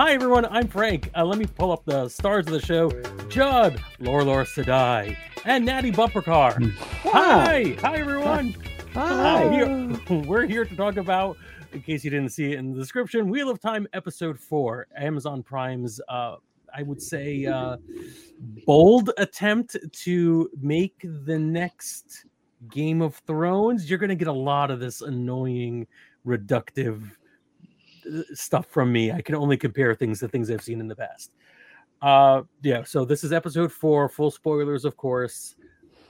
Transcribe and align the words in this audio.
Hi, 0.00 0.14
everyone. 0.14 0.46
I'm 0.46 0.66
Frank. 0.66 1.10
Uh, 1.14 1.26
let 1.26 1.36
me 1.36 1.44
pull 1.44 1.70
up 1.70 1.84
the 1.84 2.08
stars 2.08 2.46
of 2.46 2.54
the 2.54 2.60
show 2.62 2.90
Judd, 3.28 3.82
Lorlor 4.00 4.46
Sedai, 4.46 5.14
and 5.44 5.62
Natty 5.62 5.92
Bumpercar. 5.92 6.72
Hi. 7.02 7.76
Hi, 7.82 7.96
everyone. 7.98 8.56
Hi. 8.94 9.60
Uh, 9.60 9.98
we- 10.08 10.16
we're 10.26 10.46
here 10.46 10.64
to 10.64 10.74
talk 10.74 10.96
about, 10.96 11.36
in 11.74 11.82
case 11.82 12.02
you 12.02 12.10
didn't 12.10 12.30
see 12.30 12.52
it 12.52 12.58
in 12.58 12.72
the 12.72 12.78
description, 12.78 13.28
Wheel 13.28 13.50
of 13.50 13.60
Time 13.60 13.86
Episode 13.92 14.40
4, 14.40 14.86
Amazon 14.96 15.42
Prime's, 15.42 16.00
uh, 16.08 16.36
I 16.74 16.82
would 16.82 17.02
say, 17.02 17.44
uh, 17.44 17.76
bold 18.64 19.10
attempt 19.18 19.76
to 19.92 20.50
make 20.62 20.96
the 21.26 21.38
next 21.38 22.24
Game 22.70 23.02
of 23.02 23.16
Thrones. 23.26 23.90
You're 23.90 23.98
going 23.98 24.08
to 24.08 24.16
get 24.16 24.28
a 24.28 24.32
lot 24.32 24.70
of 24.70 24.80
this 24.80 25.02
annoying, 25.02 25.86
reductive 26.26 27.02
stuff 28.32 28.66
from 28.66 28.92
me. 28.92 29.12
I 29.12 29.20
can 29.22 29.34
only 29.34 29.56
compare 29.56 29.94
things 29.94 30.20
to 30.20 30.28
things 30.28 30.50
I've 30.50 30.62
seen 30.62 30.80
in 30.80 30.88
the 30.88 30.96
past. 30.96 31.32
Uh, 32.02 32.42
yeah, 32.62 32.82
so 32.82 33.04
this 33.04 33.24
is 33.24 33.32
episode 33.32 33.70
four, 33.70 34.08
full 34.08 34.30
spoilers, 34.30 34.84
of 34.84 34.96
course. 34.96 35.56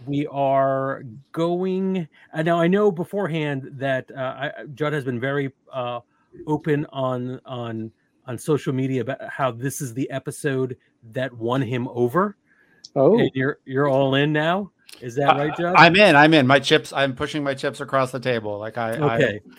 We 0.07 0.27
are 0.29 1.03
going. 1.33 2.09
Uh, 2.33 2.43
now, 2.43 2.61
I 2.61 2.69
know 2.69 2.91
beforehand 2.91 3.71
that 3.75 4.11
uh, 4.17 4.21
I, 4.21 4.53
Judd 4.75 4.93
has 4.93 5.05
been 5.05 5.21
very 5.21 5.53
uh, 5.73 6.01
open 6.47 6.87
on 6.91 7.41
on 7.45 7.91
on 8.27 8.39
social 8.39 8.73
media 8.73 9.03
about 9.03 9.19
how 9.29 9.51
this 9.51 9.81
is 9.81 9.93
the 9.93 10.09
episode 10.11 10.77
that 11.13 11.33
won 11.33 11.61
him 11.61 11.89
over. 11.89 12.37
Oh, 12.97 13.19
And 13.19 13.31
you're 13.35 13.59
you're 13.65 13.89
all 13.89 14.15
in 14.15 14.33
now. 14.33 14.71
Is 15.01 15.15
that 15.17 15.37
right, 15.37 15.57
Judd? 15.57 15.75
I'm 15.77 15.97
in. 15.97 16.17
I'm 16.17 16.35
in. 16.35 16.47
My 16.47 16.61
chips. 16.61 16.93
I'm 16.93 17.15
pushing 17.15 17.43
my 17.43 17.55
chips 17.55 17.81
across 17.81 18.11
the 18.11 18.21
table. 18.21 18.59
Like 18.59 18.79
I. 18.79 18.93
okay. 18.93 19.41
I, 19.45 19.51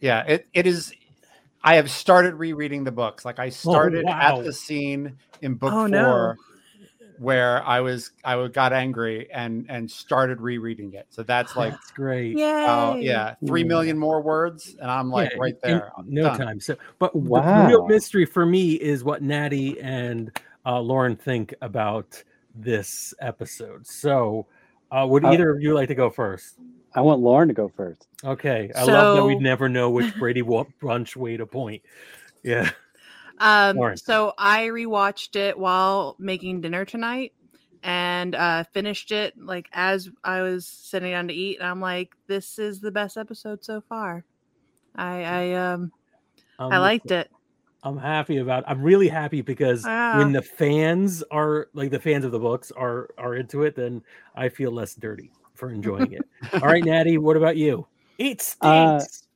yeah. 0.00 0.24
It. 0.26 0.48
It 0.52 0.66
is. 0.66 0.92
I 1.62 1.74
have 1.76 1.90
started 1.90 2.34
rereading 2.34 2.84
the 2.84 2.92
books. 2.92 3.24
Like 3.24 3.38
I 3.38 3.50
started 3.50 4.04
Oh, 4.06 4.10
wow. 4.10 4.38
at 4.38 4.44
the 4.44 4.52
scene 4.52 5.16
in 5.42 5.54
book 5.54 5.72
Oh, 5.72 5.80
four 5.80 5.88
no. 5.88 6.34
where 7.18 7.62
I 7.64 7.80
was 7.80 8.12
I 8.24 8.46
got 8.48 8.72
angry 8.72 9.30
and 9.30 9.66
and 9.68 9.90
started 9.90 10.40
rereading 10.40 10.94
it. 10.94 11.06
So 11.10 11.22
that's 11.22 11.54
like 11.56 11.72
That's 11.72 11.90
great. 11.90 12.38
Yay! 12.38 12.64
oh 12.66 12.96
yeah, 12.96 13.34
three 13.46 13.62
million 13.64 13.98
more 13.98 14.22
words, 14.22 14.74
and 14.80 14.90
I'm 14.90 15.10
like 15.10 15.30
Yeah, 15.32 15.38
right 15.38 15.54
in- 15.64 15.70
in 15.70 15.76
there. 15.78 15.92
I'm 15.98 16.06
no 16.12 16.22
done. 16.24 16.38
time. 16.38 16.60
So, 16.60 16.76
but 16.98 17.12
the- 17.12 17.20
the 17.20 17.64
real 17.68 17.86
mystery 17.86 18.24
for 18.24 18.46
me 18.46 18.72
is 18.74 19.04
what 19.04 19.22
Natty 19.22 19.78
and 19.80 20.30
uh, 20.64 20.80
Lauren 20.80 21.14
think 21.16 21.52
about 21.60 22.22
this 22.54 23.12
episode. 23.20 23.86
So, 23.86 24.46
uh, 24.90 25.06
would 25.08 25.24
Uh, 25.24 25.28
either 25.28 25.50
of 25.50 25.62
you 25.62 25.74
like 25.74 25.88
to 25.88 25.94
go 25.94 26.08
first? 26.10 26.58
I 26.94 27.00
want 27.02 27.20
Lauren 27.20 27.48
to 27.48 27.54
go 27.54 27.68
first. 27.68 28.08
Okay, 28.24 28.70
I 28.76 28.84
love 28.84 29.16
that 29.16 29.24
we 29.24 29.34
So- 29.34 29.40
never 29.40 29.68
know 29.68 29.90
which 29.90 30.14
Brady 30.18 30.42
wa- 30.42 30.64
Brunch 30.82 31.16
way 31.16 31.36
to 31.36 31.46
point. 31.46 31.82
Yeah, 32.42 32.70
Um, 33.38 33.76
Lauren. 33.76 33.96
so 33.96 34.32
I 34.38 34.66
rewatched 34.68 35.36
it 35.36 35.58
while 35.58 36.16
making 36.18 36.60
dinner 36.62 36.84
tonight 36.84 37.32
and 37.82 38.34
uh 38.34 38.62
finished 38.64 39.10
it 39.10 39.32
like 39.38 39.66
as 39.72 40.10
I 40.22 40.42
was 40.42 40.66
sitting 40.66 41.12
down 41.12 41.28
to 41.28 41.34
eat. 41.34 41.58
And 41.60 41.68
I'm 41.68 41.80
like, 41.80 42.14
this 42.26 42.58
is 42.58 42.80
the 42.80 42.90
best 42.90 43.16
episode 43.16 43.64
so 43.64 43.80
far. 43.80 44.24
I 44.96 45.22
I 45.24 45.52
um 45.54 45.92
I 46.58 46.64
I'm- 46.68 46.80
liked 46.82 47.10
it. 47.10 47.30
I'm 47.82 47.96
happy 47.96 48.36
about. 48.36 48.64
I'm 48.66 48.82
really 48.82 49.08
happy 49.08 49.40
because 49.40 49.86
Yeah. 49.86 50.18
when 50.18 50.32
the 50.32 50.42
fans 50.42 51.22
are 51.30 51.68
like 51.72 51.90
the 51.90 51.98
fans 52.00 52.26
of 52.26 52.32
the 52.32 52.38
books 52.38 52.70
are 52.72 53.08
are 53.16 53.34
into 53.34 53.62
it, 53.62 53.74
then 53.76 54.02
I 54.34 54.50
feel 54.50 54.70
less 54.70 54.94
dirty 54.94 55.30
for 55.60 55.70
enjoying 55.70 56.12
it. 56.12 56.24
All 56.54 56.68
right, 56.68 56.82
Natty, 56.84 57.18
what 57.18 57.36
about 57.36 57.56
you? 57.56 57.86
It 58.18 58.40
Uh, 58.60 58.98
stinks. 58.98 59.26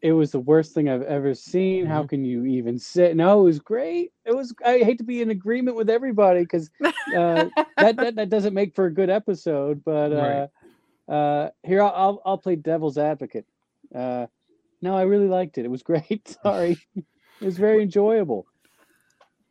It 0.00 0.12
was 0.12 0.30
the 0.32 0.40
worst 0.40 0.72
thing 0.72 0.88
I've 0.88 1.02
ever 1.02 1.34
seen. 1.34 1.84
How 1.86 2.04
Mhm. 2.04 2.08
can 2.08 2.24
you 2.24 2.44
even 2.44 2.78
sit? 2.78 3.16
No, 3.16 3.40
it 3.40 3.44
was 3.44 3.58
great. 3.58 4.12
It 4.24 4.34
was. 4.34 4.54
I 4.64 4.78
hate 4.78 4.98
to 4.98 5.04
be 5.04 5.20
in 5.20 5.30
agreement 5.30 5.76
with 5.76 5.90
everybody 5.90 6.40
because 6.40 6.70
uh, 6.82 7.46
that, 7.78 7.96
that 7.96 8.14
that 8.16 8.28
doesn't 8.28 8.54
make 8.54 8.74
for 8.74 8.86
a 8.86 8.92
good 8.92 9.10
episode. 9.10 9.82
But 9.84 10.12
uh, 10.12 11.10
uh, 11.10 11.50
here 11.62 11.82
I'll, 11.82 11.92
I'll 11.94 12.22
I'll 12.24 12.38
play 12.38 12.56
devil's 12.56 12.98
advocate. 12.98 13.46
Uh, 13.94 14.26
no, 14.82 14.94
I 14.96 15.02
really 15.02 15.28
liked 15.28 15.58
it. 15.58 15.64
It 15.64 15.70
was 15.70 15.82
great. 15.82 16.36
Sorry, 16.42 16.78
it 16.94 17.04
was 17.44 17.56
very 17.58 17.82
enjoyable. 17.82 18.46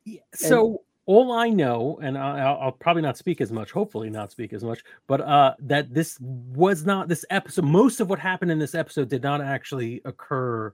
Yeah, 0.05 0.21
so 0.35 0.83
all 1.05 1.31
I 1.33 1.49
know, 1.49 1.99
and 2.01 2.17
I, 2.17 2.39
I'll, 2.39 2.57
I'll 2.61 2.71
probably 2.71 3.01
not 3.01 3.17
speak 3.17 3.41
as 3.41 3.51
much, 3.51 3.71
hopefully 3.71 4.09
not 4.09 4.31
speak 4.31 4.53
as 4.53 4.63
much, 4.63 4.81
but 5.07 5.21
uh, 5.21 5.53
that 5.59 5.93
this 5.93 6.17
was 6.21 6.85
not 6.85 7.07
this 7.07 7.25
episode. 7.29 7.65
Most 7.65 7.99
of 7.99 8.09
what 8.09 8.19
happened 8.19 8.51
in 8.51 8.59
this 8.59 8.73
episode 8.75 9.09
did 9.09 9.21
not 9.23 9.41
actually 9.41 10.01
occur 10.05 10.73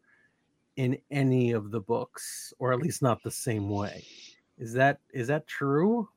in 0.75 0.97
any 1.11 1.51
of 1.51 1.71
the 1.71 1.79
books, 1.79 2.53
or 2.59 2.71
at 2.71 2.79
least 2.79 3.01
not 3.01 3.21
the 3.23 3.31
same 3.31 3.69
way. 3.69 4.05
Is 4.57 4.73
that 4.73 4.99
is 5.13 5.27
that 5.27 5.47
true? 5.47 6.07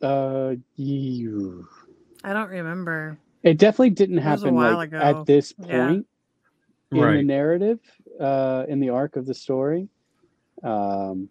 Uh, 0.00 0.56
you. 0.76 1.68
I 2.24 2.32
don't 2.32 2.48
remember. 2.48 3.16
It 3.42 3.58
definitely 3.58 3.90
didn't 3.90 4.18
It 4.18 4.22
a 4.22 4.24
happen 4.24 4.54
while 4.54 4.74
like, 4.76 4.88
ago. 4.88 4.98
at 4.98 5.26
this 5.26 5.54
Yeah. 5.58 5.86
point 5.88 6.06
in 6.90 6.98
the 6.98 7.22
narrative, 7.22 7.80
uh, 8.20 8.64
in 8.68 8.80
the 8.80 8.90
arc 8.90 9.16
of 9.16 9.26
the 9.26 9.34
story. 9.34 9.88
Um, 10.62 11.28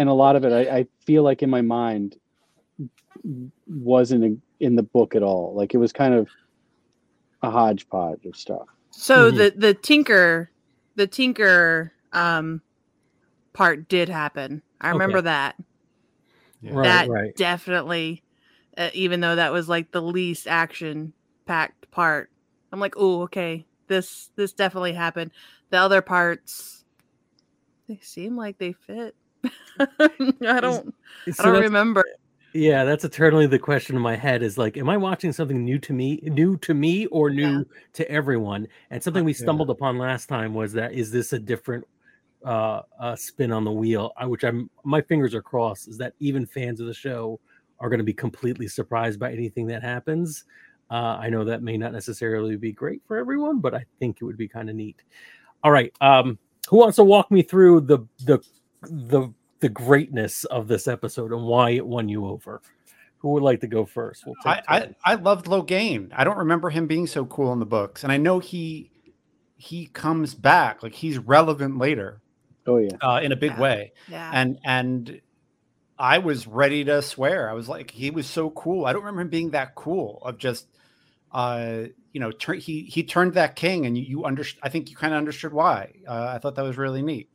and 0.00 0.08
a 0.08 0.14
lot 0.14 0.34
of 0.34 0.46
it, 0.46 0.52
I, 0.52 0.78
I 0.78 0.86
feel 1.04 1.22
like 1.22 1.42
in 1.42 1.50
my 1.50 1.60
mind, 1.60 2.16
wasn't 3.66 4.24
in, 4.24 4.42
in 4.58 4.74
the 4.74 4.82
book 4.82 5.14
at 5.14 5.22
all. 5.22 5.52
Like 5.54 5.74
it 5.74 5.76
was 5.76 5.92
kind 5.92 6.14
of 6.14 6.26
a 7.42 7.50
hodgepodge 7.50 8.24
of 8.24 8.34
stuff. 8.34 8.66
So 8.92 9.30
Mhm. 9.30 9.36
the 9.36 9.54
the 9.56 9.74
tinker 9.74 10.50
the 10.96 11.06
tinker 11.06 11.92
um 12.12 12.62
part 13.52 13.88
did 13.88 14.08
happen. 14.08 14.62
I 14.80 14.88
remember 14.88 15.18
Okay. 15.18 15.24
that. 15.24 15.56
Yeah. 16.62 16.72
Right, 16.72 16.84
that 16.84 17.08
right. 17.10 17.36
definitely 17.36 18.22
uh, 18.78 18.88
even 18.94 19.20
though 19.20 19.36
that 19.36 19.52
was 19.52 19.68
like 19.68 19.90
the 19.92 20.00
least 20.00 20.46
action 20.46 21.12
packed 21.46 21.90
part 21.90 22.30
i'm 22.70 22.78
like 22.78 22.94
oh 22.96 23.22
okay 23.22 23.66
this 23.88 24.30
this 24.36 24.52
definitely 24.52 24.92
happened 24.92 25.30
the 25.70 25.78
other 25.78 26.02
parts 26.02 26.84
they 27.88 27.98
seem 28.02 28.36
like 28.36 28.58
they 28.58 28.72
fit 28.72 29.16
i 30.00 30.60
don't 30.60 30.94
i 31.38 31.42
So 31.42 31.50
don't 31.50 31.60
remember 31.60 32.04
Yeah, 32.52 32.84
that's 32.84 33.04
eternally 33.04 33.46
the 33.46 33.58
question 33.60 33.94
in 33.94 34.02
my 34.02 34.16
head 34.16 34.42
is 34.42 34.58
like, 34.58 34.76
am 34.76 34.88
I 34.88 34.96
watching 34.96 35.32
something 35.32 35.64
new 35.64 35.78
to 35.80 35.92
me, 35.92 36.18
new 36.24 36.56
to 36.58 36.74
me, 36.74 37.06
or 37.06 37.30
new 37.30 37.58
Yeah. 37.58 37.62
to 37.94 38.10
everyone? 38.10 38.66
And 38.90 39.02
something 39.02 39.24
we 39.24 39.32
Yeah. 39.32 39.42
stumbled 39.42 39.70
upon 39.70 39.98
last 39.98 40.28
time 40.28 40.52
was 40.54 40.72
that 40.72 40.92
is 40.92 41.12
this 41.12 41.32
a 41.32 41.38
different 41.38 41.84
uh, 42.44 42.82
uh 42.98 43.14
spin 43.16 43.52
on 43.52 43.64
the 43.64 43.70
wheel? 43.72 44.12
I, 44.16 44.26
which 44.26 44.44
I'm 44.44 44.68
my 44.84 45.00
fingers 45.02 45.34
are 45.34 45.42
crossed 45.42 45.88
is 45.88 45.98
that 45.98 46.14
even 46.18 46.44
fans 46.46 46.80
of 46.80 46.86
the 46.88 46.94
show 46.94 47.40
are 47.78 47.88
going 47.88 47.98
to 47.98 48.04
be 48.04 48.14
completely 48.14 48.68
surprised 48.68 49.20
by 49.20 49.32
anything 49.32 49.66
that 49.68 49.82
happens. 49.82 50.44
Uh, 50.90 51.18
I 51.20 51.30
know 51.30 51.44
that 51.44 51.62
may 51.62 51.76
not 51.78 51.92
necessarily 51.92 52.56
be 52.56 52.72
great 52.72 53.02
for 53.06 53.16
everyone, 53.16 53.60
but 53.60 53.74
I 53.74 53.84
think 54.00 54.18
it 54.20 54.24
would 54.24 54.36
be 54.36 54.48
kind 54.48 54.68
of 54.68 54.74
neat. 54.76 55.04
All 55.62 55.70
right, 55.70 55.92
um, 56.00 56.38
who 56.68 56.78
wants 56.78 56.96
to 56.96 57.04
walk 57.04 57.30
me 57.30 57.42
through 57.42 57.82
the 57.82 58.00
the 58.24 58.42
the 58.82 59.28
the 59.60 59.68
greatness 59.68 60.44
of 60.46 60.68
this 60.68 60.88
episode 60.88 61.32
and 61.32 61.44
why 61.44 61.70
it 61.70 61.86
won 61.86 62.08
you 62.08 62.26
over. 62.26 62.62
Who 63.18 63.28
would 63.30 63.42
like 63.42 63.60
to 63.60 63.66
go 63.66 63.84
first? 63.84 64.24
We'll 64.24 64.34
I, 64.46 64.54
take 64.56 64.64
I 64.68 64.80
turns. 64.80 64.94
I 65.04 65.14
loved 65.16 65.46
Logain. 65.46 66.10
I 66.16 66.24
don't 66.24 66.38
remember 66.38 66.70
him 66.70 66.86
being 66.86 67.06
so 67.06 67.26
cool 67.26 67.52
in 67.52 67.58
the 67.58 67.66
books, 67.66 68.02
and 68.02 68.10
I 68.12 68.16
know 68.16 68.38
he 68.38 68.90
he 69.56 69.86
comes 69.86 70.34
back 70.34 70.82
like 70.82 70.94
he's 70.94 71.18
relevant 71.18 71.76
later 71.76 72.22
Oh 72.66 72.78
yeah. 72.78 72.96
uh, 73.02 73.20
in 73.22 73.32
a 73.32 73.36
big 73.36 73.52
Yeah. 73.52 73.60
way. 73.60 73.92
yeah 74.08 74.30
and 74.32 74.58
and 74.64 75.20
I 75.98 76.16
was 76.16 76.46
ready 76.46 76.82
to 76.84 77.02
swear. 77.02 77.50
I 77.50 77.52
was 77.52 77.68
like, 77.68 77.90
he 77.90 78.10
was 78.10 78.26
so 78.26 78.48
cool. 78.50 78.86
I 78.86 78.94
don't 78.94 79.02
remember 79.02 79.20
him 79.20 79.28
being 79.28 79.50
that 79.50 79.74
cool. 79.74 80.18
Of 80.22 80.38
just, 80.38 80.66
uh, 81.30 81.82
you 82.14 82.20
know, 82.20 82.30
tur- 82.32 82.54
he 82.54 82.84
he 82.84 83.02
turned 83.02 83.34
that 83.34 83.54
king, 83.54 83.84
and 83.84 83.98
you, 83.98 84.04
you 84.04 84.24
understood. 84.24 84.60
I 84.62 84.70
think 84.70 84.88
you 84.88 84.96
kind 84.96 85.12
of 85.12 85.18
understood 85.18 85.52
why. 85.52 85.92
Uh, 86.08 86.32
I 86.34 86.38
thought 86.38 86.54
that 86.54 86.62
was 86.64 86.78
really 86.78 87.02
neat. 87.02 87.28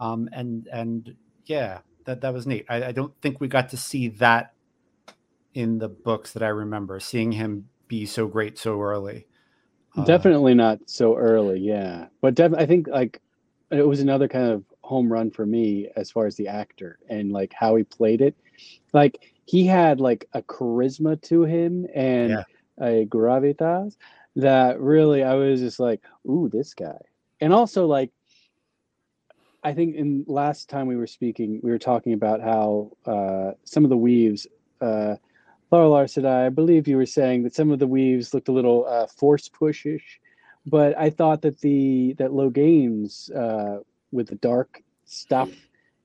Um, 0.00 0.28
and 0.32 0.68
and 0.72 1.14
yeah, 1.46 1.78
that 2.04 2.20
that 2.20 2.32
was 2.32 2.46
neat. 2.46 2.66
I, 2.68 2.86
I 2.86 2.92
don't 2.92 3.12
think 3.20 3.40
we 3.40 3.48
got 3.48 3.68
to 3.70 3.76
see 3.76 4.08
that 4.08 4.52
in 5.54 5.78
the 5.78 5.88
books 5.88 6.32
that 6.32 6.42
I 6.42 6.48
remember. 6.48 7.00
Seeing 7.00 7.32
him 7.32 7.68
be 7.88 8.06
so 8.06 8.26
great 8.26 8.58
so 8.58 8.80
early. 8.80 9.26
Uh, 9.96 10.04
Definitely 10.04 10.54
not 10.54 10.78
so 10.86 11.16
early, 11.16 11.58
yeah. 11.60 12.06
But 12.20 12.34
def- 12.34 12.54
I 12.54 12.66
think 12.66 12.88
like 12.88 13.20
it 13.70 13.86
was 13.86 14.00
another 14.00 14.28
kind 14.28 14.50
of 14.50 14.64
home 14.82 15.10
run 15.10 15.30
for 15.30 15.46
me 15.46 15.88
as 15.96 16.10
far 16.10 16.26
as 16.26 16.36
the 16.36 16.46
actor 16.48 16.98
and 17.08 17.32
like 17.32 17.52
how 17.52 17.74
he 17.76 17.82
played 17.84 18.20
it. 18.20 18.36
Like 18.92 19.32
he 19.46 19.66
had 19.66 20.00
like 20.00 20.28
a 20.34 20.42
charisma 20.42 21.20
to 21.22 21.44
him 21.44 21.86
and 21.94 22.30
Yeah. 22.30 22.42
a 22.80 23.06
gravitas 23.06 23.96
that 24.36 24.78
really 24.80 25.22
I 25.24 25.34
was 25.34 25.60
just 25.60 25.80
like, 25.80 26.02
ooh, 26.28 26.48
this 26.52 26.74
guy. 26.74 26.98
And 27.40 27.52
also 27.52 27.86
like 27.86 28.10
I 29.66 29.74
think 29.74 29.96
in 29.96 30.24
last 30.28 30.70
time 30.70 30.88
we 30.88 30.96
were 30.96 31.08
speaking, 31.08 31.60
we 31.64 31.72
were 31.72 31.80
talking 31.80 32.14
about 32.14 32.42
how 32.42 32.92
uh, 33.06 33.52
some 33.64 33.84
of 33.84 33.90
the 33.90 33.98
weaves 33.98 34.46
uh, 34.80 35.16
Laura 35.70 35.88
Larsedai, 35.88 36.46
I 36.46 36.50
believe 36.50 36.88
you 36.88 36.96
were 36.96 37.06
saying 37.06 37.44
that 37.44 37.54
some 37.54 37.70
of 37.72 37.80
the 37.80 37.88
weaves 37.88 38.34
looked 38.34 38.48
a 38.48 38.52
little 38.54 38.86
uh, 38.88 39.06
force 39.08 39.50
pushish, 39.50 40.02
but 40.66 40.98
I 40.98 41.10
thought 41.10 41.42
that 41.42 41.60
the 41.60 42.14
that 42.18 42.32
Logain's 42.32 43.30
uh, 43.32 43.80
with 44.12 44.28
the 44.28 44.36
dark 44.36 44.82
stuff, 45.06 45.52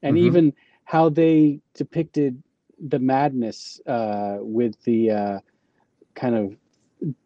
and 0.04 0.18
Mhm. 0.18 0.26
even 0.26 0.54
how 0.86 1.10
they 1.10 1.62
depicted 1.76 2.44
the 2.90 3.00
madness 3.00 3.82
uh, 3.88 4.40
with 4.42 4.82
the 4.84 5.12
uh, 5.12 5.40
kind 6.16 6.36
of 6.36 6.56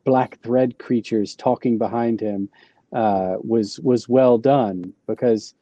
black 0.05 0.39
thread 0.41 0.79
creatures 0.79 1.35
talking 1.35 1.77
behind 1.77 2.21
him 2.21 2.49
uh, 2.93 3.35
was 3.41 3.79
was 3.81 4.09
well 4.09 4.37
done 4.37 4.93
because 5.07 5.55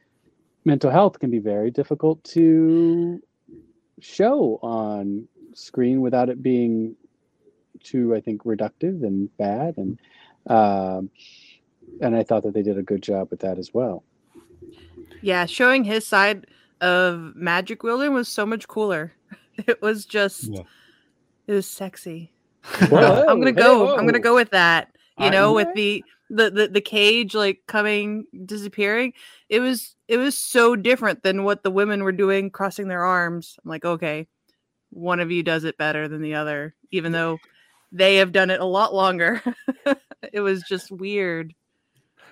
mental 0.65 0.89
health 0.91 1.19
can 1.19 1.29
be 1.29 1.39
very 1.39 1.71
difficult 1.71 2.23
to 2.25 3.21
show 3.99 4.59
on 4.61 5.27
screen 5.53 6.01
without 6.01 6.29
it 6.29 6.41
being 6.41 6.95
too, 7.83 8.15
I 8.15 8.21
think, 8.21 8.43
reductive 8.43 9.03
and 9.03 9.35
bad. 9.37 9.75
And 9.77 9.99
um, 10.47 11.09
and 12.01 12.15
I 12.15 12.23
thought 12.23 12.43
that 12.43 12.53
they 12.53 12.63
did 12.63 12.77
a 12.77 12.83
good 12.83 13.01
job 13.03 13.29
with 13.29 13.41
that 13.41 13.57
as 13.57 13.73
well. 13.73 14.03
Yeah, 15.21 15.45
showing 15.45 15.83
his 15.83 16.05
side 16.07 16.47
of 16.81 17.33
magic 17.35 17.83
wielding 17.83 18.13
was 18.13 18.27
so 18.27 18.45
much 18.45 18.67
cooler. 18.67 19.13
It 19.67 19.83
was 19.83 20.05
just, 20.05 20.45
Yeah. 20.45 20.63
it 21.45 21.53
was 21.53 21.67
sexy. 21.67 22.31
Whoa, 22.89 23.23
I'm 23.29 23.39
gonna 23.39 23.51
hey, 23.51 23.51
go. 23.51 23.95
I'm 23.95 24.07
gonna 24.07 24.17
go 24.19 24.33
with 24.33 24.49
that. 24.49 24.89
You 25.19 25.27
I- 25.27 25.29
know, 25.29 25.53
with 25.53 25.67
Alright. 25.67 25.75
the, 25.75 26.03
the 26.33 26.49
the 26.49 26.67
the 26.67 26.81
cage 26.81 27.35
like 27.35 27.61
coming 27.67 28.25
disappearing. 28.45 29.13
It 29.49 29.59
was 29.59 29.95
it 30.07 30.17
was 30.17 30.37
so 30.37 30.75
different 30.75 31.23
than 31.23 31.43
what 31.43 31.63
the 31.63 31.71
women 31.71 32.03
were 32.03 32.11
doing, 32.11 32.49
crossing 32.49 32.87
their 32.87 33.05
arms. 33.05 33.57
I'm 33.63 33.69
like, 33.69 33.85
okay, 33.85 34.27
one 34.89 35.19
of 35.19 35.31
you 35.31 35.43
does 35.43 35.63
it 35.63 35.77
better 35.77 36.07
than 36.07 36.21
the 36.21 36.35
other, 36.35 36.75
even 36.91 37.11
though 37.11 37.37
they 37.91 38.15
have 38.17 38.31
done 38.31 38.49
it 38.49 38.59
a 38.59 38.65
lot 38.65 38.93
longer. 38.93 39.41
it 40.33 40.41
was 40.41 40.63
just 40.63 40.91
weird. 40.91 41.53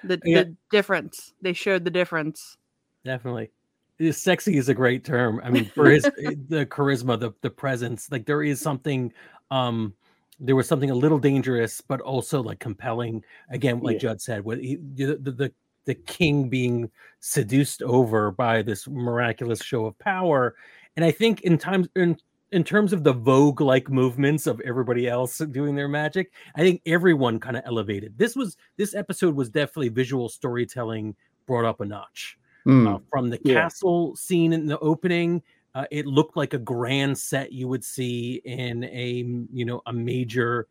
The 0.03 0.19
Yeah. 0.25 0.43
the 0.43 0.55
difference. 0.71 1.33
They 1.41 1.53
showed 1.53 1.85
the 1.85 1.91
difference. 1.91 2.57
Definitely. 3.05 3.51
Uh, 4.01 4.11
Sexy 4.11 4.57
is 4.57 4.67
a 4.67 4.73
great 4.73 5.03
term. 5.05 5.39
I 5.43 5.51
mean, 5.51 5.65
for 5.65 5.89
his 5.91 6.05
eh, 6.05 6.35
the 6.47 6.65
charisma, 6.65 7.19
the 7.19 7.33
the 7.41 7.51
presence, 7.51 8.11
like 8.11 8.25
there 8.25 8.41
is 8.41 8.59
something 8.59 9.13
um 9.51 9.93
there 10.43 10.55
was 10.55 10.67
something 10.67 10.89
a 10.91 10.95
little 10.95 11.19
dangerous, 11.19 11.81
but 11.81 12.01
also 12.01 12.41
like 12.41 12.59
compelling. 12.59 13.23
Again, 13.49 13.79
like 13.79 13.93
Yeah. 13.95 13.99
Judd 13.99 14.21
said, 14.21 14.43
with 14.43 14.59
he, 14.59 14.77
the, 14.95 15.15
the 15.17 15.53
the 15.85 15.95
king 15.95 16.49
being 16.49 16.89
seduced 17.21 17.81
over 17.81 18.31
by 18.31 18.61
this 18.61 18.87
miraculous 18.87 19.61
show 19.63 19.85
of 19.85 19.97
power. 19.99 20.55
And 20.95 21.03
I 21.05 21.11
think 21.11 21.41
in 21.41 21.57
times 21.57 21.87
in 21.95 22.17
in 22.51 22.63
terms 22.63 22.91
of 22.91 23.03
the 23.03 23.13
vogue 23.13 23.61
like 23.61 23.89
movements 23.89 24.45
of 24.45 24.59
everybody 24.61 25.07
else 25.07 25.37
doing 25.37 25.73
their 25.75 25.87
magic, 25.87 26.33
I 26.55 26.61
think 26.61 26.81
everyone 26.85 27.39
kind 27.39 27.55
of 27.55 27.63
elevated. 27.65 28.17
This 28.17 28.35
was 28.35 28.57
this 28.77 28.93
episode 28.93 29.35
was 29.35 29.49
definitely 29.49 29.89
visual 29.89 30.27
storytelling 30.29 31.15
brought 31.47 31.65
up 31.65 31.79
a 31.81 31.85
notch 31.85 32.37
Mm. 32.67 32.87
uh, 32.95 32.99
from 33.09 33.29
the 33.31 33.39
Yeah. 33.43 33.61
castle 33.61 34.15
scene 34.15 34.53
in 34.53 34.67
the 34.67 34.77
opening. 34.79 35.41
Uh, 35.73 35.85
it 35.91 36.05
looked 36.05 36.35
like 36.35 36.53
a 36.53 36.57
grand 36.57 37.17
set 37.17 37.51
you 37.53 37.67
would 37.67 37.83
see 37.83 38.41
in 38.45 38.83
a 38.85 39.25
you 39.53 39.65
know 39.65 39.81
a 39.85 39.93
major 39.93 40.67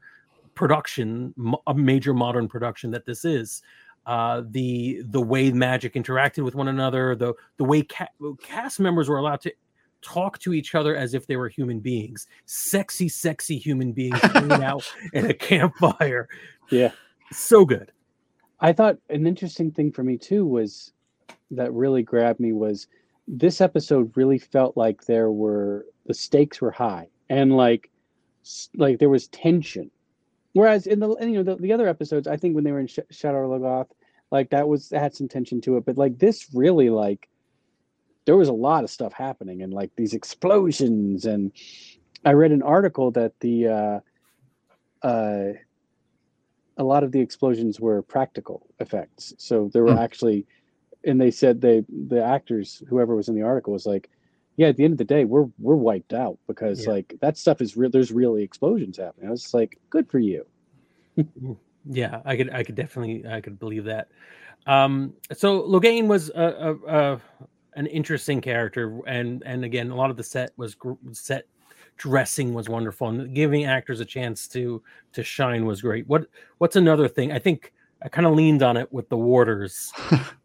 production, 0.55 1.35
a 1.67 1.75
major 1.75 2.13
modern 2.13 2.49
production 2.49 2.91
that 2.91 3.07
this 3.07 3.25
is. 3.25 3.63
Uh, 4.07 4.43
the 4.51 5.03
the 5.11 5.21
way 5.21 5.53
magic 5.53 5.95
interacted 5.95 6.43
with 6.43 6.55
one 6.55 6.69
another, 6.69 7.15
the 7.15 7.35
the 7.59 7.65
way 7.65 7.83
ca- 7.83 8.09
cast 8.43 8.81
members 8.81 9.09
were 9.09 9.19
allowed 9.19 9.41
to 9.41 9.53
talk 10.03 10.39
to 10.39 10.53
each 10.53 10.75
other 10.75 10.97
as 10.97 11.15
if 11.15 11.27
they 11.27 11.37
were 11.37 11.49
human 11.49 11.81
beings, 11.81 12.27
sexy, 12.47 13.09
sexy 13.09 13.59
human 13.59 13.93
beings 13.93 14.19
hanging 14.21 14.53
out 14.65 14.91
in 15.13 15.27
a 15.27 15.35
campfire. 15.35 16.29
Yeah. 16.71 16.93
So 17.33 17.65
good. 17.65 17.93
I 18.61 18.73
thought 18.73 18.99
an 19.09 19.27
interesting 19.27 19.71
thing 19.71 19.93
for 19.93 20.03
me 20.03 20.19
too 20.19 20.47
was 20.47 20.93
that 21.51 21.73
really 21.73 22.03
grabbed 22.03 22.41
me 22.41 22.53
was 22.53 22.89
this 23.33 23.61
episode 23.61 24.17
really 24.17 24.39
felt 24.39 24.77
like 24.77 25.05
there 25.05 25.31
were 25.31 25.87
the 26.07 26.15
stakes 26.15 26.61
were 26.61 26.73
high 26.73 27.07
and 27.29 27.57
like 27.57 27.91
like 28.77 28.99
there 28.99 29.09
was 29.09 29.29
tension. 29.29 29.91
Whereas 30.53 30.87
in 30.89 30.99
the 30.99 31.15
and, 31.15 31.31
you 31.31 31.37
know 31.37 31.55
the, 31.55 31.63
the 31.63 31.73
other 31.73 31.87
episodes, 31.87 32.27
I 32.27 32.37
think 32.37 32.55
when 32.55 32.65
they 32.65 32.73
were 32.73 32.81
in 32.81 32.89
Sh- 32.89 32.99
Shadow 33.11 33.53
of 33.53 33.61
Logoth, 33.61 33.91
like 34.33 34.51
that 34.51 34.67
was 34.67 34.91
had 34.91 35.15
some 35.15 35.29
tension 35.29 35.61
to 35.63 35.77
it. 35.77 35.85
But 35.85 35.97
like 35.97 36.19
this 36.19 36.49
really 36.53 36.91
like 36.91 37.29
there 38.25 38.37
was 38.37 38.49
a 38.49 38.53
lot 38.53 38.85
of 38.85 38.91
stuff 38.91 39.13
happening 39.13 39.63
and 39.63 39.73
like 39.73 39.91
these 39.97 40.13
explosions 40.13 41.25
and 41.25 41.53
I 42.25 42.33
read 42.33 42.53
an 42.53 42.63
article 42.63 43.11
that 43.13 43.33
the 43.41 43.69
uh, 43.69 44.01
uh, 45.07 45.53
a 46.77 46.85
lot 46.85 47.05
of 47.05 47.13
the 47.13 47.21
explosions 47.21 47.81
were 47.81 48.03
practical 48.03 48.67
effects. 48.79 49.35
So 49.39 49.71
there 49.73 49.85
were 49.85 49.93
Hmm. 49.93 49.99
actually, 49.99 50.47
and 51.05 51.21
they 51.21 51.31
said 51.31 51.61
they 51.61 51.85
the 52.09 52.23
actors, 52.23 52.83
whoever 52.89 53.15
was 53.17 53.29
in 53.29 53.35
the 53.35 53.43
article, 53.43 53.73
was 53.73 53.87
like, 53.87 54.11
yeah, 54.57 54.69
at 54.69 54.77
the 54.77 54.85
end 54.85 54.93
of 54.93 54.99
the 54.99 55.05
day, 55.05 55.25
we're 55.25 55.49
we're 55.59 55.77
wiped 55.77 56.13
out 56.13 56.39
because 56.47 56.85
Yeah. 56.87 56.93
like 56.93 57.17
that 57.21 57.39
stuff 57.39 57.61
is 57.61 57.77
real. 57.77 57.91
There's 57.91 58.13
really 58.13 58.43
explosions 58.43 58.99
happening. 58.99 59.29
I 59.29 59.31
was 59.31 59.43
just 59.43 59.55
like, 59.55 59.79
good 59.91 60.11
for 60.11 60.19
you. 60.19 60.47
Yeah, 61.87 62.21
I 62.27 62.37
could, 62.37 62.51
I 62.53 62.63
could 62.63 62.75
definitely, 62.75 63.27
I 63.27 63.41
could 63.41 63.59
believe 63.59 63.85
that. 63.85 64.09
Um, 64.67 65.15
so 65.33 65.63
Logain 65.63 66.09
was 66.09 66.29
a, 66.29 66.77
a, 66.87 66.97
a 67.15 67.21
an 67.75 67.87
interesting 67.87 68.43
character, 68.43 69.01
and 69.07 69.43
and 69.47 69.65
again, 69.65 69.91
a 69.91 69.97
lot 69.97 70.11
of 70.11 70.19
the 70.19 70.23
set 70.23 70.51
was 70.59 70.75
gr- 70.75 70.93
set 71.13 71.47
dressing 71.97 72.53
was 72.53 72.69
wonderful, 72.69 73.09
and 73.09 73.35
giving 73.35 73.65
actors 73.65 74.01
a 74.01 74.05
chance 74.05 74.47
to 74.49 74.83
to 75.15 75.25
shine 75.25 75.65
was 75.65 75.81
great. 75.81 76.07
What 76.07 76.27
what's 76.59 76.77
another 76.77 77.09
thing? 77.09 77.33
I 77.33 77.39
think 77.39 77.73
I 78.03 78.11
kind 78.11 78.27
of 78.27 78.35
leaned 78.35 78.63
on 78.63 78.77
it 78.77 78.93
with 78.93 79.09
the 79.09 79.17
warders. 79.17 79.91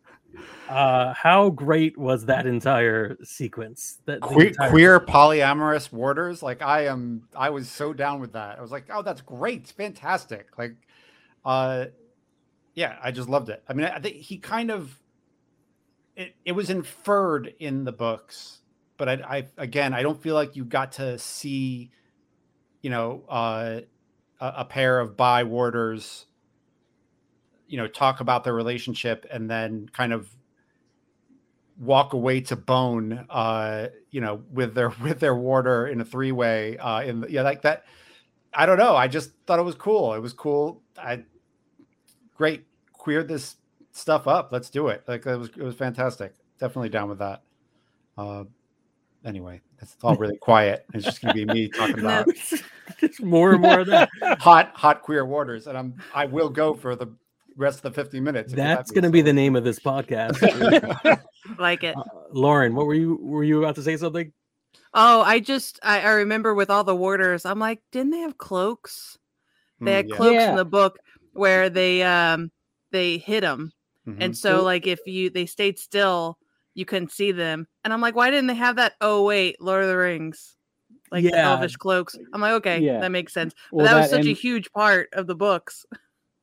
uh, 0.69 1.13
how 1.13 1.49
great 1.49 1.97
was 1.97 2.25
that 2.25 2.45
entire 2.45 3.17
sequence? 3.23 3.99
That 4.05 4.21
the 4.21 4.27
queer, 4.27 4.47
entire- 4.47 4.69
queer 4.69 4.99
polyamorous 4.99 5.91
warders? 5.91 6.41
Like 6.41 6.61
i 6.61 6.85
am 6.85 7.27
i 7.35 7.49
was 7.49 7.69
so 7.69 7.93
down 7.93 8.19
with 8.19 8.33
that. 8.33 8.57
I 8.57 8.61
was 8.61 8.71
like 8.71 8.85
oh 8.89 9.01
that's 9.01 9.21
great. 9.21 9.67
Fantastic. 9.67 10.57
Like 10.57 10.75
uh 11.43 11.85
yeah 12.73 12.97
i 13.03 13.11
just 13.11 13.29
loved 13.29 13.49
it. 13.49 13.63
I 13.67 13.73
mean 13.73 13.85
i 13.85 13.99
think 13.99 14.15
he 14.15 14.37
kind 14.37 14.71
of 14.71 14.99
it, 16.15 16.35
it 16.45 16.53
was 16.53 16.69
inferred 16.69 17.53
in 17.59 17.83
the 17.83 17.91
books 17.91 18.59
but 18.97 19.09
I, 19.09 19.13
I 19.13 19.47
again 19.57 19.93
i 19.93 20.01
don't 20.01 20.21
feel 20.21 20.35
like 20.35 20.55
you 20.55 20.65
got 20.65 20.93
to 20.93 21.17
see 21.19 21.91
you 22.81 22.89
know 22.89 23.23
uh 23.27 23.81
a, 24.39 24.53
a 24.57 24.65
pair 24.65 24.99
of 24.99 25.17
bi 25.17 25.43
warders 25.43 26.25
you 27.67 27.77
know 27.77 27.87
talk 27.87 28.19
about 28.21 28.43
their 28.43 28.53
relationship 28.53 29.25
and 29.31 29.49
then 29.49 29.89
kind 29.91 30.13
of 30.13 30.29
walk 31.77 32.13
away 32.13 32.39
to 32.39 32.55
bone 32.55 33.25
uh 33.29 33.87
you 34.09 34.21
know 34.21 34.41
with 34.51 34.73
their 34.73 34.89
with 35.01 35.19
their 35.19 35.35
warder 35.35 35.87
in 35.87 35.99
a 36.01 36.05
three 36.05 36.31
way 36.31 36.77
uh 36.77 37.01
in 37.01 37.21
the, 37.21 37.31
yeah 37.31 37.41
like 37.41 37.61
that 37.61 37.83
i 38.53 38.65
don't 38.65 38.77
know 38.77 38.95
i 38.95 39.07
just 39.07 39.31
thought 39.45 39.59
it 39.59 39.63
was 39.63 39.75
cool 39.75 40.13
it 40.13 40.19
was 40.19 40.33
cool 40.33 40.81
i 40.97 41.23
great 42.35 42.65
queer 42.93 43.23
this 43.23 43.57
stuff 43.91 44.27
up 44.27 44.51
let's 44.51 44.69
do 44.69 44.87
it 44.87 45.03
like 45.07 45.25
it 45.25 45.37
was 45.37 45.49
it 45.49 45.63
was 45.63 45.75
fantastic 45.75 46.33
definitely 46.59 46.89
down 46.89 47.09
with 47.09 47.19
that 47.19 47.43
uh 48.17 48.43
anyway 49.25 49.59
it's 49.81 49.97
all 50.01 50.15
really 50.19 50.37
quiet 50.37 50.85
it's 50.93 51.03
just 51.03 51.21
gonna 51.21 51.33
be 51.33 51.45
me 51.45 51.67
talking 51.67 51.99
about 51.99 52.27
Just 52.99 53.21
more 53.23 53.53
and 53.53 53.61
more 53.61 53.79
of 53.79 53.87
that. 53.87 54.09
hot 54.39 54.71
hot 54.75 55.01
queer 55.01 55.25
warders 55.25 55.67
and 55.67 55.77
i'm 55.77 55.95
i 56.13 56.25
will 56.25 56.49
go 56.49 56.73
for 56.73 56.95
the 56.95 57.07
rest 57.57 57.83
of 57.83 57.93
the 57.93 58.03
50 58.03 58.19
minutes 58.19 58.53
That's 58.53 58.91
going 58.91 59.05
to 59.05 59.09
be 59.09 59.21
the 59.21 59.31
name 59.31 59.55
of 59.55 59.63
this 59.63 59.79
podcast. 59.79 61.21
Like 61.59 61.83
it. 61.83 61.95
Uh, 61.95 62.03
Lauren, 62.31 62.75
what 62.75 62.85
were 62.87 62.93
you 62.93 63.17
were 63.21 63.43
you 63.43 63.59
about 63.59 63.75
to 63.75 63.83
say 63.83 63.97
something? 63.97 64.31
Oh, 64.93 65.21
I 65.21 65.39
just 65.39 65.79
I, 65.83 66.01
I 66.01 66.11
remember 66.11 66.53
with 66.53 66.69
all 66.69 66.83
the 66.83 66.95
warders, 66.95 67.45
I'm 67.45 67.59
like, 67.59 67.81
didn't 67.91 68.11
they 68.11 68.19
have 68.19 68.37
cloaks? 68.37 69.17
They 69.81 69.91
Mm, 69.91 69.95
had 69.95 70.07
yeah. 70.09 70.15
cloaks 70.15 70.33
Yeah. 70.35 70.49
in 70.51 70.55
the 70.55 70.65
book 70.65 70.97
where 71.33 71.69
they 71.69 72.01
um 72.03 72.51
they 72.91 73.17
hid 73.17 73.43
them, 73.43 73.71
Mhm. 74.07 74.17
and 74.21 74.37
so 74.37 74.55
Well- 74.55 74.63
like 74.63 74.87
if 74.87 74.99
you 75.05 75.29
they 75.29 75.45
stayed 75.45 75.77
still, 75.79 76.37
you 76.73 76.85
couldn't 76.85 77.11
see 77.11 77.31
them. 77.31 77.67
And 77.83 77.93
I'm 77.93 78.01
like, 78.01 78.15
why 78.15 78.29
didn't 78.31 78.47
they 78.47 78.55
have 78.55 78.77
that? 78.77 78.93
Oh 79.01 79.23
wait, 79.23 79.61
Lord 79.61 79.83
of 79.83 79.89
the 79.89 79.97
Rings, 79.97 80.55
like 81.11 81.23
the 81.23 81.29
Yeah. 81.31 81.51
elvish 81.51 81.75
cloaks. 81.75 82.15
I'm 82.33 82.41
like, 82.41 82.53
okay, 82.53 82.79
Yeah. 82.79 82.99
that 83.01 83.11
makes 83.11 83.33
sense. 83.33 83.53
But 83.71 83.75
Well, 83.77 83.85
that, 83.85 83.95
was 84.01 84.09
such 84.09 84.25
a 84.25 84.33
huge 84.33 84.71
part 84.71 85.09
of 85.13 85.27
the 85.27 85.35
books. 85.35 85.85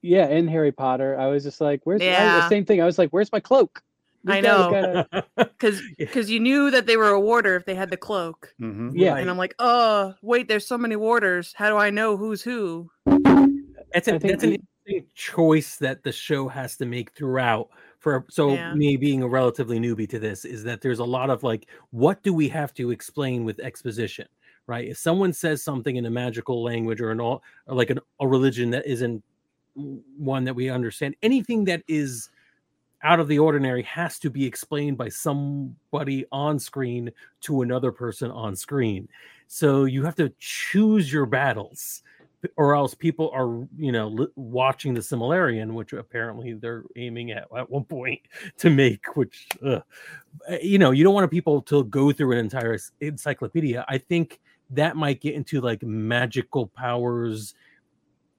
yeah, 0.03 0.27
in 0.29 0.47
Harry 0.49 0.73
Potter, 0.73 1.19
I 1.19 1.27
was 1.29 1.43
just 1.43 1.61
like, 1.61 1.81
where's 1.85 2.03
I- 2.03 2.05
the 2.41 2.49
same 2.49 2.65
thing? 2.65 2.81
I 2.83 2.85
was 2.85 2.99
like, 2.99 3.11
where's 3.11 3.33
my 3.33 3.41
cloak? 3.41 3.83
I 4.27 4.41
know. 4.41 4.71
gotta- 4.71 5.25
Because 5.37 5.81
because 5.99 6.31
you 6.31 6.41
knew 6.41 6.71
that 6.71 6.87
they 6.87 6.97
were 6.97 7.11
a 7.11 7.21
warder 7.21 7.57
if 7.57 7.65
they 7.65 7.75
had 7.75 7.91
the 7.91 7.97
cloak. 7.97 8.55
Mhm. 8.61 8.93
yeah, 8.95 9.17
And 9.17 9.29
I'm 9.31 9.39
like, 9.39 9.55
oh 9.59 10.15
wait, 10.23 10.49
there's 10.49 10.67
so 10.67 10.79
many 10.79 10.97
warders. 10.97 11.53
How 11.57 11.69
do 11.71 11.77
I 11.77 11.91
know 11.91 12.17
who's 12.17 12.43
who? 12.43 12.91
That's 13.07 14.09
I 14.09 14.13
an, 14.13 14.21
think 14.21 14.33
that's 14.33 14.45
an 14.45 14.53
interesting 14.87 15.07
choice 15.15 15.77
that 15.77 16.03
the 16.03 16.13
show 16.13 16.49
has 16.49 16.77
to 16.79 16.87
make 16.87 17.13
throughout. 17.13 17.69
For 17.99 18.25
so 18.31 18.55
Yeah. 18.55 18.75
me 18.75 18.97
being 18.97 19.23
a 19.23 19.29
relatively 19.29 19.79
newbie 19.79 20.09
to 20.09 20.19
this 20.19 20.45
is 20.45 20.65
that 20.65 20.81
there's 20.81 20.99
a 20.99 21.05
lot 21.05 21.31
of 21.31 21.43
like, 21.45 21.69
what 21.91 22.23
do 22.23 22.35
we 22.35 22.49
have 22.49 22.75
to 22.75 22.91
explain 22.91 23.45
with 23.45 23.61
exposition, 23.61 24.27
right? 24.67 24.89
If 24.89 24.99
someone 24.99 25.33
says 25.33 25.63
something 25.63 25.95
in 25.97 26.07
a 26.07 26.11
magical 26.11 26.63
language 26.65 27.01
or 27.01 27.11
an 27.13 27.21
all 27.21 27.43
or 27.67 27.77
like 27.77 27.91
an, 27.91 28.01
a 28.21 28.27
religion 28.27 28.71
that 28.71 28.87
isn't 28.87 29.23
one 29.75 30.45
that 30.45 30.55
we 30.55 30.69
understand, 30.69 31.15
anything 31.23 31.65
that 31.67 31.83
is 31.87 32.29
out 33.03 33.21
of 33.21 33.29
the 33.29 33.39
ordinary 33.39 33.83
has 33.83 34.19
to 34.21 34.31
be 34.31 34.45
explained 34.45 34.97
by 34.97 35.09
somebody 35.09 36.25
on 36.33 36.59
screen 36.59 37.11
to 37.43 37.63
another 37.63 37.93
person 37.93 38.31
on 38.31 38.55
screen. 38.57 39.09
So 39.47 39.85
you 39.85 40.05
have 40.05 40.15
to 40.17 40.33
choose 40.39 41.13
your 41.13 41.27
battles, 41.27 42.03
or 42.57 42.75
else 42.75 42.95
people 42.95 43.31
are, 43.35 43.67
you 43.77 43.93
know, 43.93 44.29
watching 44.37 44.95
the 44.95 45.01
Silmarillion, 45.01 45.75
which 45.75 45.93
apparently 45.93 46.55
they're 46.55 46.85
aiming 46.97 47.33
at 47.33 47.49
at 47.57 47.71
one 47.71 47.85
point 47.85 48.21
to 48.59 48.71
make. 48.71 49.17
Which. 49.17 49.49
Uh, 49.65 49.81
you 50.63 50.79
know, 50.79 50.91
you 50.91 51.05
don't 51.05 51.15
want 51.15 51.31
people 51.31 51.61
to 51.63 51.85
go 51.85 52.11
through 52.11 52.33
an 52.33 52.39
entire 52.39 52.79
encyclopedia. 53.01 53.85
I 53.89 53.99
think 53.99 54.41
that 54.71 54.97
might 54.97 55.21
get 55.21 55.35
into 55.35 55.61
like 55.61 55.83
magical 55.83 56.67
powers 56.69 57.55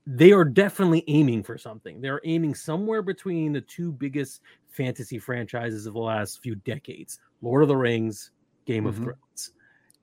they 0.06 0.32
are 0.32 0.46
definitely 0.46 1.04
aiming 1.08 1.44
for 1.44 1.58
something. 1.58 2.02
They're 2.02 2.22
aiming 2.26 2.56
somewhere 2.56 3.02
between 3.02 3.54
the 3.54 3.62
two 3.62 3.92
biggest 3.92 4.42
fantasy 4.70 5.18
franchises 5.20 5.86
of 5.86 5.94
the 5.94 6.00
last 6.00 6.42
few 6.42 6.56
decades 6.56 7.20
Lord 7.42 7.62
of 7.62 7.68
the 7.70 7.78
Rings, 7.78 8.32
Game 8.66 8.86
of 8.86 8.96
Mhm. 8.96 9.04
Thrones. 9.04 9.52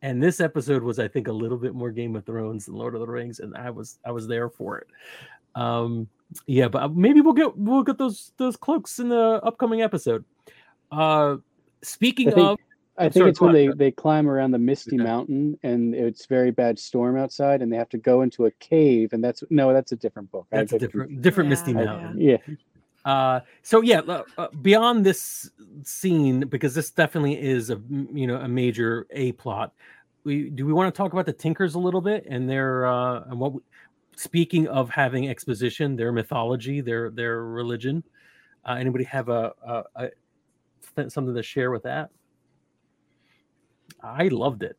And 0.02 0.22
this 0.22 0.40
episode 0.40 0.82
was, 0.82 0.98
I 0.98 1.08
think, 1.08 1.28
a 1.28 1.32
little 1.32 1.58
bit 1.58 1.74
more 1.74 1.90
Game 1.90 2.16
of 2.16 2.24
Thrones 2.24 2.66
than 2.66 2.74
Lord 2.76 2.94
of 2.94 3.00
the 3.00 3.06
Rings, 3.06 3.40
and 3.40 3.54
I 3.56 3.68
was 3.70 3.98
I 4.04 4.10
was 4.10 4.26
there 4.26 4.48
for 4.48 4.78
it. 4.78 4.86
Um, 5.54 6.08
yeah, 6.46 6.68
but 6.68 6.82
uh, 6.82 6.88
maybe 6.88 7.20
we'll 7.20 7.34
get 7.34 7.56
we'll 7.58 7.82
get 7.82 7.98
those 7.98 8.32
those 8.38 8.56
cloaks 8.56 8.98
in 8.98 9.08
the 9.10 9.40
upcoming 9.42 9.82
episode. 9.82 10.24
Uh, 10.90 11.36
speaking 11.82 12.28
think- 12.30 12.38
of, 12.38 12.58
I 12.98 13.08
think 13.08 13.28
it's 13.28 13.40
when 13.40 13.52
they, 13.52 13.68
they 13.68 13.90
climb 13.90 14.28
around 14.28 14.50
the 14.50 14.58
misty 14.58 14.96
Okay. 14.96 15.04
mountain 15.04 15.58
and 15.62 15.94
it's 15.94 16.26
very 16.26 16.50
bad 16.50 16.78
storm 16.78 17.16
outside 17.16 17.62
and 17.62 17.72
they 17.72 17.76
have 17.76 17.88
to 17.90 17.98
go 17.98 18.22
into 18.22 18.46
a 18.46 18.50
cave 18.52 19.12
and 19.12 19.24
that's 19.24 19.42
no 19.48 19.72
that's 19.72 19.92
a 19.92 19.96
different 19.96 20.30
book. 20.30 20.46
That's 20.50 20.72
a 20.72 20.78
get 20.78 20.86
different 20.86 21.22
different 21.22 21.48
Misty 21.48 21.72
Yeah, 21.72 21.84
Mountain. 21.84 22.20
Yeah, 22.20 22.36
Uh, 23.04 23.40
so 23.62 23.80
yeah, 23.80 24.00
uh, 24.00 24.24
uh, 24.36 24.48
beyond 24.60 25.06
this 25.06 25.50
scene, 25.84 26.40
because 26.40 26.74
this 26.74 26.90
definitely 26.90 27.40
is 27.40 27.70
a 27.70 27.80
you 28.12 28.26
know 28.26 28.36
a 28.36 28.48
major 28.48 29.06
a 29.12 29.32
plot. 29.32 29.72
We 30.24 30.50
do 30.50 30.66
we 30.66 30.72
want 30.72 30.92
to 30.94 30.96
talk 30.96 31.12
about 31.14 31.24
the 31.24 31.32
Tinkers 31.32 31.76
a 31.76 31.78
little 31.78 32.02
bit 32.02 32.26
and 32.28 32.48
their 32.48 32.86
uh, 32.86 33.24
and 33.30 33.40
what? 33.40 33.54
we- 33.54 33.60
speaking 34.16 34.68
of 34.68 34.90
having 34.90 35.30
exposition, 35.30 35.96
their 35.96 36.12
mythology, 36.12 36.82
their 36.82 37.08
their 37.10 37.44
religion. 37.44 38.04
Uh, 38.66 38.72
anybody 38.72 39.04
have 39.04 39.30
a, 39.30 39.54
a, 39.66 39.84
a 39.96 41.10
something 41.10 41.34
to 41.34 41.42
share 41.42 41.70
with 41.70 41.84
that? 41.84 42.10
I 44.02 44.28
loved 44.28 44.62
it. 44.62 44.76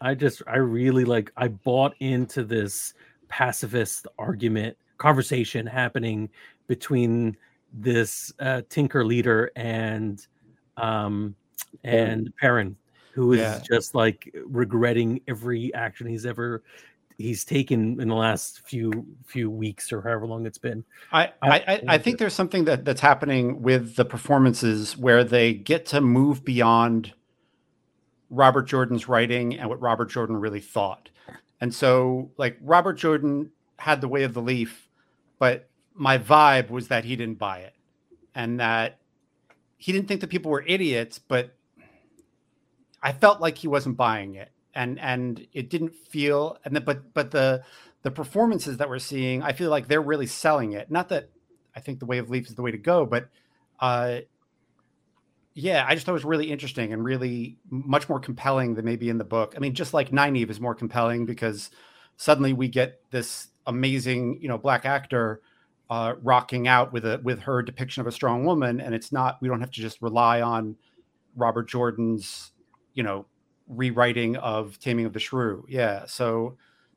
I 0.00 0.14
just 0.14 0.42
I 0.46 0.56
really 0.56 1.04
like 1.04 1.32
I 1.36 1.48
bought 1.48 1.94
into 2.00 2.44
this 2.44 2.94
pacifist 3.28 4.06
argument 4.18 4.76
conversation 4.98 5.66
happening 5.66 6.28
between 6.66 7.36
this 7.72 8.32
uh, 8.38 8.62
tinker 8.68 9.04
leader 9.04 9.50
and 9.56 10.26
um 10.76 11.34
and 11.82 12.32
Perrin 12.36 12.76
who 13.12 13.32
is 13.32 13.40
Yeah. 13.40 13.60
just 13.60 13.94
like 13.94 14.34
regretting 14.44 15.20
every 15.28 15.72
action 15.74 16.06
he's 16.06 16.26
ever 16.26 16.62
he's 17.16 17.44
taken 17.44 18.00
in 18.00 18.08
the 18.08 18.14
last 18.14 18.60
few 18.66 19.06
few 19.24 19.50
weeks 19.50 19.92
or 19.92 20.02
however 20.02 20.26
long 20.26 20.46
it's 20.46 20.58
been. 20.58 20.84
I, 21.12 21.32
I 21.42 21.50
I, 21.50 21.64
I, 21.66 21.82
I 21.88 21.98
think 21.98 22.18
there's 22.18 22.34
something 22.34 22.64
that, 22.64 22.84
that's 22.84 23.00
happening 23.00 23.62
with 23.62 23.96
the 23.96 24.04
performances 24.04 24.96
where 24.96 25.22
they 25.24 25.54
get 25.54 25.86
to 25.86 26.00
move 26.00 26.44
beyond 26.44 27.12
Robert 28.34 28.62
Jordan's 28.62 29.08
writing 29.08 29.58
and 29.58 29.68
what 29.68 29.80
Robert 29.80 30.10
Jordan 30.10 30.36
really 30.36 30.60
thought. 30.60 31.10
And 31.60 31.74
so, 31.74 32.30
like, 32.36 32.58
Robert 32.60 32.94
Jordan 32.94 33.50
had 33.78 34.00
the 34.00 34.08
way 34.08 34.24
of 34.24 34.34
the 34.34 34.42
leaf, 34.42 34.88
but 35.38 35.68
my 35.94 36.18
vibe 36.18 36.70
was 36.70 36.88
that 36.88 37.04
he 37.04 37.16
didn't 37.16 37.38
buy 37.38 37.60
it 37.60 37.74
and 38.34 38.60
that 38.60 38.98
he 39.76 39.92
didn't 39.92 40.08
think 40.08 40.20
that 40.20 40.30
people 40.30 40.50
were 40.50 40.64
idiots, 40.66 41.18
but 41.18 41.54
I 43.02 43.12
felt 43.12 43.40
like 43.40 43.58
he 43.58 43.68
wasn't 43.68 43.96
buying 43.96 44.34
it. 44.34 44.50
And 44.74 44.98
and 44.98 45.46
it 45.52 45.70
didn't 45.70 45.94
feel 45.94 46.58
and 46.64 46.74
the, 46.74 46.80
but 46.80 47.14
but 47.14 47.30
the 47.30 47.62
the 48.02 48.10
performances 48.10 48.78
that 48.78 48.88
we're 48.88 48.98
seeing, 48.98 49.40
I 49.40 49.52
feel 49.52 49.70
like 49.70 49.86
they're 49.86 50.02
really 50.02 50.26
selling 50.26 50.72
it. 50.72 50.90
Not 50.90 51.10
that 51.10 51.30
I 51.76 51.80
think 51.80 52.00
the 52.00 52.06
way 52.06 52.18
of 52.18 52.28
leaf 52.28 52.48
is 52.48 52.56
the 52.56 52.62
way 52.62 52.72
to 52.72 52.78
go, 52.78 53.06
but 53.06 53.28
uh, 53.78 54.20
yeah, 55.54 55.84
I 55.88 55.94
just 55.94 56.04
thought 56.04 56.12
it 56.12 56.14
was 56.14 56.24
really 56.24 56.50
interesting 56.50 56.92
and 56.92 57.04
really 57.04 57.58
much 57.70 58.08
more 58.08 58.18
compelling 58.18 58.74
than 58.74 58.84
maybe 58.84 59.08
in 59.08 59.18
the 59.18 59.24
book. 59.24 59.54
I 59.56 59.60
mean, 59.60 59.74
just 59.74 59.94
like 59.94 60.10
Nynaeve 60.10 60.50
is 60.50 60.60
more 60.60 60.74
compelling 60.74 61.26
because 61.26 61.70
suddenly 62.16 62.52
we 62.52 62.68
get 62.68 63.00
this 63.10 63.48
amazing, 63.66 64.38
you 64.42 64.48
know, 64.48 64.58
black 64.58 64.84
actor 64.84 65.40
uh, 65.90 66.14
rocking 66.22 66.66
out 66.66 66.92
with 66.92 67.04
a 67.04 67.20
with 67.22 67.40
her 67.40 67.62
depiction 67.62 68.00
of 68.00 68.06
a 68.06 68.12
strong 68.12 68.44
woman, 68.44 68.80
and 68.80 68.94
it's 68.94 69.12
not 69.12 69.38
we 69.40 69.48
don't 69.48 69.60
have 69.60 69.70
to 69.70 69.80
just 69.80 70.02
rely 70.02 70.40
on 70.40 70.76
Robert 71.36 71.68
Jordan's, 71.68 72.52
you 72.94 73.02
know, 73.02 73.26
rewriting 73.68 74.36
of 74.36 74.78
Taming 74.80 75.06
of 75.06 75.12
the 75.12 75.20
Shrew. 75.20 75.64
Yeah, 75.68 76.06
so 76.06 76.56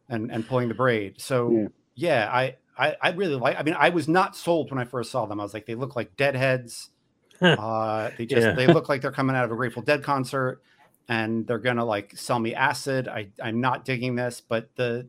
and 0.09 0.31
and 0.31 0.47
pulling 0.47 0.67
the 0.67 0.73
braid. 0.73 1.21
So 1.21 1.51
Yeah. 1.51 1.67
yeah, 1.95 2.29
I, 2.31 2.55
I 2.77 2.95
I 3.01 3.09
really 3.11 3.35
like. 3.35 3.59
I 3.59 3.63
mean, 3.63 3.75
I 3.77 3.89
was 3.89 4.07
not 4.07 4.35
sold 4.35 4.71
when 4.71 4.79
I 4.79 4.85
first 4.85 5.11
saw 5.11 5.27
them. 5.27 5.39
I 5.39 5.43
was 5.43 5.53
like, 5.53 5.67
they 5.67 5.75
look 5.75 5.95
like 5.95 6.17
deadheads. 6.17 6.89
uh, 7.41 8.11
they 8.17 8.25
just 8.25 8.47
Yeah. 8.47 8.55
they 8.55 8.67
look 8.67 8.89
like 8.89 9.01
they're 9.01 9.11
coming 9.11 9.35
out 9.35 9.45
of 9.45 9.51
a 9.51 9.55
Grateful 9.55 9.81
Dead 9.81 10.03
concert, 10.03 10.61
and 11.09 11.45
they're 11.47 11.59
gonna 11.59 11.85
like 11.85 12.15
sell 12.17 12.39
me 12.39 12.53
acid. 12.53 13.07
I 13.07 13.29
I'm 13.41 13.61
not 13.61 13.85
digging 13.85 14.15
this, 14.15 14.41
but 14.41 14.69
the 14.75 15.07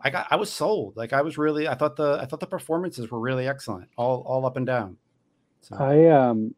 I 0.00 0.10
got 0.10 0.26
I 0.30 0.36
was 0.36 0.52
sold. 0.52 0.96
Like 0.96 1.12
I 1.12 1.22
was 1.22 1.38
really 1.38 1.68
I 1.68 1.74
thought 1.74 1.96
the 1.96 2.18
I 2.20 2.26
thought 2.26 2.40
the 2.40 2.46
performances 2.46 3.10
were 3.10 3.20
really 3.20 3.48
excellent, 3.48 3.88
all 3.96 4.22
all 4.26 4.44
up 4.46 4.56
and 4.56 4.66
down. 4.66 4.96
So, 5.62 5.76
I 5.76 6.08
um 6.08 6.54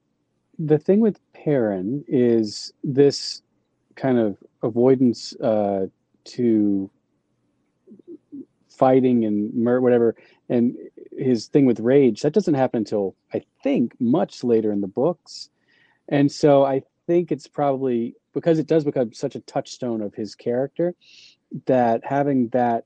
the 0.59 0.79
thing 0.79 1.01
with 1.01 1.21
Perrin 1.33 2.05
is 2.09 2.73
this 2.83 3.43
kind 3.95 4.19
of 4.19 4.37
avoidance 4.63 5.35
uh 5.41 5.87
to 6.25 6.91
fighting 8.69 9.25
and 9.25 9.53
murder 9.55 9.81
whatever 9.81 10.15
and 10.49 10.77
his 11.19 11.49
thing 11.49 11.67
with 11.67 11.81
rage 11.81 12.23
that 12.23 12.33
doesn't 12.33 12.55
happen 12.55 12.79
until 12.79 13.15
I 13.35 13.43
think 13.63 13.95
much 14.01 14.45
later 14.45 14.73
in 14.73 14.81
the 14.81 14.87
books. 14.87 15.51
And 16.09 16.31
so 16.31 16.65
I 16.65 16.83
think 17.07 17.33
it's 17.33 17.47
probably 17.47 18.15
because 18.33 18.59
it 18.59 18.67
does 18.67 18.85
become 18.85 19.13
such 19.13 19.35
a 19.35 19.41
touchstone 19.41 20.01
of 20.01 20.15
his 20.15 20.35
character 20.35 20.95
that 21.67 22.05
having 22.05 22.49
that 22.49 22.85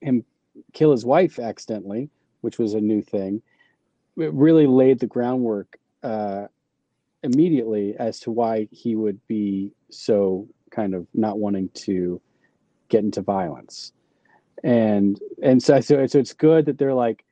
him 0.00 0.24
kill 0.72 0.92
his 0.92 1.04
wife 1.04 1.38
accidentally, 1.38 2.10
which 2.40 2.58
was 2.58 2.74
a 2.74 2.80
new 2.80 3.02
thing, 3.02 3.42
it 4.16 4.32
really 4.32 4.66
laid 4.66 4.98
the 4.98 5.06
groundwork 5.06 5.78
uh, 6.02 6.46
immediately 7.22 7.96
as 7.98 8.20
to 8.20 8.30
why 8.30 8.68
he 8.70 8.96
would 8.96 9.24
be 9.26 9.72
so 9.90 10.48
kind 10.70 10.94
of 10.94 11.06
not 11.14 11.38
wanting 11.38 11.68
to 11.70 12.20
get 12.88 13.04
into 13.04 13.22
violence. 13.22 13.92
And 14.62 15.18
and 15.42 15.62
so 15.62 15.80
so, 15.80 16.06
so 16.06 16.18
it's 16.18 16.34
good 16.34 16.66
that 16.66 16.76
they're 16.76 16.94
like 16.94 17.24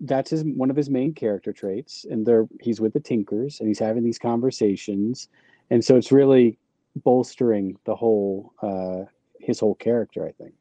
that's 0.00 0.30
his 0.30 0.42
one 0.44 0.70
of 0.70 0.76
his 0.76 0.90
main 0.90 1.14
character 1.14 1.52
traits 1.52 2.04
and 2.10 2.26
they're 2.26 2.46
he's 2.60 2.80
with 2.80 2.92
the 2.92 3.00
tinkers 3.00 3.60
and 3.60 3.68
he's 3.68 3.78
having 3.78 4.02
these 4.02 4.18
conversations 4.18 5.28
and 5.70 5.84
so 5.84 5.96
it's 5.96 6.10
really 6.12 6.58
bolstering 6.96 7.76
the 7.86 7.94
whole 7.94 8.52
uh 8.62 9.02
his 9.40 9.60
whole 9.60 9.74
character 9.76 10.26
i 10.26 10.32
think 10.32 10.52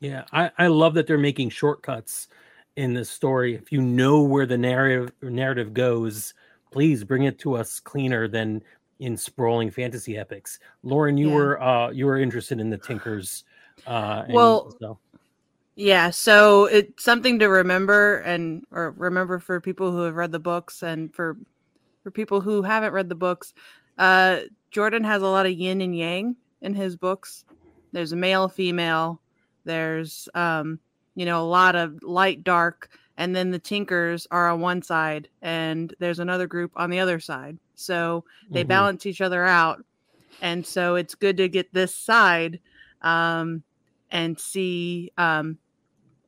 Yeah, 0.00 0.24
I, 0.32 0.50
I 0.58 0.66
love 0.66 0.94
that 0.94 1.06
they're 1.06 1.16
making 1.18 1.50
shortcuts 1.50 2.28
in 2.76 2.92
this 2.92 3.08
story. 3.08 3.54
If 3.54 3.70
you 3.72 3.80
know 3.80 4.22
where 4.22 4.46
the 4.46 4.58
narrative 4.58 5.12
narrative 5.22 5.72
goes, 5.72 6.34
please 6.72 7.04
bring 7.04 7.24
it 7.24 7.38
to 7.40 7.54
us 7.54 7.80
cleaner 7.80 8.28
than 8.28 8.62
in 8.98 9.16
sprawling 9.16 9.70
fantasy 9.70 10.16
epics. 10.18 10.58
Lauren, 10.82 11.16
you 11.16 11.28
Yeah. 11.28 11.34
were 11.34 11.62
uh 11.62 11.90
you 11.90 12.06
were 12.06 12.18
interested 12.18 12.60
in 12.60 12.68
the 12.70 12.78
Tinkers. 12.78 13.44
Uh 13.86 14.24
and 14.26 14.34
Well, 14.34 14.76
so, 14.80 14.98
Yeah, 15.76 16.10
so 16.10 16.66
it's 16.66 17.02
something 17.02 17.40
to 17.40 17.48
remember 17.48 18.18
and 18.18 18.64
or 18.70 18.92
remember 18.96 19.38
for 19.38 19.60
people 19.60 19.90
who 19.90 20.02
have 20.02 20.14
read 20.14 20.30
the 20.30 20.38
books 20.38 20.82
and 20.82 21.12
for 21.14 21.36
for 22.02 22.10
people 22.10 22.40
who 22.40 22.62
haven't 22.62 22.92
read 22.92 23.08
the 23.08 23.14
books. 23.14 23.54
Uh 23.98 24.40
Jordan 24.70 25.04
has 25.04 25.22
a 25.22 25.26
lot 25.26 25.46
of 25.46 25.52
yin 25.52 25.80
and 25.80 25.96
yang 25.96 26.36
in 26.60 26.74
his 26.74 26.96
books. 26.96 27.44
There's 27.92 28.12
a 28.12 28.16
male, 28.16 28.48
female, 28.48 29.20
there's 29.64 30.28
um 30.34 30.78
you 31.16 31.26
know 31.26 31.42
a 31.42 31.46
lot 31.46 31.74
of 31.74 32.02
light 32.02 32.44
dark 32.44 32.90
and 33.16 33.34
then 33.34 33.50
the 33.50 33.58
tinkers 33.58 34.26
are 34.30 34.50
on 34.50 34.60
one 34.60 34.82
side 34.82 35.28
and 35.42 35.94
there's 35.98 36.18
another 36.18 36.46
group 36.46 36.72
on 36.76 36.90
the 36.90 37.00
other 37.00 37.18
side. 37.18 37.58
So 37.74 38.24
they 38.50 38.64
mhm. 38.64 38.68
balance 38.68 39.06
each 39.06 39.20
other 39.20 39.44
out 39.44 39.84
and 40.40 40.66
so 40.66 40.94
it's 40.94 41.14
good 41.14 41.36
to 41.38 41.48
get 41.48 41.72
this 41.72 41.94
side 41.94 42.60
um, 43.02 43.62
and 44.10 44.38
see 44.38 45.12
um, 45.18 45.58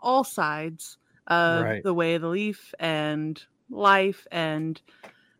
all 0.06 0.22
sides 0.24 0.98
of 1.26 1.64
Right. 1.64 1.82
the 1.82 1.92
way 1.92 2.14
of 2.14 2.22
the 2.22 2.28
leaf 2.28 2.72
and 2.78 3.42
life 3.68 4.26
and 4.30 4.80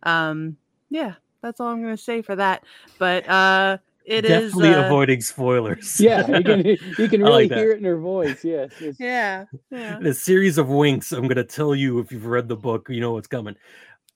um, 0.02 0.56
yeah 0.90 1.14
that's 1.42 1.60
all 1.60 1.68
i'm 1.68 1.80
going 1.82 1.96
to 1.96 2.02
say 2.02 2.22
for 2.22 2.34
that 2.34 2.64
but 2.98 3.22
uh 3.28 3.78
it 4.04 4.24
is 4.24 4.50
definitely 4.52 4.74
uh, 4.74 4.86
avoiding 4.86 5.20
spoilers. 5.20 6.00
yeah 6.00 6.26
you 6.26 6.42
can 6.42 6.60
you 6.98 7.08
can 7.08 7.22
really 7.22 7.48
like 7.48 7.52
hear 7.58 7.70
it 7.72 7.78
in 7.78 7.84
her 7.84 7.98
voice 7.98 8.42
yes 8.44 8.70
it's, 8.80 8.98
yeah 8.98 9.44
yeah 9.70 9.98
a 10.02 10.12
series 10.14 10.58
of 10.58 10.68
winks. 10.68 11.12
I'm 11.12 11.26
gonna 11.28 11.44
tell 11.44 11.74
you 11.74 11.98
if 12.00 12.10
you've 12.10 12.26
read 12.26 12.48
the 12.48 12.56
book, 12.56 12.88
you 12.90 13.00
know 13.00 13.12
what's 13.12 13.26
coming. 13.28 13.54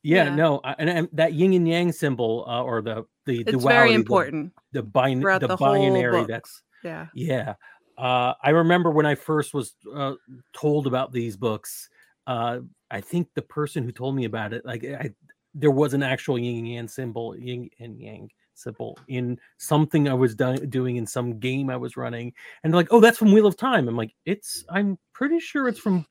yeah, 0.03 0.25
Yeah. 0.25 0.35
no, 0.35 0.61
I- 0.65 0.75
and, 0.79 0.91
and 0.91 1.09
that 1.13 1.35
yin 1.35 1.53
and 1.55 1.67
yang 1.69 1.93
symbol 1.93 2.45
uh, 2.49 2.63
or 2.63 2.83
the 2.83 3.05
the 3.27 3.41
It's 3.47 3.51
duality, 3.53 3.69
very 3.69 3.95
important. 3.95 4.53
The, 4.73 4.83
bin- 4.83 5.21
throughout 5.21 5.41
the, 5.41 5.49
the 5.49 5.57
binary. 5.57 6.25
That's 6.27 6.63
Yeah. 6.83 7.07
yeah. 7.15 7.55
Uh, 8.01 8.33
I 8.43 8.51
remember 8.51 8.91
when 8.91 9.05
I 9.05 9.15
first 9.15 9.53
was 9.53 9.75
uh, 9.95 10.15
told 10.55 10.87
about 10.87 11.13
these 11.13 11.37
books. 11.37 11.91
Uh, 12.27 12.61
I 12.91 13.03
think 13.03 13.29
the 13.35 13.43
person 13.43 13.85
who 13.85 13.93
told 13.93 14.17
me 14.17 14.25
about 14.25 14.55
it, 14.55 14.65
like, 14.65 14.85
I, 14.85 15.11
there 15.55 15.71
was 15.71 15.93
an 15.93 16.03
actual 16.03 16.39
yin 16.39 16.59
and 16.59 16.69
yang 16.69 16.89
symbol, 16.89 17.37
yin 17.37 17.69
and 17.79 18.01
yang 18.01 18.31
symbol 18.55 18.99
in 19.09 19.39
something 19.59 20.09
I 20.09 20.15
was 20.15 20.35
do- 20.35 20.67
doing 20.67 20.97
in 20.97 21.07
some 21.07 21.39
game 21.39 21.69
I 21.69 21.77
was 21.77 21.97
running, 21.99 22.33
and 22.65 22.73
like, 22.73 22.89
oh, 22.91 23.01
that's 23.01 23.19
from 23.19 23.33
Wheel 23.33 23.47
of 23.47 23.57
Time. 23.57 23.87
I'm 23.87 23.97
like, 23.97 24.15
it's. 24.25 24.65
I'm 24.71 24.99
pretty 25.13 25.39
sure 25.39 25.69
it's 25.69 25.79
from 25.79 26.07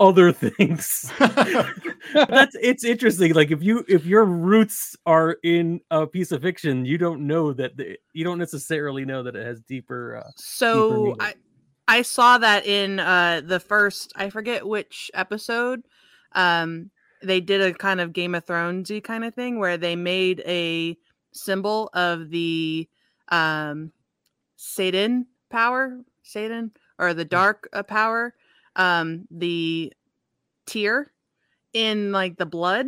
other 0.00 0.32
things. 0.32 1.12
That's 1.18 2.56
it's 2.60 2.84
interesting. 2.84 3.34
Like 3.34 3.50
if 3.50 3.62
you 3.62 3.84
if 3.88 4.04
your 4.04 4.24
roots 4.24 4.96
are 5.06 5.36
in 5.42 5.80
a 5.90 6.06
piece 6.06 6.32
of 6.32 6.42
fiction, 6.42 6.84
you 6.84 6.98
don't 6.98 7.26
know 7.26 7.52
that 7.52 7.76
the, 7.76 7.96
you 8.12 8.24
don't 8.24 8.38
necessarily 8.38 9.04
know 9.04 9.22
that 9.22 9.36
it 9.36 9.46
has 9.46 9.60
deeper. 9.62 10.16
Uh, 10.18 10.30
So 10.36 10.98
meaning. 10.98 11.16
I 11.20 11.34
I 11.86 12.02
saw 12.02 12.38
that 12.38 12.66
in 12.66 13.00
uh 13.00 13.42
the 13.44 13.60
first 13.60 14.12
I 14.16 14.30
forget 14.30 14.66
which 14.66 15.10
episode. 15.14 15.82
Um 16.32 16.90
they 17.22 17.40
did 17.40 17.60
a 17.62 17.72
kind 17.72 18.00
of 18.00 18.12
Game 18.12 18.34
of 18.34 18.44
Thronesy 18.44 19.02
kind 19.02 19.24
of 19.24 19.34
thing 19.34 19.58
where 19.58 19.76
they 19.78 19.96
made 19.96 20.42
a 20.46 20.96
symbol 21.32 21.88
of 21.94 22.30
the 22.30 22.88
um 23.28 23.92
Satan 24.56 25.26
power, 25.50 26.00
Satan 26.22 26.72
or 26.98 27.10
Mm. 27.10 27.16
the 27.16 27.24
dark 27.24 27.68
uh, 27.72 27.82
power, 27.82 28.34
um 28.76 29.26
the 29.30 29.92
tear 30.66 31.12
in 31.74 32.12
like 32.12 32.36
the 32.38 32.46
blood. 32.46 32.86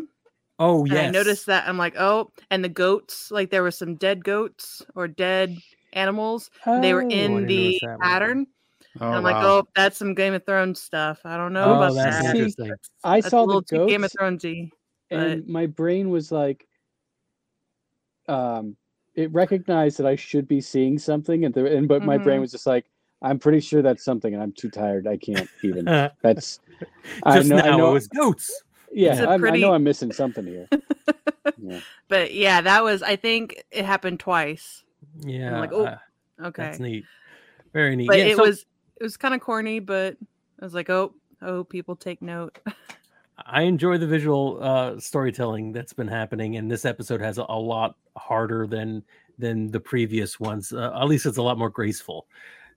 oh 0.58 0.84
And 0.90 0.98
yes, 0.98 1.06
I 1.16 1.18
noticed 1.18 1.46
that 1.46 1.68
I'm 1.68 1.78
like, 1.78 1.96
oh, 1.98 2.32
and 2.50 2.64
the 2.64 2.68
goats, 2.68 3.30
like 3.32 3.50
there 3.50 3.62
were 3.62 3.70
some 3.72 3.96
dead 3.96 4.24
goats 4.24 4.84
or 4.94 5.08
dead 5.08 5.58
animals. 5.94 6.50
They 6.76 6.94
were 6.94 7.06
Oh, 7.06 7.10
in 7.10 7.46
the 7.46 7.48
notice 7.50 7.80
that 7.80 7.98
one. 8.00 8.10
pattern. 8.10 8.46
Oh, 9.00 9.06
I'm 9.16 9.24
like, 9.24 9.38
oh, 9.42 9.64
that's 9.76 9.98
some 9.98 10.14
Game 10.14 10.34
of 10.34 10.46
Thrones 10.46 10.80
stuff. 10.80 11.20
I 11.24 11.36
don't 11.38 11.52
know 11.54 11.72
Oh, 11.72 11.74
about 11.74 11.94
that's 12.04 12.06
that. 12.06 12.26
See, 12.36 12.54
interesting. 12.54 12.74
I 13.04 13.20
That's 13.22 13.36
saw 13.36 13.46
the 13.46 13.60
too 13.62 13.62
Game 13.88 14.04
of 14.04 14.10
goats 14.10 14.16
Thronesy. 14.20 14.70
and 15.10 15.46
my 15.48 15.66
brain 15.66 16.10
was 16.10 16.32
like 16.32 16.68
um 18.28 18.76
it 19.14 19.32
recognized 19.32 19.98
that 19.98 20.06
I 20.06 20.14
should 20.16 20.46
be 20.46 20.60
seeing 20.60 20.98
something 20.98 21.44
and, 21.46 21.54
the, 21.54 21.74
and 21.74 21.88
but 21.88 22.02
my 22.04 22.18
brain 22.18 22.40
Mhm. 22.40 22.40
was 22.40 22.52
just 22.52 22.66
like 22.66 22.90
I'm 23.22 23.38
pretty 23.38 23.60
sure 23.60 23.82
that's 23.82 24.04
something 24.04 24.34
and 24.34 24.42
I'm 24.42 24.52
too 24.52 24.70
tired 24.70 25.06
I 25.06 25.16
can't 25.16 25.48
even 25.62 25.84
Just 25.86 26.14
that's 26.22 26.60
I 27.24 27.40
know 27.42 27.56
now 27.56 27.64
I 27.64 27.76
know 27.76 27.90
it 27.90 27.94
was 27.94 28.08
goats. 28.08 28.62
yeah 28.92 29.12
It's 29.12 29.20
a 29.20 29.28
I'm, 29.28 29.44
I 29.44 29.56
know 29.56 29.72
I'm 29.72 29.84
missing 29.84 30.12
something 30.12 30.46
here 30.46 30.68
yeah. 31.58 31.80
But 32.08 32.34
yeah, 32.34 32.60
that 32.60 32.84
was 32.84 33.02
I 33.02 33.16
think 33.16 33.62
it 33.70 33.84
happened 33.84 34.20
twice. 34.20 34.84
Yeah, 35.20 35.60
like, 35.60 35.72
oh, 35.72 35.86
uh, 35.86 35.98
Okay. 36.42 36.62
that's 36.64 36.78
neat. 36.78 37.04
Very 37.72 37.96
neat. 37.96 38.08
But 38.08 38.18
yeah, 38.18 38.26
it 38.26 38.36
so 38.36 38.44
was 38.44 38.66
it 39.00 39.02
was 39.02 39.16
kind 39.16 39.34
of 39.34 39.40
corny, 39.40 39.78
but 39.78 40.16
I 40.60 40.64
was 40.64 40.74
like, 40.74 40.90
oh, 40.90 41.14
oh, 41.42 41.64
people 41.64 41.96
take 41.96 42.22
note. 42.22 42.58
I 43.46 43.62
enjoy 43.62 43.98
the 43.98 44.06
visual 44.06 44.58
uh, 44.62 44.98
storytelling 44.98 45.72
that's 45.72 45.92
been 45.92 46.08
happening, 46.08 46.56
and 46.56 46.70
this 46.70 46.84
episode 46.84 47.20
has 47.20 47.38
a, 47.38 47.46
a 47.48 47.58
lot 47.58 47.96
harder 48.16 48.66
than 48.66 49.02
than 49.38 49.70
the 49.70 49.80
previous 49.80 50.40
ones. 50.40 50.72
Uh, 50.72 50.92
at 50.94 51.06
least 51.06 51.26
it's 51.26 51.38
a 51.38 51.42
lot 51.42 51.58
more 51.58 51.70
graceful. 51.70 52.26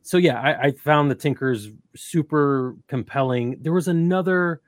So 0.02 0.18
yeah, 0.18 0.40
I, 0.42 0.68
I 0.68 0.72
found 0.72 1.12
the 1.12 1.16
Tinkers 1.16 1.70
super 1.96 2.76
compelling. 2.88 3.58
There 3.62 3.74
was 3.74 3.88
another. 3.88 4.62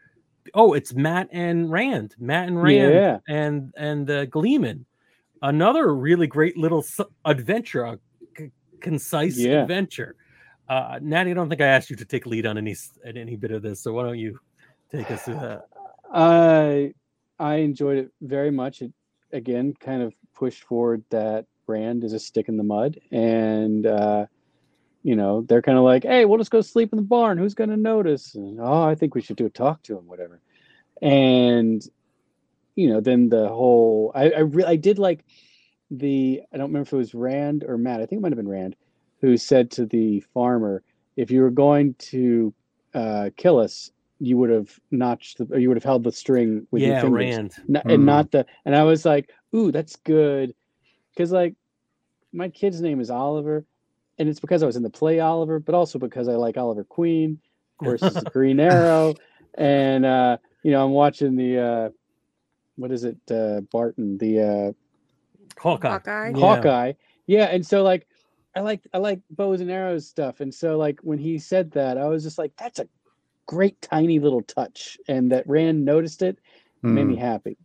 Oh, 0.53 0.73
it's 0.73 0.93
Mat 0.93 1.29
and 1.31 1.71
Rand. 1.71 2.15
Mat 2.19 2.47
and 2.47 2.61
Rand 2.61 2.93
Yeah. 2.93 3.17
and 3.27 3.73
and 3.77 4.09
uh, 4.09 4.25
Gleeman. 4.25 4.85
Another 5.41 5.95
really 5.95 6.27
great 6.27 6.57
little 6.57 6.85
adventure, 7.25 7.83
a 7.83 7.99
c- 8.37 8.51
concise 8.79 9.37
Yeah. 9.37 9.61
adventure. 9.63 10.15
Uh, 10.69 10.99
Natty, 11.01 11.31
I 11.31 11.33
don't 11.33 11.49
think 11.49 11.61
I 11.61 11.65
asked 11.67 11.89
you 11.89 11.95
to 11.97 12.05
take 12.05 12.25
lead 12.25 12.45
on 12.45 12.57
any 12.57 12.75
at 13.05 13.17
any 13.17 13.35
bit 13.35 13.51
of 13.51 13.61
this, 13.61 13.81
so 13.81 13.93
why 13.93 14.03
don't 14.03 14.19
you 14.19 14.39
take 14.91 15.09
us 15.11 15.23
through 15.23 15.35
that? 15.35 15.65
I 16.13 16.93
I 17.39 17.55
enjoyed 17.55 17.97
it 17.97 18.11
very 18.21 18.51
much. 18.51 18.81
It 18.81 18.93
again 19.33 19.73
kind 19.79 20.01
of 20.01 20.13
pushed 20.35 20.63
forward 20.63 21.03
that 21.09 21.45
Rand 21.67 22.03
is 22.03 22.13
a 22.13 22.19
stick 22.19 22.47
in 22.49 22.57
the 22.57 22.63
mud, 22.63 22.99
and 23.11 23.85
uh, 23.85 24.25
you 25.03 25.15
know 25.15 25.41
they're 25.41 25.61
kind 25.61 25.77
of 25.77 25.83
like, 25.83 26.03
"Hey, 26.03 26.25
we'll 26.25 26.37
just 26.37 26.51
go 26.51 26.61
sleep 26.61 26.91
in 26.93 26.97
the 26.97 27.03
barn. 27.03 27.37
Who's 27.37 27.53
going 27.53 27.69
to 27.69 27.77
notice?" 27.77 28.35
And, 28.35 28.59
oh, 28.59 28.83
I 28.83 28.95
think 28.95 29.15
we 29.15 29.21
should 29.21 29.35
do 29.37 29.45
a 29.45 29.49
talk 29.49 29.81
to 29.83 29.97
him, 29.97 30.07
whatever. 30.07 30.41
And 31.01 31.81
you 32.75 32.89
know, 32.89 33.01
then 33.01 33.29
the 33.29 33.47
whole 33.49 34.11
I 34.15 34.31
I, 34.31 34.39
re- 34.39 34.65
I 34.65 34.75
did 34.75 34.99
like 34.99 35.25
the 35.89 36.41
I 36.53 36.57
don't 36.57 36.67
remember 36.67 36.87
if 36.87 36.93
it 36.93 36.97
was 36.97 37.13
Rand 37.13 37.63
or 37.67 37.77
Mat. 37.77 38.01
I 38.01 38.05
think 38.05 38.19
it 38.19 38.21
might 38.21 38.31
have 38.31 38.37
been 38.37 38.47
Rand 38.47 38.75
who 39.19 39.37
said 39.37 39.71
to 39.71 39.85
the 39.85 40.19
farmer, 40.33 40.83
"If 41.15 41.31
you 41.31 41.41
were 41.41 41.51
going 41.51 41.95
to 42.11 42.53
uh, 42.93 43.29
kill 43.37 43.59
us." 43.59 43.91
You 44.23 44.37
would 44.37 44.51
have 44.51 44.79
notched 44.91 45.39
the, 45.39 45.45
or 45.51 45.57
you 45.57 45.67
would 45.69 45.77
have 45.77 45.83
held 45.83 46.03
the 46.03 46.11
string 46.11 46.67
with 46.69 46.83
your 46.83 46.91
yeah, 46.91 47.01
fingers 47.01 47.37
Rand. 47.37 47.55
not, 47.67 47.83
Mhm. 47.85 47.93
and 47.95 48.05
not 48.05 48.29
the 48.29 48.45
and 48.65 48.75
i 48.75 48.83
was 48.83 49.03
like 49.03 49.31
ooh 49.55 49.71
that's 49.71 49.95
good 49.95 50.53
because 51.11 51.31
like 51.31 51.55
my 52.31 52.49
kid's 52.49 52.81
name 52.81 52.99
is 52.99 53.09
oliver 53.09 53.65
and 54.21 54.29
it's 54.29 54.39
because 54.39 54.63
i 54.63 54.65
was 54.67 54.75
in 54.77 54.83
the 54.83 54.89
play 54.89 55.19
oliver 55.19 55.59
but 55.59 55.75
also 55.75 55.99
because 55.99 56.27
i 56.29 56.33
like 56.33 56.57
oliver 56.57 56.83
queen 56.85 57.39
of 57.73 57.83
course 57.83 58.05
it's 58.05 58.19
the 58.19 58.25
green 58.27 58.59
arrow 58.59 59.15
and 59.57 60.05
uh 60.05 60.37
you 60.63 60.71
know 60.71 60.85
i'm 60.85 60.91
watching 60.91 61.35
the 61.35 61.57
uh 61.59 61.89
what 62.77 62.91
is 62.91 63.03
it 63.03 63.17
uh 63.31 63.61
barton 63.71 64.17
the 64.19 64.39
uh 64.39 64.71
Hawkeye. 65.59 65.89
Hawkeye? 65.89 66.29
Yeah. 66.29 66.39
hawkeye 66.39 66.93
yeah 67.27 67.45
and 67.45 67.65
so 67.65 67.83
like 67.83 68.07
i 68.55 68.61
like 68.61 68.81
i 68.93 68.97
like 68.99 69.21
bows 69.29 69.61
and 69.61 69.71
arrows 69.71 70.07
stuff 70.07 70.39
and 70.39 70.53
so 70.53 70.77
like 70.77 70.99
when 71.01 71.17
he 71.17 71.39
said 71.39 71.71
that 71.71 71.97
i 71.97 72.05
was 72.07 72.23
just 72.23 72.37
like 72.37 72.53
that's 72.57 72.79
a 72.79 72.87
great 73.47 73.81
tiny 73.81 74.19
little 74.19 74.43
touch 74.43 74.97
and 75.07 75.31
that 75.31 75.47
rand 75.47 75.83
noticed 75.83 76.21
it 76.21 76.39
made 76.83 77.05
me 77.05 77.15
Hmm. 77.15 77.21
happy 77.21 77.57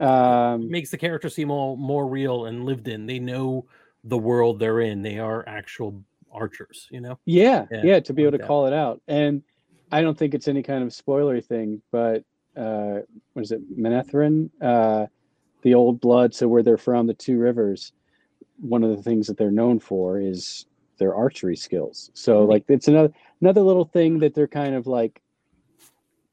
um 0.00 0.70
Makes 0.70 0.90
the 0.90 0.98
character 0.98 1.28
seem 1.28 1.50
all 1.50 1.76
more 1.76 2.06
real 2.06 2.46
and 2.46 2.64
lived 2.64 2.88
in. 2.88 3.06
They 3.06 3.18
know 3.18 3.66
the 4.04 4.18
world 4.18 4.58
they're 4.58 4.80
in. 4.80 5.02
They 5.02 5.18
are 5.18 5.44
actual 5.46 6.02
archers, 6.32 6.88
you 6.90 7.00
know? 7.00 7.18
Yeah, 7.26 7.66
Yeah, 7.70 7.82
yeah, 7.84 8.00
to 8.00 8.12
be 8.12 8.22
able 8.22 8.32
like 8.32 8.38
to 8.40 8.42
that. 8.42 8.46
call 8.48 8.66
it 8.66 8.72
out. 8.72 9.00
And 9.08 9.42
I 9.92 10.00
don't 10.02 10.16
think 10.16 10.34
it's 10.34 10.48
any 10.48 10.62
kind 10.62 10.82
of 10.84 10.90
spoilery 10.90 11.44
thing, 11.44 11.82
but 11.90 12.24
uh 12.56 13.00
what 13.32 13.42
is 13.42 13.52
it, 13.52 13.60
Manetheren? 13.78 14.50
Uh 14.60 15.06
the 15.62 15.74
old 15.74 16.00
blood, 16.00 16.34
so 16.34 16.48
where 16.48 16.62
they're 16.62 16.76
from, 16.78 17.06
the 17.06 17.14
two 17.14 17.38
rivers, 17.38 17.92
one 18.60 18.82
of 18.82 18.90
the 18.96 19.02
things 19.02 19.26
that 19.26 19.36
they're 19.36 19.50
known 19.50 19.78
for 19.78 20.18
is 20.20 20.66
their 20.98 21.14
archery 21.14 21.56
skills. 21.56 22.10
So 22.14 22.40
Neat. 22.42 22.48
like 22.48 22.64
it's 22.68 22.88
another 22.88 23.12
another 23.40 23.60
little 23.62 23.84
thing 23.84 24.18
that 24.20 24.34
they're 24.34 24.46
kind 24.48 24.74
of 24.74 24.86
like 24.86 25.20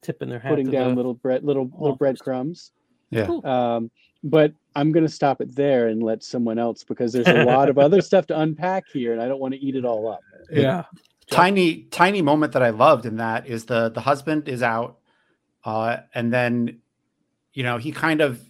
Tipping 0.00 0.28
their 0.28 0.38
hat 0.38 0.50
putting 0.50 0.70
down 0.70 0.90
the- 0.90 0.96
little 0.96 1.14
bread 1.14 1.42
little 1.44 1.68
little 1.76 1.96
breadcrumbs. 1.96 2.72
Yeah. 3.10 3.26
Cool. 3.26 3.44
Um 3.46 3.90
but 4.24 4.52
I'm 4.74 4.92
gonna 4.92 5.08
stop 5.08 5.40
it 5.40 5.54
there 5.54 5.88
and 5.88 6.02
let 6.02 6.22
someone 6.22 6.58
else 6.58 6.84
because 6.84 7.12
there's 7.12 7.26
a 7.28 7.44
lot 7.44 7.68
of 7.68 7.78
other 7.78 8.00
stuff 8.10 8.26
to 8.28 8.38
unpack 8.40 8.84
here 8.92 9.12
and 9.12 9.20
I 9.22 9.28
don't 9.28 9.40
want 9.40 9.54
to 9.54 9.60
eat 9.60 9.74
it 9.76 9.84
all 9.84 10.08
up. 10.08 10.20
Yeah. 10.50 10.84
tiny 11.30 11.82
tiny 11.90 12.22
moment 12.22 12.52
that 12.52 12.62
I 12.62 12.70
loved 12.70 13.04
in 13.06 13.16
that 13.16 13.46
is 13.46 13.64
the 13.66 13.90
the 13.90 14.00
husband 14.00 14.48
is 14.48 14.62
out, 14.62 14.98
uh, 15.64 15.98
and 16.14 16.32
then, 16.32 16.78
you 17.52 17.62
know, 17.62 17.76
he 17.78 17.92
kind 17.92 18.20
of 18.20 18.40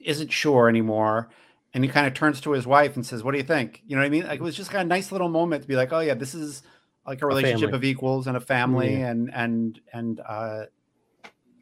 isn't 0.00 0.30
sure 0.32 0.68
anymore, 0.68 1.30
and 1.72 1.82
he 1.82 1.88
kind 1.88 2.06
of 2.06 2.12
turns 2.14 2.40
to 2.42 2.50
his 2.52 2.66
wife 2.66 2.94
and 2.96 3.06
says, 3.06 3.22
"What 3.24 3.32
do 3.32 3.38
you 3.38 3.44
think?" 3.44 3.82
You 3.86 3.96
know 3.96 4.02
what 4.02 4.06
I 4.06 4.10
mean? 4.10 4.26
Like 4.26 4.40
it 4.40 4.42
was 4.42 4.54
just 4.56 4.70
kind 4.70 4.82
of 4.82 4.86
a 4.86 4.88
nice 4.88 5.12
little 5.12 5.28
moment 5.30 5.62
to 5.62 5.68
be 5.68 5.76
like, 5.76 5.92
"Oh 5.92 6.00
yeah, 6.00 6.14
this 6.14 6.34
is 6.34 6.62
like 7.06 7.22
a 7.22 7.26
relationship 7.26 7.70
family. 7.70 7.76
of 7.76 7.84
equals 7.84 8.26
and 8.26 8.36
a 8.36 8.40
family," 8.40 8.98
Yeah. 8.98 9.10
and 9.10 9.32
and 9.34 9.80
and 9.94 10.20
uh, 10.20 10.64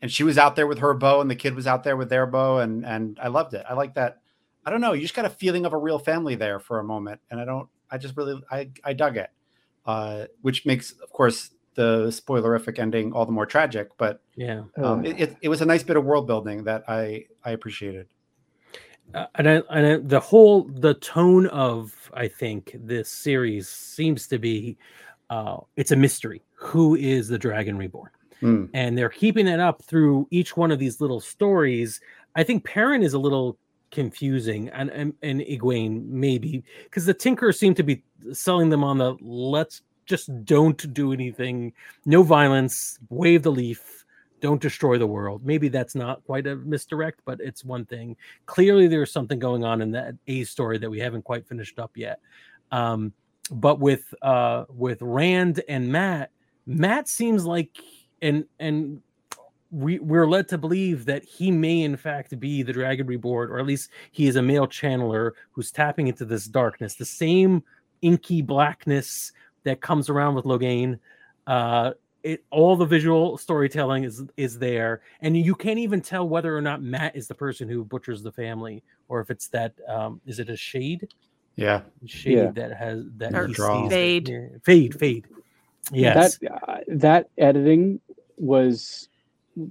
and 0.03 0.13
she 0.13 0.25
was 0.25 0.37
out 0.37 0.57
there 0.57 0.67
with 0.67 0.81
her 0.81 0.93
bow, 0.93 1.23
and 1.23 1.31
the 1.31 1.37
kid 1.37 1.55
was 1.55 1.67
out 1.67 1.85
there 1.85 1.97
with 1.97 2.11
their 2.11 2.27
bow, 2.27 2.59
and 2.59 2.85
and 2.85 3.19
I 3.23 3.29
loved 3.29 3.55
it. 3.55 3.65
I 3.67 3.73
like 3.73 3.95
that. 3.95 4.19
I 4.67 4.71
don't 4.71 4.83
know. 4.83 4.93
You 4.93 5.01
just 5.01 5.15
got 5.15 5.25
a 5.25 5.31
feeling 5.31 5.65
of 5.65 5.73
a 5.73 5.79
real 5.79 5.99
family 5.99 6.35
there 6.35 6.61
for 6.61 6.79
a 6.79 6.85
moment, 6.85 7.21
and 7.31 7.41
I 7.41 7.47
don't. 7.47 7.69
I 7.91 7.97
just 7.97 8.17
really 8.17 8.43
I 8.51 8.69
I 8.85 8.93
dug 8.93 9.17
it 9.17 9.31
uh, 9.87 10.27
which 10.43 10.65
makes, 10.67 10.93
of 10.93 11.13
course, 11.13 11.51
the 11.75 12.07
spoilerific 12.09 12.79
ending 12.79 13.13
all 13.13 13.25
the 13.27 13.33
more 13.33 13.47
tragic. 13.47 13.89
But 13.97 14.21
Yeah. 14.37 14.65
um, 14.77 15.05
it, 15.05 15.21
it, 15.21 15.37
it 15.43 15.49
was 15.49 15.61
a 15.61 15.67
nice 15.67 15.83
bit 15.83 15.97
of 15.97 16.05
world 16.05 16.27
building 16.27 16.65
that 16.65 16.85
I 16.89 17.27
I 17.45 17.53
appreciated. 17.53 18.09
Uh, 19.15 19.27
and 19.35 19.49
I, 19.49 19.63
and 19.71 19.87
I, 19.87 19.97
the 19.97 20.21
whole 20.21 20.65
the 20.65 20.95
tone 20.95 21.47
of 21.49 22.11
I 22.15 22.29
think 22.29 22.77
this 22.79 23.09
series 23.11 23.69
seems 23.69 24.27
to 24.29 24.39
be 24.39 24.77
uh, 25.31 25.59
it's 25.77 25.93
a 25.93 25.97
mystery. 25.97 26.43
Who 26.57 26.95
is 26.95 27.29
the 27.29 27.39
Dragon 27.39 27.77
Reborn? 27.77 28.11
Mm. 28.43 28.69
and 28.75 28.99
they're 28.99 29.09
keeping 29.09 29.47
it 29.47 29.61
up 29.61 29.83
through 29.83 30.27
each 30.31 30.57
one 30.57 30.73
of 30.73 30.79
these 30.79 31.01
little 31.01 31.21
stories. 31.21 32.01
I 32.35 32.43
think 32.43 32.65
Perrin 32.65 33.03
is 33.03 33.15
a 33.15 33.19
little 33.19 33.57
confusing, 33.93 34.69
and 34.71 34.91
and, 34.91 35.15
and 35.23 35.41
Egwene 35.41 36.07
maybe 36.07 36.65
because 36.85 37.07
the 37.07 37.15
Tinkers 37.15 37.59
seem 37.59 37.75
to 37.75 37.83
be 37.83 38.03
selling 38.33 38.69
them 38.69 38.83
on 38.83 38.99
the 38.99 39.17
let's 39.21 39.83
just 40.07 40.45
don't 40.45 40.93
do 40.93 41.13
anything, 41.13 41.73
no 42.05 42.23
violence, 42.23 42.99
wave 43.09 43.45
the 43.45 43.53
leaf, 43.53 44.05
don't 44.41 44.61
destroy 44.61 44.99
the 44.99 45.07
world. 45.07 45.45
Maybe 45.45 45.69
that's 45.69 45.95
not 45.95 46.25
quite 46.25 46.47
a 46.49 46.57
misdirect, 46.57 47.21
but 47.25 47.41
it's 47.41 47.65
one 47.65 47.85
thing. 47.85 48.17
Clearly, 48.47 48.89
there's 48.89 49.13
something 49.13 49.39
going 49.39 49.65
on 49.65 49.81
in 49.81 49.93
that 49.93 50.15
A 50.27 50.45
story 50.45 50.79
that 50.79 50.91
we 50.91 50.99
haven't 50.99 51.23
quite 51.23 51.47
finished 51.47 51.79
up 51.79 51.93
yet. 51.97 52.21
Um, 52.73 53.13
but 53.51 53.79
with 53.79 54.13
uh, 54.23 54.65
with 54.69 55.01
Rand 55.01 55.63
and 55.69 55.93
Mat, 55.93 56.31
Mat 56.67 57.09
seems 57.09 57.45
like 57.45 57.71
and 58.23 58.45
and 58.59 59.03
we 59.71 59.99
we're 59.99 60.27
led 60.29 60.49
to 60.49 60.59
believe 60.59 61.05
that 61.07 61.25
he 61.25 61.51
may 61.51 61.83
in 61.83 61.97
fact 61.97 62.39
be 62.39 62.63
the 62.63 62.73
Dragon 62.73 63.07
Reborn, 63.07 63.51
or 63.51 63.59
at 63.59 63.67
least 63.67 63.91
he 64.13 64.27
is 64.29 64.37
a 64.37 64.43
male 64.43 64.67
channeler 64.67 65.33
who's 65.51 65.71
tapping 65.71 66.07
into 66.09 66.25
this 66.25 66.47
darkness, 66.47 66.95
the 66.95 67.05
same 67.05 67.63
inky 68.03 68.43
blackness 68.43 69.33
that 69.65 69.81
comes 69.81 70.09
around 70.09 70.35
with 70.35 70.45
Logain. 70.45 70.99
Uh, 71.47 71.93
it 72.23 72.45
all 72.51 72.77
the 72.77 72.85
visual 72.85 73.37
storytelling 73.37 74.05
is 74.05 74.23
is 74.37 74.59
there, 74.59 75.01
and 75.23 75.37
you 75.37 75.55
can't 75.55 75.79
even 75.79 76.01
tell 76.01 76.29
whether 76.29 76.57
or 76.57 76.61
not 76.61 76.83
Mat 76.83 77.17
is 77.17 77.27
the 77.27 77.35
person 77.35 77.69
who 77.69 77.85
butchers 77.85 78.23
the 78.23 78.31
family, 78.33 78.83
or 79.09 79.21
if 79.21 79.31
it's 79.31 79.49
that 79.49 79.73
um, 79.89 80.21
is 80.27 80.39
it 80.39 80.49
a 80.49 80.57
shade? 80.57 81.09
Yeah, 81.57 81.81
shade 82.07 82.37
Yeah. 82.39 82.51
that 82.53 82.77
has 82.77 83.05
that 83.17 83.35
Or 83.35 83.47
he 83.49 83.53
draw. 83.55 83.83
sees. 83.83 83.91
Fade. 83.93 84.29
Yeah, 84.29 84.47
fade, 84.63 84.99
fade. 85.01 85.27
Yes, 85.93 86.39
That 86.39 86.53
uh, 86.69 86.79
that 86.89 87.29
editing 87.39 88.01
was 88.43 89.09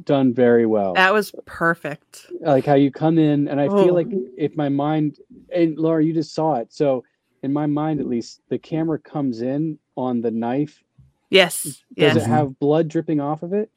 done 0.04 0.34
very 0.34 0.66
well. 0.66 0.94
That 0.94 1.14
was 1.14 1.34
perfect. 1.46 2.28
like 2.40 2.66
how 2.66 2.76
you 2.76 2.92
come 2.92 3.18
in 3.18 3.48
and 3.48 3.60
i 3.60 3.68
Oh. 3.68 3.84
feel 3.84 3.94
like 3.94 4.08
if 4.38 4.56
my 4.56 4.70
mind 4.70 5.18
and 5.54 5.78
laura 5.78 6.04
you 6.04 6.14
just 6.14 6.34
saw 6.34 6.56
it 6.56 6.72
so 6.72 7.04
in 7.44 7.52
my 7.52 7.66
mind 7.66 8.00
at 8.00 8.08
least 8.08 8.42
the 8.50 8.58
camera 8.60 8.98
comes 9.00 9.42
in 9.42 9.78
on 9.98 10.22
the 10.22 10.32
knife 10.32 10.84
Yes. 11.30 11.64
does 11.64 11.84
Yes. 11.96 12.16
it 12.18 12.24
have 12.24 12.58
blood 12.60 12.88
dripping 12.88 13.20
off 13.20 13.44
of 13.44 13.54
it 13.54 13.70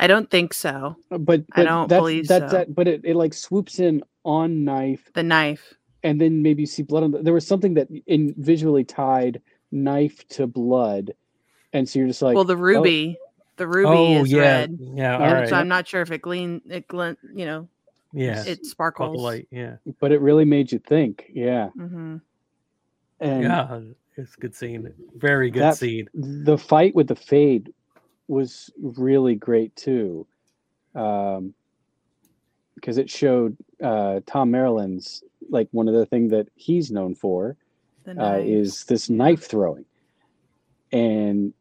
I 0.00 0.06
don't 0.06 0.30
think 0.30 0.52
so. 0.54 0.96
Uh, 1.10 1.18
but, 1.18 1.44
I 1.52 1.62
don't 1.62 1.88
that's, 1.88 2.00
believe 2.00 2.28
that's 2.28 2.50
so. 2.50 2.58
that 2.58 2.74
but 2.74 2.86
it, 2.88 3.00
it 3.04 3.14
like 3.16 3.34
swoops 3.34 3.78
in 3.78 4.02
on 4.24 4.64
knife 4.64 5.10
The 5.14 5.22
knife. 5.22 5.74
and 6.02 6.20
then 6.20 6.42
maybe 6.42 6.62
you 6.62 6.66
see 6.66 6.82
blood 6.82 7.04
on 7.04 7.10
the, 7.12 7.22
there 7.22 7.34
was 7.34 7.46
something 7.46 7.74
that 7.74 7.88
in 8.06 8.34
visually 8.36 8.84
tied 8.84 9.40
knife 9.70 10.26
to 10.28 10.46
blood 10.46 11.12
and 11.72 11.88
so 11.88 11.98
you're 11.98 12.08
just 12.08 12.22
like 12.22 12.34
well, 12.34 12.44
the 12.44 12.56
ruby. 12.56 13.18
The 13.56 13.66
ruby 13.66 13.88
oh 13.88 14.22
is 14.22 14.32
yeah, 14.32 14.40
red. 14.40 14.78
yeah. 14.80 15.16
All 15.16 15.22
And 15.22 15.32
right, 15.32 15.48
So 15.48 15.56
I'm 15.56 15.68
not 15.68 15.88
sure 15.88 16.02
if 16.02 16.10
it 16.10 16.22
glean 16.22 16.60
it 16.68 16.86
glint, 16.88 17.18
you 17.34 17.46
know, 17.46 17.68
yeah. 18.12 18.42
it 18.44 18.58
Caught 18.58 18.66
sparkles. 18.66 19.20
light, 19.22 19.48
yeah, 19.50 19.76
but 20.00 20.12
it 20.12 20.20
really 20.20 20.44
made 20.44 20.70
you 20.72 20.78
think 20.78 21.30
yeah 21.32 21.70
Mm-hmm. 21.78 22.16
and 23.20 23.42
yeah. 23.42 23.80
It's 24.18 24.34
a 24.34 24.40
good 24.40 24.54
scene. 24.54 24.92
Very 25.16 25.50
good 25.50 25.62
That- 25.62 25.76
scene. 25.76 26.08
the 26.14 26.56
fight 26.56 26.94
with 26.94 27.08
the 27.08 27.16
fade 27.16 27.72
was 28.28 28.70
really 28.82 29.34
great 29.36 29.74
too 29.76 30.26
um 30.94 31.54
because 32.74 32.98
it 32.98 33.08
showed 33.10 33.56
uh 33.82 34.20
Thom 34.26 34.50
Merrilin's 34.50 35.22
like 35.48 35.68
one 35.72 35.86
of 35.88 35.94
the 35.94 36.06
things 36.06 36.30
that 36.32 36.48
he's 36.56 36.90
known 36.90 37.14
for 37.14 37.56
uh, 38.18 38.38
is 38.42 38.84
this 38.84 39.08
knife 39.10 39.44
throwing 39.44 39.84
and 40.92 41.52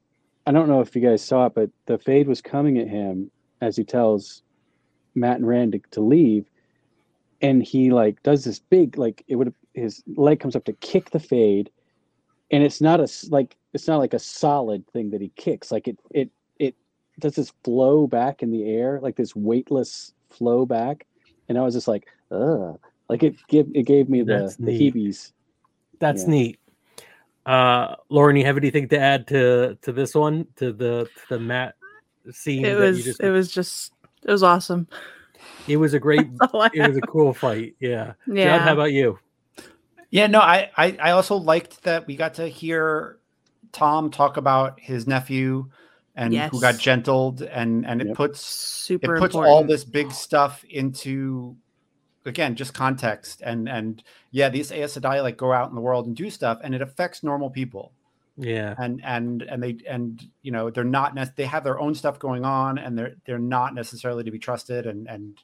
i 0.45 0.51
don't 0.51 0.67
know 0.69 0.81
if 0.81 0.95
you 0.95 1.01
guys 1.01 1.23
saw 1.23 1.45
it 1.47 1.53
but 1.55 1.69
the 1.86 1.97
fade 1.97 2.27
was 2.27 2.41
coming 2.41 2.77
at 2.77 2.88
him 2.88 3.29
as 3.62 3.75
he 3.77 3.84
tells 3.84 4.41
Mat 5.15 5.38
and 5.38 5.47
rand 5.47 5.71
to, 5.71 5.79
to 5.91 6.01
leave 6.01 6.45
and 7.41 7.63
he 7.63 7.91
like 7.91 8.21
does 8.23 8.43
this 8.43 8.60
big 8.60 8.97
like 8.97 9.23
it 9.27 9.36
would 9.36 9.53
his 9.73 10.03
leg 10.15 10.39
comes 10.39 10.55
up 10.55 10.65
to 10.65 10.73
kick 10.73 11.10
the 11.12 11.19
fade 11.19 11.69
and 12.51 12.63
it's 12.63 12.81
not 12.81 12.99
a 12.99 13.08
like 13.29 13.55
it's 13.73 13.88
not 13.88 13.97
like 13.97 14.13
a 14.13 14.19
solid 14.19 14.86
thing 14.91 15.10
that 15.12 15.21
he 15.21 15.31
kicks 15.36 15.71
like 15.71 15.88
it 15.88 15.99
it 16.12 16.29
it 16.60 16.75
does 17.19 17.36
this 17.36 17.51
flow 17.63 18.08
back 18.08 18.43
in 18.43 18.51
the 18.51 18.69
air 18.69 18.99
like 19.01 19.15
this 19.15 19.36
weightless 19.36 20.13
flow 20.29 20.65
back 20.65 21.05
and 21.49 21.58
i 21.58 21.62
was 21.62 21.73
just 21.73 21.88
like 21.88 22.08
Ugh. 22.31 22.79
like 23.10 23.23
it 23.23 23.36
give 23.47 23.67
it 23.73 23.84
gave 23.84 24.10
me 24.10 24.21
the 24.21 24.39
That's 24.39 24.55
the 24.58 24.65
neat. 24.65 24.93
heebies 24.93 25.31
That's 25.99 26.23
Yeah. 26.23 26.29
neat. 26.29 26.60
Uh, 27.45 27.95
Lauren, 28.10 28.36
you 28.36 28.45
have 28.45 28.58
anything 28.58 28.88
to 28.89 28.99
add 28.99 29.27
to 29.27 29.77
to 29.81 29.91
this 29.91 30.15
one 30.15 30.47
to 30.55 30.73
the 30.73 31.05
to 31.15 31.21
the 31.29 31.39
Mat 31.39 31.75
scene? 32.31 32.65
it 32.65 32.73
that 32.73 32.79
you 32.79 32.91
was 32.91 33.03
just, 33.03 33.19
it 33.21 33.29
was 33.31 33.51
just 33.51 33.93
it 34.23 34.31
was 34.31 34.43
awesome. 34.43 34.88
it 35.67 35.77
was 35.77 35.93
a 35.93 35.99
great. 36.08 36.27
That's 36.39 36.53
all 36.53 36.62
I 36.63 36.69
it 36.73 36.88
was 36.88 36.97
a 36.97 37.01
cool 37.01 37.34
fight. 37.34 37.75
Yeah. 37.79 38.13
Judd, 38.27 38.38
yeah. 38.38 38.60
how 38.60 38.73
about 38.73 38.93
you? 38.93 39.19
Yeah, 40.10 40.27
no, 40.27 40.39
I, 40.39 40.71
I 40.77 40.97
I 41.01 41.12
also 41.12 41.36
liked 41.36 41.84
that 41.84 42.08
we 42.08 42.15
got 42.15 42.36
to 42.36 42.47
hear 42.47 43.17
Thom 43.73 44.10
talk 44.10 44.38
about 44.38 44.79
his 44.79 45.05
nephew 45.08 45.69
and 46.15 46.34
who 46.34 46.62
got 46.62 46.77
gentled 46.79 47.41
and 47.41 47.86
and 47.86 48.01
it 48.01 48.08
Yep. 48.08 48.15
puts 48.15 48.39
Super 48.41 49.17
it 49.17 49.19
puts 49.19 49.36
important. 49.36 49.53
all 49.53 49.63
this 49.65 49.84
big 49.84 50.12
stuff 50.12 50.63
into 50.69 51.55
again 52.25 52.55
just 52.55 52.73
context 52.73 53.41
and 53.45 53.69
and 53.69 54.03
yeah 54.31 54.49
these 54.49 54.71
Aes 54.71 54.97
Sedai 54.97 55.21
like 55.21 55.38
go 55.38 55.53
out 55.53 55.69
in 55.69 55.75
the 55.75 55.81
world 55.81 56.07
and 56.07 56.15
do 56.15 56.29
stuff 56.29 56.59
and 56.63 56.73
it 56.75 56.81
affects 56.81 57.23
normal 57.23 57.49
people. 57.49 57.91
Yeah. 58.38 58.75
and 58.77 58.99
and 59.05 59.43
and 59.43 59.63
they 59.63 59.77
and 59.88 60.21
you 60.41 60.51
know 60.51 60.69
they're 60.69 60.83
not 60.83 61.15
nec- 61.15 61.38
they 61.38 61.45
have 61.45 61.63
their 61.63 61.79
own 61.79 61.95
stuff 61.95 62.19
going 62.19 62.43
on 62.43 62.77
and 62.77 62.97
they're 62.97 63.15
they're 63.25 63.39
not 63.39 63.73
necessarily 63.73 64.25
to 64.25 64.31
be 64.31 64.39
trusted 64.39 64.85
and 64.85 65.07
and 65.07 65.38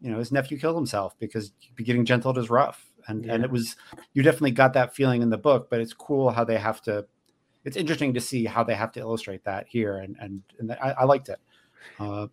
you 0.00 0.10
know 0.10 0.18
his 0.18 0.32
nephew 0.32 0.58
killed 0.58 0.74
himself 0.74 1.16
because 1.20 1.52
be 1.76 1.84
getting 1.84 2.04
gentled 2.04 2.36
is 2.38 2.50
rough. 2.50 2.84
And 3.08 3.24
and 3.26 3.44
it 3.44 3.50
was 3.52 3.76
you 4.12 4.24
definitely 4.24 4.50
got 4.50 4.72
that 4.72 4.92
feeling 4.92 5.22
in 5.22 5.30
the 5.30 5.38
book 5.38 5.68
but 5.70 5.80
it's 5.80 5.92
cool 5.92 6.30
how 6.30 6.42
they 6.42 6.58
have 6.58 6.82
to 6.82 7.06
it's 7.64 7.76
interesting 7.76 8.14
to 8.14 8.20
see 8.20 8.44
how 8.46 8.64
they 8.64 8.74
have 8.74 8.90
to 8.92 9.00
illustrate 9.00 9.44
that 9.44 9.66
here 9.68 9.96
and 9.98 10.16
and, 10.18 10.42
and 10.58 10.72
I, 10.72 10.94
I 10.98 11.04
liked 11.04 11.28
it. 11.28 11.38
Uh 12.00 12.26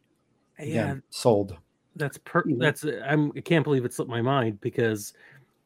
Yeah. 0.57 0.65
yeah 0.65 0.95
sold 1.11 1.57
That's 1.95 2.17
per. 2.19 2.43
Mhm. 2.43 2.59
That's 2.59 2.83
I'm. 3.05 3.31
I 3.35 3.41
can't 3.41 3.63
believe 3.63 3.85
it 3.85 3.93
slipped 3.93 4.09
my 4.11 4.21
mind 4.21 4.59
because 4.61 5.13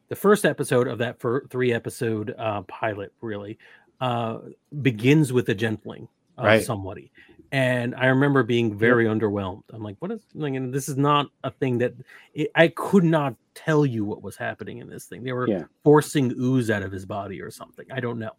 the 0.08 0.16
first 0.16 0.44
episode 0.44 0.86
of 0.88 0.98
that 0.98 1.18
fir- 1.20 1.46
three 1.46 1.72
episode 1.72 2.34
uh, 2.38 2.62
pilot 2.62 3.12
really 3.20 3.58
uh, 4.00 4.38
begins 4.82 5.32
with 5.32 5.48
a 5.48 5.54
gentling 5.54 6.08
of 6.36 6.44
Right. 6.44 6.62
somebody, 6.62 7.10
and 7.52 7.94
I 7.94 8.06
remember 8.06 8.42
being 8.42 8.76
very 8.78 9.06
underwhelmed. 9.06 9.62
I'm 9.72 9.82
like, 9.82 9.96
what 10.00 10.10
is? 10.12 10.20
Like, 10.34 10.54
and 10.54 10.72
this 10.72 10.88
is 10.88 10.96
not 10.96 11.30
a 11.44 11.50
thing 11.50 11.78
that 11.78 11.94
it, 12.34 12.50
I 12.54 12.68
could 12.68 13.04
not 13.04 13.34
tell 13.54 13.84
you 13.84 14.04
what 14.04 14.22
was 14.22 14.36
happening 14.36 14.78
in 14.78 14.88
this 14.88 15.06
thing. 15.06 15.24
They 15.24 15.32
were 15.32 15.48
Yeah. 15.48 15.64
forcing 15.82 16.32
ooze 16.38 16.70
out 16.70 16.82
of 16.82 16.92
his 16.92 17.04
body 17.06 17.40
or 17.42 17.50
something. 17.50 17.86
I 17.90 17.98
don't 18.00 18.18
know. 18.18 18.30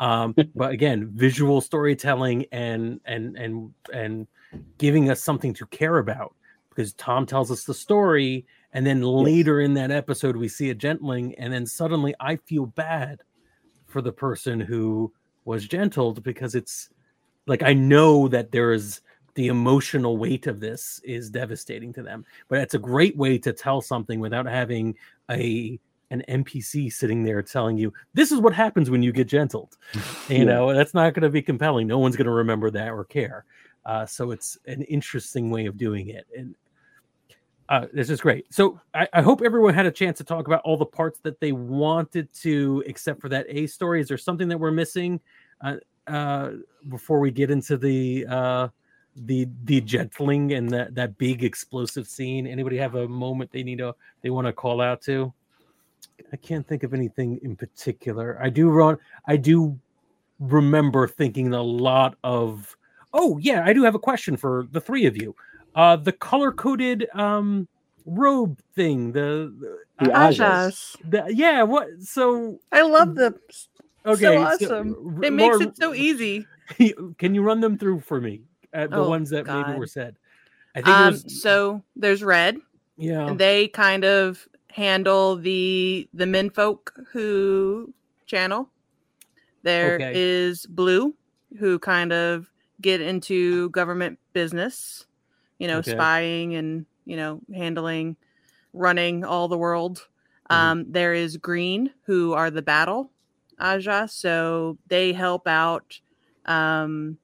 Um, 0.00 0.34
but 0.56 0.72
again, 0.72 1.10
visual 1.14 1.60
storytelling 1.60 2.46
and 2.52 3.00
and 3.04 3.36
and 3.36 3.72
and 3.92 4.26
giving 4.78 5.10
us 5.10 5.22
something 5.22 5.52
to 5.54 5.66
care 5.66 5.98
about 5.98 6.34
because 6.74 6.92
Thom 6.94 7.26
tells 7.26 7.50
us 7.50 7.64
the 7.64 7.74
story, 7.74 8.46
and 8.72 8.86
then 8.86 9.02
later 9.02 9.60
in 9.60 9.74
that 9.74 9.90
episode 9.90 10.36
we 10.36 10.48
see 10.48 10.70
a 10.70 10.74
gentling, 10.74 11.34
and 11.36 11.52
then 11.52 11.66
suddenly 11.66 12.14
I 12.20 12.36
feel 12.36 12.66
bad 12.66 13.22
for 13.86 14.02
the 14.02 14.12
person 14.12 14.60
who 14.60 15.12
was 15.44 15.66
gentled 15.66 16.22
because 16.22 16.54
it's 16.54 16.88
like 17.46 17.62
I 17.62 17.72
know 17.74 18.28
that 18.28 18.50
there 18.52 18.72
is 18.72 19.00
the 19.34 19.48
emotional 19.48 20.16
weight 20.16 20.46
of 20.46 20.60
this 20.60 21.00
is 21.04 21.28
devastating 21.30 21.92
to 21.94 22.02
them, 22.02 22.24
but 22.48 22.58
it's 22.60 22.74
a 22.74 22.78
great 22.78 23.16
way 23.16 23.36
to 23.38 23.52
tell 23.52 23.80
something 23.80 24.20
without 24.20 24.46
having 24.46 24.96
a 25.30 25.78
an 26.10 26.22
NPC 26.28 26.92
sitting 26.92 27.24
there 27.24 27.42
telling 27.42 27.76
you 27.76 27.92
this 28.12 28.30
is 28.30 28.38
what 28.38 28.52
happens 28.52 28.90
when 28.90 29.02
you 29.02 29.12
get 29.12 29.28
gentled. 29.28 29.76
You 30.28 30.44
Yeah. 30.44 30.44
know, 30.44 30.72
that's 30.74 30.94
not 30.94 31.12
going 31.12 31.22
to 31.24 31.28
be 31.30 31.42
compelling. 31.42 31.86
No 31.86 31.98
one's 31.98 32.16
going 32.16 32.26
to 32.26 32.32
remember 32.32 32.70
that 32.70 32.88
or 32.88 33.04
care. 33.04 33.44
Uh, 33.84 34.06
so 34.06 34.30
it's 34.30 34.56
an 34.66 34.82
interesting 34.84 35.50
way 35.50 35.66
of 35.66 35.76
doing 35.76 36.08
it, 36.08 36.26
and 36.36 36.54
uh, 37.68 37.86
this 37.92 38.10
is 38.10 38.20
great. 38.20 38.52
So 38.52 38.80
I, 38.92 39.08
I 39.12 39.22
hope 39.22 39.40
everyone 39.42 39.74
had 39.74 39.86
a 39.86 39.90
chance 39.90 40.18
to 40.18 40.24
talk 40.24 40.46
about 40.46 40.60
all 40.62 40.76
the 40.76 40.84
parts 40.86 41.18
that 41.20 41.40
they 41.40 41.52
wanted 41.52 42.32
to, 42.40 42.82
except 42.86 43.20
for 43.20 43.28
that 43.30 43.46
A 43.48 43.66
story. 43.66 44.00
Is 44.00 44.08
there 44.08 44.18
something 44.18 44.48
that 44.48 44.58
we're 44.58 44.70
missing 44.70 45.20
uh, 45.62 45.76
uh, 46.06 46.50
before 46.88 47.20
we 47.20 47.30
get 47.30 47.50
into 47.50 47.76
the 47.76 48.26
uh, 48.28 48.68
the 49.16 49.48
the 49.64 49.80
gentling 49.80 50.52
and 50.52 50.70
that 50.70 50.94
that 50.94 51.16
big 51.16 51.42
explosive 51.42 52.06
scene? 52.06 52.46
Anybody 52.46 52.76
have 52.76 52.96
a 52.96 53.08
moment 53.08 53.50
they 53.50 53.62
need 53.62 53.78
to 53.78 53.94
they 54.20 54.30
want 54.30 54.46
to 54.46 54.52
call 54.52 54.80
out 54.80 55.00
to? 55.02 55.32
I 56.32 56.36
can't 56.36 56.66
think 56.66 56.82
of 56.82 56.92
anything 56.92 57.40
in 57.42 57.56
particular. 57.56 58.38
I 58.42 58.50
do 58.50 58.68
run. 58.68 58.98
I 59.26 59.36
do 59.36 59.78
remember 60.38 61.08
thinking 61.08 61.54
a 61.54 61.62
lot 61.62 62.16
of. 62.22 62.76
Oh 63.14 63.38
yeah, 63.38 63.62
I 63.64 63.72
do 63.72 63.84
have 63.84 63.94
a 63.94 64.00
question 64.00 64.36
for 64.36 64.66
the 64.72 64.80
three 64.80 65.06
of 65.06 65.16
you. 65.16 65.34
Uh, 65.74 65.96
the 65.96 66.12
color 66.12 66.52
coded 66.52 67.06
um 67.14 67.68
robe 68.06 68.58
thing. 68.74 69.12
The, 69.12 69.54
The 70.00 70.12
uh, 70.12 70.28
Ajas. 70.28 70.38
Ajas. 70.40 70.96
the 71.08 71.24
yeah. 71.34 71.62
What? 71.62 71.88
So 72.02 72.60
I 72.72 72.82
love 72.82 73.14
them. 73.14 73.34
okay. 74.06 74.22
so 74.22 74.42
awesome. 74.42 75.16
r- 75.18 75.24
It 75.24 75.32
makes 75.32 75.56
Laura, 75.56 75.68
it 75.68 75.76
so 75.76 75.94
easy. 75.94 76.46
Can 77.18 77.34
you 77.34 77.42
run 77.42 77.60
them 77.60 77.78
through 77.78 78.00
for 78.00 78.20
me? 78.20 78.42
Uh, 78.72 78.86
the 78.88 78.96
Oh, 78.96 79.08
ones 79.08 79.30
that 79.30 79.46
maybe 79.46 79.78
were 79.78 79.86
said. 79.86 80.16
I 80.74 80.82
think 80.82 80.88
Um, 80.88 81.08
it 81.14 81.24
was 81.24 81.42
so 81.42 81.82
there's 81.96 82.22
red, 82.24 82.58
yeah. 82.96 83.28
and 83.28 83.38
they 83.38 83.68
kind 83.68 84.04
of 84.04 84.46
handle 84.70 85.36
the 85.36 86.08
the 86.14 86.26
menfolk 86.26 86.92
who 87.12 87.92
channel. 88.26 88.68
There 89.62 89.98
is 90.12 90.66
Okay. 90.66 90.74
blue, 90.74 91.14
who 91.58 91.78
kind 91.78 92.12
of 92.12 92.50
get 92.80 93.00
into 93.00 93.70
government 93.70 94.18
business, 94.32 95.06
you 95.58 95.66
know, 95.68 95.78
Okay. 95.78 95.92
spying 95.92 96.54
and 96.54 96.86
you 97.06 97.16
know, 97.16 97.40
handling, 97.54 98.16
running 98.72 99.24
all 99.24 99.46
the 99.48 99.58
world. 99.58 100.08
Mhm. 100.50 100.54
Um, 100.56 100.84
there 100.92 101.12
is 101.14 101.36
Green, 101.36 101.90
who 102.06 102.32
are 102.32 102.50
the 102.50 102.62
battle 102.62 103.10
Aja, 103.58 104.06
so 104.08 104.78
they 104.88 105.12
help 105.12 105.46
out, 105.46 106.00
um, 106.46 107.18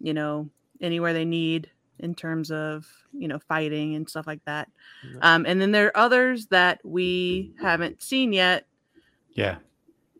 you 0.00 0.12
know, 0.14 0.48
anywhere 0.80 1.12
they 1.12 1.24
need 1.24 1.70
in 1.98 2.14
terms 2.14 2.50
of 2.50 2.86
you 3.12 3.28
know 3.28 3.38
fighting 3.38 3.94
and 3.94 4.08
stuff 4.08 4.26
like 4.26 4.44
that. 4.44 4.68
Yeah. 5.04 5.34
Um, 5.34 5.44
and 5.46 5.60
then 5.60 5.72
there 5.72 5.86
are 5.88 5.96
others 5.96 6.46
that 6.48 6.80
we 6.84 7.52
haven't 7.60 8.02
seen 8.02 8.32
yet, 8.32 8.66
Yeah. 9.34 9.58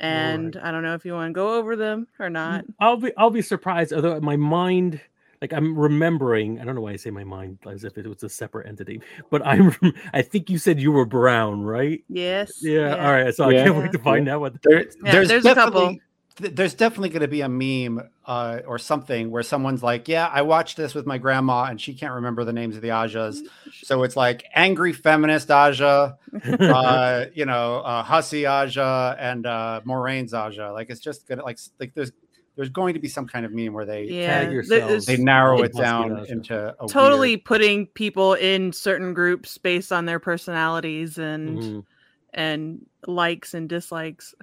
and 0.00 0.56
I 0.56 0.70
don't 0.70 0.82
know 0.82 0.94
if 0.94 1.04
you 1.04 1.12
want 1.14 1.30
to 1.30 1.34
go 1.34 1.54
over 1.56 1.76
them 1.76 2.06
or 2.18 2.28
not. 2.30 2.64
I'll 2.80 2.96
be 2.96 3.12
I'll 3.16 3.30
be 3.30 3.42
surprised. 3.42 3.92
Although 3.92 4.20
my 4.20 4.36
mind, 4.36 5.00
like 5.42 5.52
I'm 5.52 5.76
remembering, 5.76 6.60
I 6.60 6.64
don't 6.64 6.76
know 6.76 6.80
why 6.80 6.92
I 6.92 6.96
say 6.96 7.10
my 7.10 7.24
mind 7.24 7.58
as 7.68 7.82
if 7.84 7.98
it 7.98 8.06
was 8.06 8.22
a 8.22 8.28
separate 8.28 8.68
entity, 8.68 9.02
but 9.28 9.44
I'm 9.44 9.74
I 10.14 10.22
think 10.22 10.48
you 10.48 10.56
said 10.56 10.80
you 10.80 10.92
were 10.92 11.04
brown, 11.04 11.62
right? 11.62 12.02
Yes. 12.08 12.62
Yeah. 12.62 12.96
All 13.04 13.12
right. 13.12 13.34
So 13.34 13.44
I 13.44 13.54
can't 13.54 13.76
wait 13.76 13.92
to 13.92 13.98
find 13.98 14.28
out 14.28 14.40
what. 14.40 14.62
There, 14.62 14.84
Yeah, 15.04 15.12
there's, 15.12 15.28
there's 15.28 15.44
a 15.44 15.54
couple. 15.54 15.80
definitely 15.80 16.02
th- 16.36 16.54
there's 16.54 16.74
definitely 16.74 17.08
going 17.10 17.22
to 17.22 17.28
be 17.28 17.40
a 17.40 17.48
meme 17.48 18.08
uh, 18.26 18.60
or 18.66 18.78
something 18.78 19.30
where 19.30 19.42
someone's 19.42 19.82
like, 19.82 20.08
"Yeah, 20.08 20.28
I 20.28 20.42
watched 20.42 20.76
this 20.76 20.94
with 20.94 21.06
my 21.06 21.18
grandma, 21.18 21.64
and 21.64 21.80
she 21.80 21.94
can't 21.94 22.14
remember 22.14 22.44
the 22.44 22.52
names 22.52 22.76
of 22.76 22.82
the 22.82 22.88
Ajas." 22.88 23.40
So 23.84 24.04
it's 24.04 24.14
like 24.14 24.44
angry 24.54 24.92
feminist 24.92 25.50
Aja, 25.50 26.16
uh, 26.44 27.24
you 27.34 27.46
know, 27.46 27.78
uh, 27.78 28.04
hussy 28.04 28.46
Aja, 28.46 29.16
and 29.18 29.44
uh, 29.44 29.80
Moiraine's 29.84 30.32
Aja. 30.34 30.72
Like 30.72 30.88
it's 30.88 31.00
just 31.00 31.26
gonna 31.26 31.42
like 31.42 31.58
like 31.80 31.94
there's 31.94 32.12
there's 32.56 32.68
going 32.68 32.94
to 32.94 33.00
be 33.00 33.08
some 33.08 33.26
kind 33.26 33.46
of 33.46 33.52
meme 33.52 33.72
where 33.72 33.86
they 33.86 34.04
Yeah. 34.04 34.42
Tag 34.44 34.52
yourselves. 34.52 35.06
they 35.06 35.16
narrow 35.16 35.62
it 35.62 35.72
Hussy 35.74 35.82
down 35.82 36.26
into 36.28 36.74
a 36.80 36.86
totally 36.88 37.30
weird- 37.36 37.44
putting 37.44 37.86
people 37.88 38.34
in 38.34 38.72
certain 38.72 39.14
groups 39.14 39.56
based 39.58 39.90
on 39.92 40.04
their 40.06 40.18
personalities 40.18 41.18
and 41.18 41.58
Mhm. 41.58 41.84
and 42.34 42.86
likes 43.06 43.54
and 43.54 43.68
dislikes. 43.68 44.34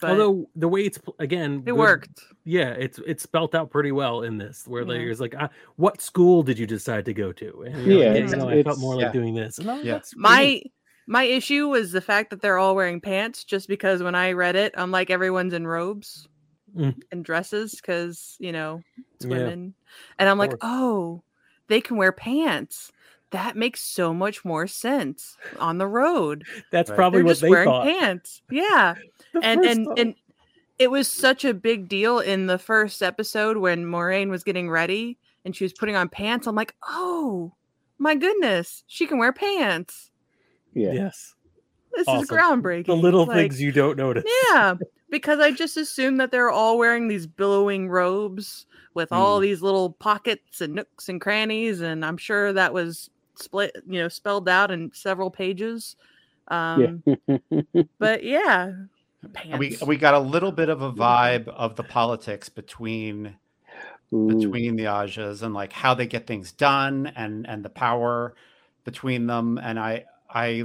But 0.00 0.10
Although 0.10 0.50
the 0.54 0.68
way 0.68 0.82
it's 0.82 0.98
again, 1.18 1.58
it 1.60 1.64
good- 1.66 1.74
worked. 1.76 2.20
Yeah, 2.44 2.70
it's 2.70 3.00
it's 3.06 3.22
spelt 3.22 3.54
out 3.54 3.70
pretty 3.70 3.92
well 3.92 4.22
in 4.22 4.36
this, 4.38 4.64
where 4.66 4.82
Yeah. 4.82 4.88
there's 4.98 5.20
like, 5.20 5.34
uh, 5.34 5.48
what 5.76 6.00
school 6.02 6.42
did 6.42 6.58
you 6.58 6.66
decide 6.66 7.04
to 7.06 7.14
go 7.14 7.32
to? 7.32 7.62
And 7.62 7.86
you're 7.86 8.00
Yeah, 8.02 8.08
like, 8.08 8.16
it's- 8.16 8.32
no, 8.32 8.48
I 8.48 8.54
felt 8.54 8.58
it's- 8.58 8.78
more 8.78 8.94
like 8.96 9.02
yeah. 9.06 9.12
doing 9.12 9.34
this. 9.34 9.58
And, 9.58 9.70
oh, 9.70 9.80
Yeah. 9.80 9.92
that's 9.94 10.14
My 10.16 10.62
my 11.08 11.22
issue 11.22 11.68
was 11.68 11.92
the 11.92 12.00
fact 12.00 12.30
that 12.30 12.42
they're 12.42 12.58
all 12.58 12.74
wearing 12.74 13.00
pants. 13.00 13.44
Just 13.44 13.68
because 13.68 14.02
when 14.02 14.14
I 14.16 14.32
read 14.32 14.56
it, 14.56 14.74
I'm 14.76 14.90
like 14.90 15.08
everyone's 15.08 15.52
in 15.54 15.66
robes 15.66 16.28
Mm. 16.74 16.94
and 17.12 17.24
dresses 17.24 17.74
because 17.74 18.36
you 18.38 18.52
know 18.52 18.80
it's 19.14 19.24
Yeah. 19.24 19.30
women, 19.38 19.74
and 20.18 20.28
I'm 20.28 20.38
like, 20.38 20.50
course. 20.50 20.60
oh, 20.62 21.22
they 21.68 21.80
can 21.80 21.96
wear 21.96 22.12
pants. 22.12 22.92
That 23.30 23.56
makes 23.56 23.80
so 23.80 24.14
much 24.14 24.44
more 24.44 24.66
sense 24.66 25.36
on 25.58 25.78
the 25.78 25.86
road. 25.86 26.44
That's 26.70 26.90
Right. 26.90 26.96
probably 26.96 27.18
They're 27.20 27.24
what 27.24 27.30
just 27.32 27.40
they 27.42 27.50
wearing 27.50 27.68
thought. 27.68 27.86
pants. 27.86 28.42
Yeah. 28.50 28.94
And 29.42 29.64
and 29.64 29.84
thought. 29.86 29.98
and 29.98 30.14
it 30.78 30.90
was 30.90 31.08
such 31.08 31.44
a 31.44 31.52
big 31.54 31.88
deal 31.88 32.18
in 32.20 32.46
the 32.46 32.58
first 32.58 33.02
episode 33.02 33.56
when 33.58 33.84
Moiraine 33.86 34.28
was 34.30 34.44
getting 34.44 34.68
ready 34.70 35.18
and 35.44 35.54
she 35.56 35.64
was 35.64 35.72
putting 35.72 35.96
on 35.96 36.08
pants. 36.08 36.46
I'm 36.46 36.54
like, 36.54 36.74
oh 36.86 37.52
my 37.98 38.14
goodness, 38.14 38.84
she 38.86 39.06
can 39.06 39.18
wear 39.18 39.32
pants. 39.32 40.10
Yeah. 40.74 40.92
yes, 40.92 41.34
This 41.94 42.06
is 42.08 42.28
groundbreaking. 42.28 42.86
the 42.86 42.96
little 42.96 43.24
Like, 43.26 43.36
things 43.36 43.60
you 43.62 43.72
don't 43.72 43.96
notice. 43.96 44.24
yeah, 44.52 44.74
because 45.10 45.40
I 45.40 45.52
just 45.52 45.76
assumed 45.76 46.20
that 46.20 46.30
they're 46.30 46.50
all 46.50 46.78
wearing 46.78 47.08
these 47.08 47.26
billowing 47.26 47.88
robes 47.88 48.66
with 48.94 49.12
all 49.12 49.38
Mm. 49.38 49.42
these 49.42 49.62
little 49.62 49.92
pockets 49.92 50.60
and 50.60 50.74
nooks 50.74 51.08
and 51.08 51.20
crannies, 51.20 51.80
and 51.80 52.04
I'm 52.04 52.16
sure 52.16 52.52
that 52.52 52.72
was 52.74 53.10
split, 53.36 53.72
you 53.86 54.00
know, 54.00 54.08
spelled 54.08 54.48
out 54.48 54.70
in 54.70 54.90
several 54.94 55.30
pages. 55.30 55.96
Um, 56.48 57.04
but 57.98 58.24
yeah, 58.24 58.72
And 59.50 59.60
we 59.60 59.76
we 59.86 59.96
got 59.96 60.14
a 60.14 60.18
little 60.18 60.52
bit 60.52 60.68
of 60.68 60.82
a 60.82 60.92
vibe 60.92 61.48
of 61.48 61.76
the 61.76 61.84
politics 61.84 62.48
between 62.48 63.38
Ooh. 64.12 64.60
between 64.60 64.76
the 64.76 64.84
Ajas 64.86 65.42
and 65.42 65.54
like 65.54 65.72
how 65.72 65.94
they 65.94 66.06
get 66.06 66.26
things 66.26 66.52
done 66.52 67.08
and 67.16 67.46
and 67.48 67.64
the 67.64 67.70
power 67.70 68.36
between 68.84 69.26
them. 69.26 69.58
And 69.58 69.78
I 69.78 70.06
I 70.30 70.64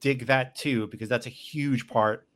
dig 0.00 0.26
that 0.26 0.56
too 0.56 0.88
because 0.88 1.08
that's 1.08 1.26
a 1.26 1.30
huge 1.30 1.88
part 1.88 2.28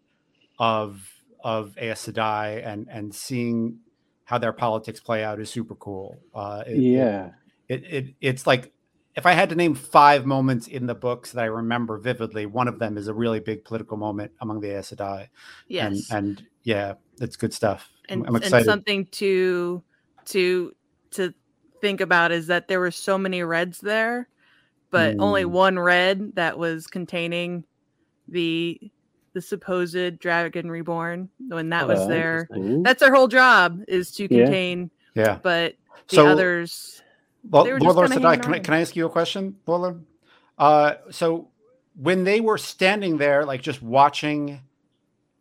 of 0.59 1.12
of 1.43 1.77
Aes 1.79 2.07
Sedai 2.07 2.65
and 2.67 2.89
and 2.91 3.15
seeing 3.15 3.79
how 4.25 4.39
their 4.39 4.53
politics 4.53 5.01
play 5.01 5.25
out 5.25 5.41
is 5.41 5.51
super 5.51 5.75
cool. 5.75 6.19
Uh, 6.35 6.63
it- 6.67 6.73
it- 6.77 6.81
yeah. 6.81 7.31
it, 7.69 7.85
it 7.85 8.15
it's 8.21 8.47
like 8.47 8.73
if 9.15 9.27
I 9.27 9.33
had 9.33 9.51
to 9.51 9.55
name 9.55 9.75
five 9.75 10.25
moments 10.25 10.67
in 10.69 10.87
the 10.87 10.95
books 10.95 11.33
that 11.33 11.43
I 11.43 11.47
remember 11.47 11.99
vividly, 11.99 12.47
one 12.47 12.67
of 12.67 12.79
them 12.79 12.97
is 12.97 13.09
a 13.09 13.15
really 13.15 13.41
big 13.41 13.63
political 13.65 13.99
moment 13.99 14.33
among 14.41 14.61
the 14.61 14.71
Aes 14.79 14.91
Sedai. 14.91 15.29
yes, 15.69 16.11
And, 16.11 16.29
and 16.39 16.47
yeah, 16.63 16.95
it's 17.21 17.37
good 17.37 17.53
stuff. 17.53 17.91
And, 18.09 18.25
I'm 18.27 18.37
and 18.37 18.65
something 18.65 19.07
to 19.07 19.83
to 20.27 20.73
to 21.11 21.35
think 21.81 22.01
about 22.01 22.33
is 22.33 22.47
that 22.47 22.69
there 22.69 22.81
were 22.81 22.91
so 22.91 23.19
many 23.19 23.43
reds 23.43 23.81
there 23.81 24.29
but 24.91 25.17
only 25.19 25.43
Mm. 25.45 25.51
one 25.51 25.79
red 25.79 26.35
that 26.37 26.59
was 26.59 26.87
containing 26.87 27.65
the 28.29 28.79
the 29.35 29.41
supposed 29.41 30.19
dragon 30.19 30.71
reborn 30.71 31.29
when 31.49 31.71
that 31.71 31.87
was 31.89 32.01
Oh, 32.01 32.09
there 32.09 32.49
that's 32.83 33.01
their 33.01 33.15
whole 33.15 33.29
job 33.29 33.81
is 33.89 34.11
to 34.13 34.29
contain 34.29 34.91
yeah. 35.15 35.39
but 35.43 35.75
the 36.09 36.17
So 36.17 36.27
others 36.29 37.03
Well, 37.51 37.65
They 37.65 37.73
were 37.73 37.81
Lord 37.81 37.97
just 37.97 38.13
kinda 38.13 38.29
Sedai, 38.29 38.43
can 38.43 38.55
I, 38.55 38.59
can 38.61 38.75
I 38.75 38.81
ask 38.81 38.95
you 38.97 39.07
a 39.07 39.11
question, 39.11 39.57
Lola? 39.67 39.97
Uh, 40.59 40.95
so 41.11 41.49
when 41.97 42.25
they 42.25 42.41
were 42.41 42.59
standing 42.59 43.19
there, 43.19 43.45
like 43.45 43.63
just 43.63 43.83
watching 43.83 44.61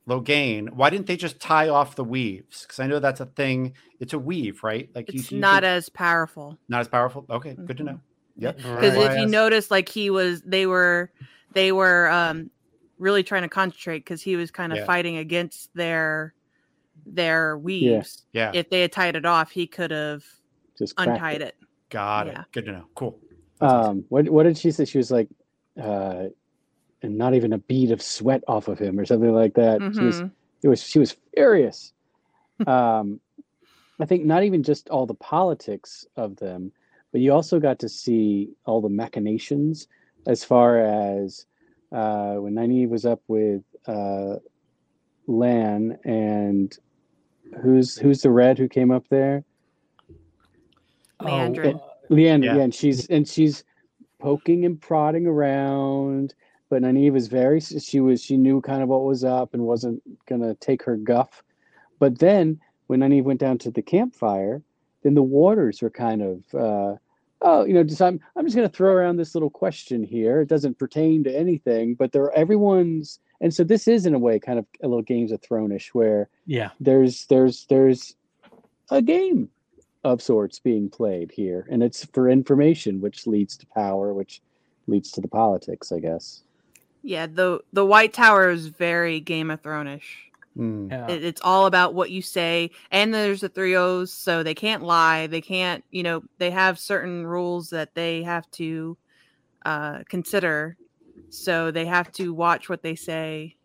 Logain, 0.10 0.72
why 0.72 0.90
didn't 0.90 1.06
they 1.08 1.16
just 1.16 1.40
tie 1.40 1.70
off 1.70 1.96
the 1.96 2.04
weaves? 2.04 2.64
Because 2.64 2.80
I 2.80 2.88
know 2.88 3.00
that's 3.00 3.20
a 3.20 3.28
thing. 3.28 3.74
It's 4.00 4.14
a 4.14 4.20
weave, 4.20 4.64
right? 4.64 4.90
Like 4.96 5.10
it's 5.14 5.32
you, 5.32 5.38
you 5.38 5.42
not 5.42 5.62
could- 5.64 5.68
as 5.70 5.90
powerful 5.90 6.58
not 6.68 6.82
as 6.82 6.88
powerful. 6.88 7.26
Okay, 7.30 7.56
good 7.66 7.78
to 7.78 7.84
Mhm. 7.84 7.86
know. 7.86 8.00
Yeah. 8.36 8.52
Because 8.54 8.96
right. 8.96 9.12
if 9.12 9.18
you 9.20 9.26
notice 9.28 9.70
like 9.70 9.88
he 9.88 10.10
was 10.10 10.42
they 10.42 10.66
were 10.66 11.12
they 11.54 11.72
were 11.72 12.10
um 12.10 12.50
really 13.02 13.24
trying 13.24 13.42
to 13.42 13.50
concentrate 13.50 14.00
because 14.00 14.22
he 14.22 14.36
was 14.38 14.52
kind 14.52 14.72
of 14.72 14.78
Yeah. 14.80 14.86
fighting 14.86 15.18
against 15.18 15.70
their 15.74 16.34
their 17.06 17.58
weaves 17.58 18.26
Yeah, 18.32 18.52
if 18.54 18.70
they 18.70 18.82
had 18.82 18.92
tied 18.92 19.16
it 19.16 19.26
off 19.26 19.52
he 19.52 19.66
could 19.66 19.92
have 19.92 20.24
Just 20.78 20.94
untied 20.98 21.42
it 21.42 21.56
got 21.90 22.28
yeah. 22.28 22.42
it. 22.42 22.46
Good 22.52 22.66
to 22.66 22.72
know. 22.74 22.86
Cool. 22.96 23.20
That's 23.60 23.74
awesome. 23.74 23.98
Um, 23.98 24.06
what 24.10 24.30
what 24.30 24.44
did 24.44 24.58
she 24.58 24.72
say? 24.72 24.86
She 24.86 24.98
was 24.98 25.12
like, 25.12 25.28
uh, 25.82 26.26
and 27.02 27.18
not 27.18 27.34
even 27.34 27.54
a 27.54 27.58
bead 27.58 27.92
of 27.92 28.02
sweat 28.02 28.44
off 28.48 28.68
of 28.68 28.78
him, 28.78 29.00
or 29.00 29.06
something 29.06 29.34
like 29.34 29.56
that. 29.56 29.82
She 29.94 30.06
was 30.06 30.20
Mhm. 30.20 30.32
it 30.64 30.68
was 30.68 30.84
she 30.84 31.00
was 31.00 31.16
furious. 31.34 31.94
um, 32.68 33.20
I 34.00 34.06
think 34.06 34.26
not 34.26 34.44
even 34.44 34.64
just 34.64 34.90
all 34.90 35.06
the 35.06 35.14
politics 35.16 36.06
of 36.16 36.36
them, 36.38 36.72
but 37.12 37.22
you 37.22 37.34
also 37.34 37.60
got 37.60 37.80
to 37.80 37.90
see 37.90 38.50
all 38.66 38.82
the 38.82 38.90
machinations 38.90 39.88
as 40.28 40.44
far 40.44 40.78
as 40.80 41.46
uh, 41.92 42.36
when 42.36 42.54
Nynaeve 42.56 42.90
was 42.90 43.06
up 43.06 43.22
with 43.28 43.62
uh, 43.88 44.36
Lan 45.28 45.98
and 46.06 46.76
who's 47.62 47.98
who's 47.98 48.22
the 48.22 48.32
red 48.32 48.58
who 48.58 48.68
came 48.68 48.92
up 48.92 49.08
there? 49.10 49.44
Liandrin. 51.22 51.76
uh, 51.76 51.80
Leander, 52.10 52.46
Yeah. 52.46 52.56
yeah. 52.58 52.62
and 52.64 52.74
she's 52.74 53.08
and 53.08 53.28
she's 53.28 53.64
poking 54.20 54.66
and 54.66 54.80
prodding 54.80 55.26
around, 55.28 56.34
but 56.70 56.82
Nynaeve 56.82 57.14
was 57.14 57.28
very 57.28 57.60
she 57.60 58.00
was 58.00 58.22
she 58.22 58.38
knew 58.38 58.62
kind 58.62 58.82
of 58.84 58.90
what 58.90 59.04
was 59.04 59.24
up 59.24 59.54
and 59.54 59.64
wasn't 59.64 60.02
gonna 60.28 60.56
take 60.56 60.84
her 60.84 60.96
guff. 60.98 61.44
But 62.00 62.20
then 62.20 62.60
when 62.88 63.00
Nynaeve 63.02 63.24
went 63.24 63.40
down 63.40 63.58
to 63.60 63.72
the 63.72 63.82
campfire, 63.82 64.62
then 65.04 65.14
the 65.14 65.24
warders 65.24 65.82
were 65.82 65.90
kind 65.90 66.22
of 66.22 66.56
uh 66.56 66.96
oh, 67.42 67.66
you 67.66 67.74
know, 67.74 67.84
just 67.84 68.02
I'm 68.02 68.20
I'm 68.36 68.46
just 68.46 68.56
gonna 68.56 68.70
throw 68.70 68.92
around 68.92 69.18
this 69.18 69.36
little 69.36 69.50
question 69.50 70.04
here. 70.04 70.42
It 70.42 70.50
doesn't 70.50 70.78
pertain 70.78 71.24
to 71.24 71.36
anything, 71.36 71.96
but 71.96 72.12
there 72.12 72.32
everyone's 72.34 73.20
and 73.42 73.54
so 73.54 73.64
this 73.64 73.88
is 73.88 74.06
in 74.06 74.14
a 74.14 74.20
way 74.20 74.40
kind 74.40 74.60
of 74.60 74.66
a 74.84 74.88
little 74.88 75.02
Games 75.02 75.32
of 75.32 75.42
Thronish 75.42 75.94
where 75.94 76.30
yeah, 76.46 76.70
there's 76.80 77.26
there's 77.26 77.66
there's 77.66 78.16
a 78.92 79.02
game 79.02 79.50
of 80.04 80.22
sorts 80.22 80.60
being 80.60 80.90
played 80.90 81.32
here 81.32 81.68
and 81.70 81.84
it's 81.84 82.06
for 82.06 82.30
information 82.30 83.02
which 83.02 83.28
leads 83.28 83.56
to 83.56 83.68
power 83.68 84.14
which 84.14 84.42
leads 84.88 85.12
to 85.12 85.22
the 85.22 85.28
politics 85.28 85.92
i 85.92 86.00
guess. 86.00 86.42
Yeah 87.04 87.28
the 87.28 87.60
the 87.72 87.86
white 87.86 88.14
tower 88.14 88.50
is 88.50 88.68
very 88.68 89.20
game 89.20 89.52
of 89.52 89.62
thronish 89.62 90.31
Mm. 90.58 90.92
yeah. 90.92 91.08
it, 91.10 91.24
it's 91.24 91.40
all 91.44 91.66
about 91.66 91.94
what 91.94 92.12
you 92.12 92.22
say 92.22 92.72
and 92.92 93.14
there's 93.14 93.40
the 93.40 93.48
three 93.48 93.76
o's 93.76 94.12
so 94.12 94.44
they 94.44 94.54
can't 94.54 94.84
lie 94.84 95.28
they 95.28 95.40
can't 95.40 95.82
you 95.92 96.04
know 96.04 96.24
they 96.40 96.52
have 96.52 96.78
certain 96.78 97.26
rules 97.26 97.70
that 97.70 97.96
they 97.96 98.22
have 98.24 98.52
to 98.52 98.98
uh 99.66 100.00
consider 100.10 100.76
so 101.30 101.72
they 101.72 101.86
have 101.86 102.12
to 102.12 102.34
watch 102.34 102.68
what 102.68 102.82
they 102.84 102.96
say 102.96 103.56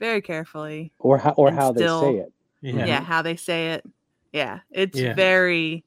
very 0.00 0.22
carefully 0.22 0.90
or 1.00 1.18
how 1.18 1.32
or 1.32 1.50
how 1.52 1.74
still- 1.74 2.00
they 2.00 2.06
say 2.14 2.18
it 2.20 2.32
yeah. 2.62 2.86
yeah, 2.86 3.00
how 3.02 3.20
they 3.20 3.36
say 3.36 3.72
it 3.72 3.84
yeah 4.32 4.60
it's 4.70 4.98
Yeah. 4.98 5.12
very 5.14 5.84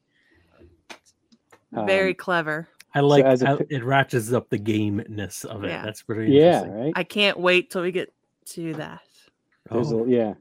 Um, 1.74 1.86
very 1.86 2.14
clever 2.14 2.68
I 2.94 3.00
like 3.00 3.24
as 3.24 3.42
a 3.42 3.46
how 3.46 3.58
it 3.68 3.84
ratchets 3.84 4.32
up 4.32 4.48
the 4.50 4.58
gameness 4.58 5.44
of 5.44 5.62
it. 5.62 5.68
Yeah. 5.68 5.84
That's 5.84 6.02
pretty 6.02 6.32
Yeah, 6.32 6.58
interesting. 6.62 6.84
right. 6.86 6.92
I 6.96 7.04
can't 7.04 7.38
wait 7.38 7.70
till 7.70 7.82
we 7.82 7.92
get 7.92 8.12
to 8.46 8.74
that. 8.74 9.00
There's 9.70 9.92
Oh. 9.92 10.04
a, 10.04 10.08
yeah. 10.08 10.34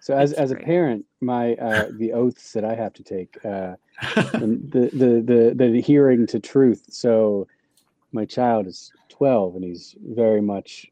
So 0.00 0.16
as 0.16 0.32
as 0.32 0.52
a 0.52 0.56
parent, 0.56 1.04
my 1.20 1.54
uh, 1.54 1.88
the 1.98 2.12
oaths 2.12 2.52
that 2.52 2.64
I 2.64 2.74
have 2.74 2.92
to 2.94 3.02
take, 3.02 3.36
uh, 3.44 3.74
the, 4.14 4.90
the 4.92 5.22
the 5.24 5.54
the 5.56 5.78
adhering 5.78 6.26
to 6.28 6.38
truth. 6.40 6.84
So 6.88 7.48
my 8.12 8.24
child 8.24 8.66
is 8.66 8.92
12 9.10 9.56
and 9.56 9.64
he's 9.64 9.96
very 10.02 10.40
much 10.40 10.86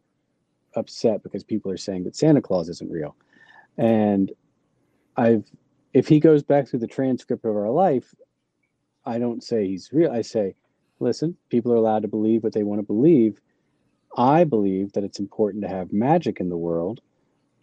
upset 0.74 1.22
because 1.22 1.42
people 1.44 1.70
are 1.70 1.76
saying 1.78 2.04
that 2.04 2.16
Santa 2.16 2.42
Claus 2.42 2.68
isn't 2.68 2.90
real. 2.90 3.14
And 3.78 4.32
I've 5.16 5.44
if 5.94 6.08
he 6.08 6.18
goes 6.20 6.42
back 6.42 6.66
through 6.68 6.80
the 6.80 6.86
transcript 6.88 7.44
of 7.44 7.56
our 7.56 7.70
life, 7.70 8.12
I 9.06 9.18
don't 9.18 9.42
say 9.42 9.66
he's 9.68 9.92
real. 9.92 10.10
I 10.10 10.22
say, 10.22 10.54
listen, 10.98 11.36
people 11.48 11.72
are 11.72 11.76
allowed 11.76 12.02
to 12.02 12.08
believe 12.08 12.42
what 12.42 12.52
they 12.52 12.64
want 12.64 12.80
to 12.80 12.86
believe. 12.86 13.40
I 14.18 14.44
believe 14.44 14.92
that 14.92 15.04
it's 15.04 15.20
important 15.20 15.62
to 15.62 15.68
have 15.68 15.92
magic 15.92 16.40
in 16.40 16.48
the 16.48 16.56
world. 16.56 17.00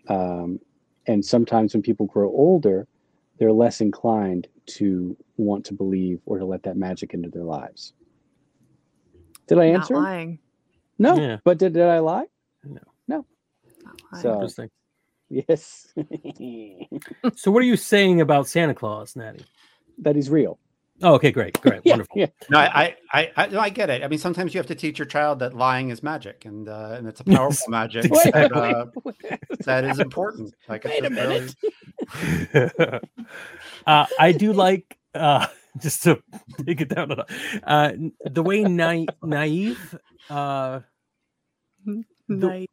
Um, 0.09 0.59
and 1.07 1.23
sometimes 1.23 1.73
when 1.73 1.81
people 1.83 2.05
grow 2.05 2.29
older, 2.29 2.87
they're 3.39 3.51
less 3.51 3.81
inclined 3.81 4.47
to 4.65 5.17
want 5.37 5.65
to 5.65 5.73
believe 5.73 6.19
or 6.25 6.37
to 6.39 6.45
let 6.45 6.63
that 6.63 6.77
magic 6.77 7.13
into 7.13 7.29
their 7.29 7.43
lives. 7.43 7.93
Did 9.47 9.59
I 9.59 9.71
Not 9.71 9.81
answer? 9.81 9.95
lying. 9.95 10.39
No, 10.99 11.15
Yeah. 11.17 11.37
but 11.43 11.57
did, 11.57 11.73
did 11.73 11.83
I 11.83 11.99
lie? 11.99 12.25
Not 12.63 13.25
lying. 14.11 14.21
So- 14.21 14.33
Interesting. 14.35 14.69
Yes. 15.29 15.93
So, 17.35 17.49
what 17.51 17.63
are 17.63 17.65
you 17.65 17.77
saying 17.77 18.21
about 18.21 18.47
Santa 18.47 18.73
Claus, 18.75 19.15
Natty? 19.15 19.43
that 19.99 20.15
he's 20.15 20.29
real. 20.29 20.59
Oh, 21.03 21.13
okay, 21.15 21.31
great, 21.31 21.59
great, 21.61 21.81
Yeah, 21.85 21.93
wonderful. 21.93 22.17
yeah. 22.17 22.27
No, 22.49 22.59
I, 22.59 22.95
I, 23.11 23.31
I, 23.35 23.47
no, 23.47 23.59
I 23.59 23.69
get 23.69 23.89
it. 23.89 24.03
I 24.03 24.07
mean, 24.07 24.19
sometimes 24.19 24.53
you 24.53 24.57
have 24.59 24.67
to 24.67 24.75
teach 24.75 24.97
your 24.97 25.05
child 25.05 25.39
that 25.39 25.53
lying 25.53 25.89
is 25.89 26.01
magic, 26.01 26.45
and 26.45 26.67
uh, 26.69 26.95
and 26.97 27.07
it's 27.07 27.19
a 27.19 27.23
powerful 27.25 27.69
magic 27.69 28.09
Wait, 28.09 28.33
that, 28.33 28.51
wait, 29.03 29.15
uh, 29.31 29.55
that 29.65 29.83
is 29.83 29.99
important. 29.99 30.53
Like, 30.69 30.85
it's 30.85 31.01
Wait 31.01 31.11
a 31.11 31.15
just 31.15 31.57
really- 32.53 32.61
minute. 32.81 33.03
uh, 33.87 34.05
I 34.19 34.31
do 34.31 34.53
like 34.53 34.97
uh, 35.13 35.47
just 35.79 36.03
to 36.03 36.21
take 36.65 36.81
it 36.81 36.89
down. 36.89 37.11
a 37.11 37.15
notch, 37.17 37.31
Uh, 37.63 37.91
the 38.31 38.41
way 38.43 38.63
na- 38.63 39.05
Nynaeve, 39.23 39.99
uh, 40.29 40.79
the- 41.85 42.03
Night. 42.29 42.71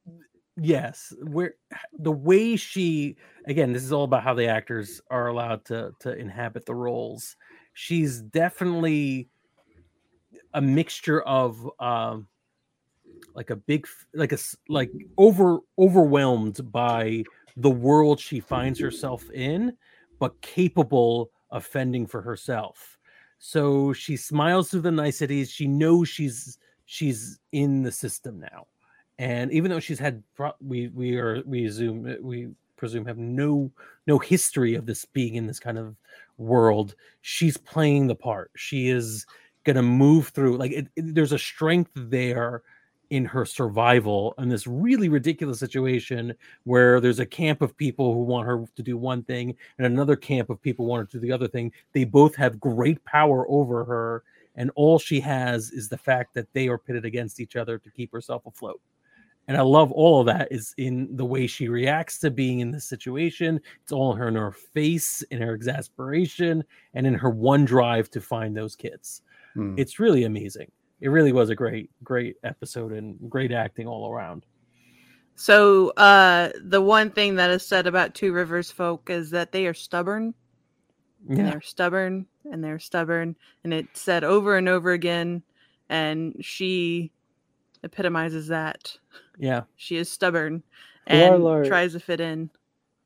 yes, 0.56 1.12
where 1.24 1.54
the 1.98 2.12
way 2.12 2.54
she 2.56 3.16
again, 3.46 3.72
this 3.72 3.82
is 3.82 3.92
all 3.92 4.04
about 4.04 4.22
how 4.22 4.34
the 4.34 4.46
actors 4.46 5.00
are 5.10 5.26
allowed 5.26 5.64
to 5.66 5.92
to 6.00 6.14
inhabit 6.14 6.64
the 6.66 6.74
roles. 6.74 7.36
She's 7.80 8.20
definitely 8.20 9.30
a 10.52 10.60
mixture 10.60 11.22
of 11.22 11.66
um, 11.80 12.28
like 13.34 13.48
a 13.48 13.56
big, 13.56 13.86
like 14.12 14.32
a 14.32 14.38
like 14.68 14.90
over 15.16 15.60
overwhelmed 15.78 16.70
by 16.70 17.24
the 17.56 17.70
world 17.70 18.20
she 18.20 18.38
finds 18.38 18.78
herself 18.78 19.30
in, 19.30 19.78
but 20.18 20.38
capable 20.42 21.30
of 21.50 21.64
fending 21.64 22.06
for 22.06 22.20
herself. 22.20 22.98
So 23.38 23.94
she 23.94 24.14
smiles 24.14 24.70
through 24.70 24.82
the 24.82 24.90
niceties. 24.90 25.50
She 25.50 25.66
knows 25.66 26.06
she's 26.06 26.58
she's 26.84 27.40
in 27.52 27.82
the 27.82 27.92
system 27.92 28.38
now, 28.38 28.66
and 29.18 29.50
even 29.52 29.70
though 29.70 29.80
she's 29.80 29.98
had 29.98 30.22
we 30.60 30.88
we 30.88 31.16
are 31.16 31.42
we 31.46 31.64
assume 31.64 32.14
we 32.20 32.50
presume 32.76 33.06
have 33.06 33.16
no 33.16 33.72
no 34.06 34.18
history 34.18 34.74
of 34.74 34.84
this 34.84 35.06
being 35.06 35.36
in 35.36 35.46
this 35.46 35.58
kind 35.58 35.78
of 35.78 35.96
world, 36.40 36.94
she's 37.20 37.56
playing 37.56 38.06
the 38.06 38.14
part. 38.14 38.50
She 38.56 38.88
is 38.88 39.26
gonna 39.64 39.82
move 39.82 40.28
through 40.28 40.56
like 40.56 40.72
it, 40.72 40.88
it- 40.96 41.14
there's 41.14 41.32
a 41.32 41.38
strength 41.38 41.90
there 41.94 42.62
in 43.10 43.24
her 43.24 43.44
survival 43.44 44.34
in 44.38 44.48
this 44.48 44.66
really 44.68 45.08
ridiculous 45.08 45.58
situation 45.58 46.32
where 46.64 47.00
there's 47.00 47.18
a 47.18 47.26
camp 47.26 47.60
of 47.60 47.76
people 47.76 48.14
who 48.14 48.22
want 48.22 48.46
her 48.46 48.64
to 48.76 48.82
do 48.84 48.96
one 48.96 49.22
thing 49.24 49.54
and 49.78 49.86
another 49.86 50.14
camp 50.16 50.48
of 50.48 50.62
people 50.62 50.86
want 50.86 51.00
her 51.00 51.06
to 51.06 51.18
do 51.18 51.20
the 51.26 51.32
other 51.32 51.48
thing. 51.48 51.72
They 51.92 52.04
both 52.04 52.36
have 52.36 52.60
great 52.60 53.04
power 53.04 53.46
over 53.50 53.84
her, 53.84 54.22
and 54.54 54.70
all 54.76 54.98
she 55.00 55.18
has 55.20 55.70
is 55.72 55.88
the 55.88 55.98
fact 55.98 56.34
that 56.34 56.46
they 56.52 56.68
are 56.68 56.78
pitted 56.78 57.04
against 57.04 57.40
each 57.40 57.56
other 57.56 57.78
to 57.78 57.90
keep 57.90 58.12
herself 58.12 58.46
afloat. 58.46 58.80
And 59.48 59.56
I 59.56 59.62
love 59.62 59.90
all 59.90 60.20
of 60.20 60.26
that 60.26 60.48
is 60.52 60.74
in 60.76 61.08
the 61.16 61.24
way 61.24 61.46
she 61.48 61.68
reacts 61.68 62.18
to 62.20 62.30
being 62.30 62.60
in 62.60 62.70
this 62.70 62.84
situation. 62.84 63.60
It's 63.82 63.90
all 63.90 64.12
in 64.12 64.18
her 64.18 64.28
in 64.28 64.36
her 64.36 64.52
face, 64.52 65.22
in 65.30 65.40
her 65.42 65.54
exasperation, 65.54 66.62
and 66.94 67.06
in 67.06 67.14
her 67.14 67.30
one 67.30 67.64
drive 67.64 68.10
to 68.12 68.20
find 68.20 68.56
those 68.56 68.76
kids. 68.76 69.22
Hmm. 69.54 69.74
It's 69.76 69.98
really 69.98 70.22
amazing. 70.24 70.70
It 71.00 71.08
really 71.08 71.32
was 71.32 71.50
a 71.50 71.54
great, 71.56 71.90
great 72.04 72.36
episode 72.44 72.92
and 72.92 73.16
great 73.28 73.50
acting 73.50 73.88
all 73.88 74.12
around. 74.12 74.46
So 75.34 75.90
uh 75.96 76.50
the 76.62 76.82
one 76.82 77.10
thing 77.10 77.34
that 77.36 77.50
is 77.50 77.66
said 77.66 77.86
about 77.86 78.14
Two 78.14 78.32
Rivers 78.32 78.70
folk 78.70 79.08
is 79.10 79.30
that 79.30 79.50
they 79.52 79.66
are 79.66 79.74
stubborn 79.74 80.34
and 81.28 81.38
Yeah. 81.38 81.50
they're 81.50 81.60
stubborn 81.62 82.26
and 82.52 82.62
they're 82.62 82.78
stubborn 82.78 83.34
and 83.64 83.72
it's 83.72 84.00
said 84.02 84.22
over 84.22 84.56
and 84.58 84.68
over 84.68 84.92
again 84.92 85.42
and 85.88 86.36
she 86.40 87.10
epitomizes 87.82 88.48
that. 88.48 88.94
Yeah. 89.40 89.62
She 89.76 89.96
is 89.96 90.08
stubborn 90.10 90.62
and 91.06 91.42
Lar- 91.42 91.64
tries 91.64 91.94
to 91.94 92.00
fit 92.00 92.20
in. 92.20 92.50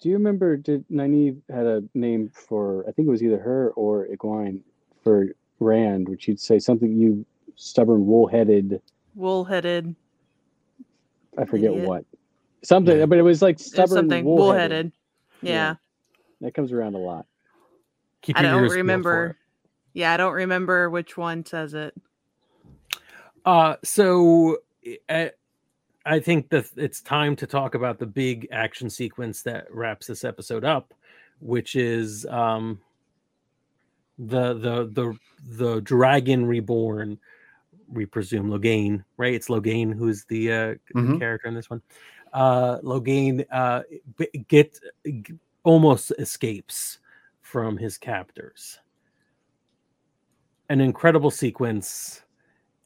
Do 0.00 0.08
you 0.08 0.16
remember? 0.16 0.56
Did 0.56 0.84
Nynaeve 0.90 1.38
had 1.48 1.64
a 1.66 1.82
name 1.94 2.28
for? 2.34 2.84
I 2.88 2.92
think 2.92 3.06
it 3.08 3.10
was 3.10 3.22
either 3.22 3.38
her 3.38 3.70
or 3.76 4.06
Egwene 4.08 4.60
for 5.02 5.28
Rand, 5.60 6.08
which 6.08 6.28
you'd 6.28 6.40
say 6.40 6.58
something. 6.58 6.92
You 6.98 7.24
stubborn, 7.56 8.04
wool-headed. 8.06 8.82
Wool-headed. 9.14 9.94
I 11.38 11.44
forget 11.44 11.70
Idiot. 11.70 11.88
what. 11.88 12.04
Something, 12.62 12.98
Yeah. 12.98 13.06
but 13.06 13.18
it 13.18 13.22
was 13.22 13.40
like 13.40 13.56
There's 13.58 13.70
stubborn, 13.70 13.96
something 13.96 14.24
wool-headed. 14.24 14.86
wool-headed. 14.86 14.92
Yeah. 15.42 15.50
Yeah. 15.52 15.74
That 16.40 16.54
comes 16.54 16.72
around 16.72 16.94
a 16.96 16.98
lot. 16.98 17.26
Keep 18.22 18.38
I 18.38 18.42
don't 18.42 18.54
ears 18.54 18.62
peeled 18.62 18.72
for 18.72 18.76
remember. 18.78 19.36
Yeah, 19.94 20.12
I 20.12 20.16
don't 20.16 20.32
remember 20.32 20.90
which 20.90 21.16
one 21.16 21.46
says 21.46 21.74
it. 21.74 21.94
Uh, 23.46 23.76
so 23.84 24.58
I, 25.08 25.30
I 26.06 26.20
think 26.20 26.50
that 26.50 26.66
it's 26.76 27.00
time 27.00 27.34
to 27.36 27.46
talk 27.46 27.74
about 27.74 27.98
the 27.98 28.06
big 28.06 28.46
action 28.52 28.90
sequence 28.90 29.42
that 29.42 29.72
wraps 29.72 30.06
this 30.06 30.24
episode 30.24 30.64
up, 30.64 30.92
which 31.40 31.76
is 31.76 32.26
um, 32.26 32.78
the 34.18 34.54
the 34.54 34.86
the 34.92 35.18
the 35.56 35.80
dragon 35.80 36.44
reborn. 36.46 37.18
We 37.88 38.06
presume 38.06 38.48
Logain, 38.50 39.04
right? 39.16 39.34
It's 39.34 39.48
Logain 39.48 39.94
who's 39.94 40.24
the, 40.24 40.50
uh, 40.52 40.74
the 40.94 41.00
Mhm. 41.00 41.18
character 41.18 41.48
in 41.48 41.54
this 41.54 41.68
one. 41.70 41.82
Uh, 42.32 42.78
Logain 42.80 43.44
uh, 43.52 43.82
b- 44.16 44.44
get 44.48 44.78
g- 45.04 45.34
almost 45.62 46.10
escapes 46.18 46.98
from 47.42 47.76
his 47.76 47.96
captors. 47.98 48.78
An 50.70 50.80
incredible 50.80 51.30
sequence 51.30 52.23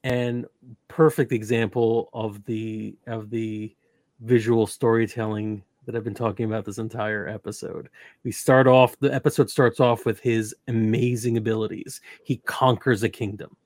and 0.05 0.47
perfect 0.89 1.33
example 1.33 2.11
of 2.13 2.45
the 2.45 2.97
of 3.07 3.31
the 3.31 3.75
visual 4.21 4.67
storytelling 4.67 5.63
that 5.87 5.97
I've 5.97 6.05
been 6.05 6.15
talking 6.15 6.45
about 6.45 6.65
this 6.65 6.79
entire 6.79 7.27
episode. 7.29 7.89
We 8.23 8.33
start 8.33 8.67
off 8.67 8.99
the 9.01 9.13
episode 9.13 9.51
starts 9.51 9.81
off 9.81 10.05
with 10.05 10.21
his 10.21 10.55
amazing 10.69 11.37
abilities. 11.37 12.01
He 12.25 12.37
conquers 12.45 13.03
a 13.03 13.09
kingdom. 13.09 13.57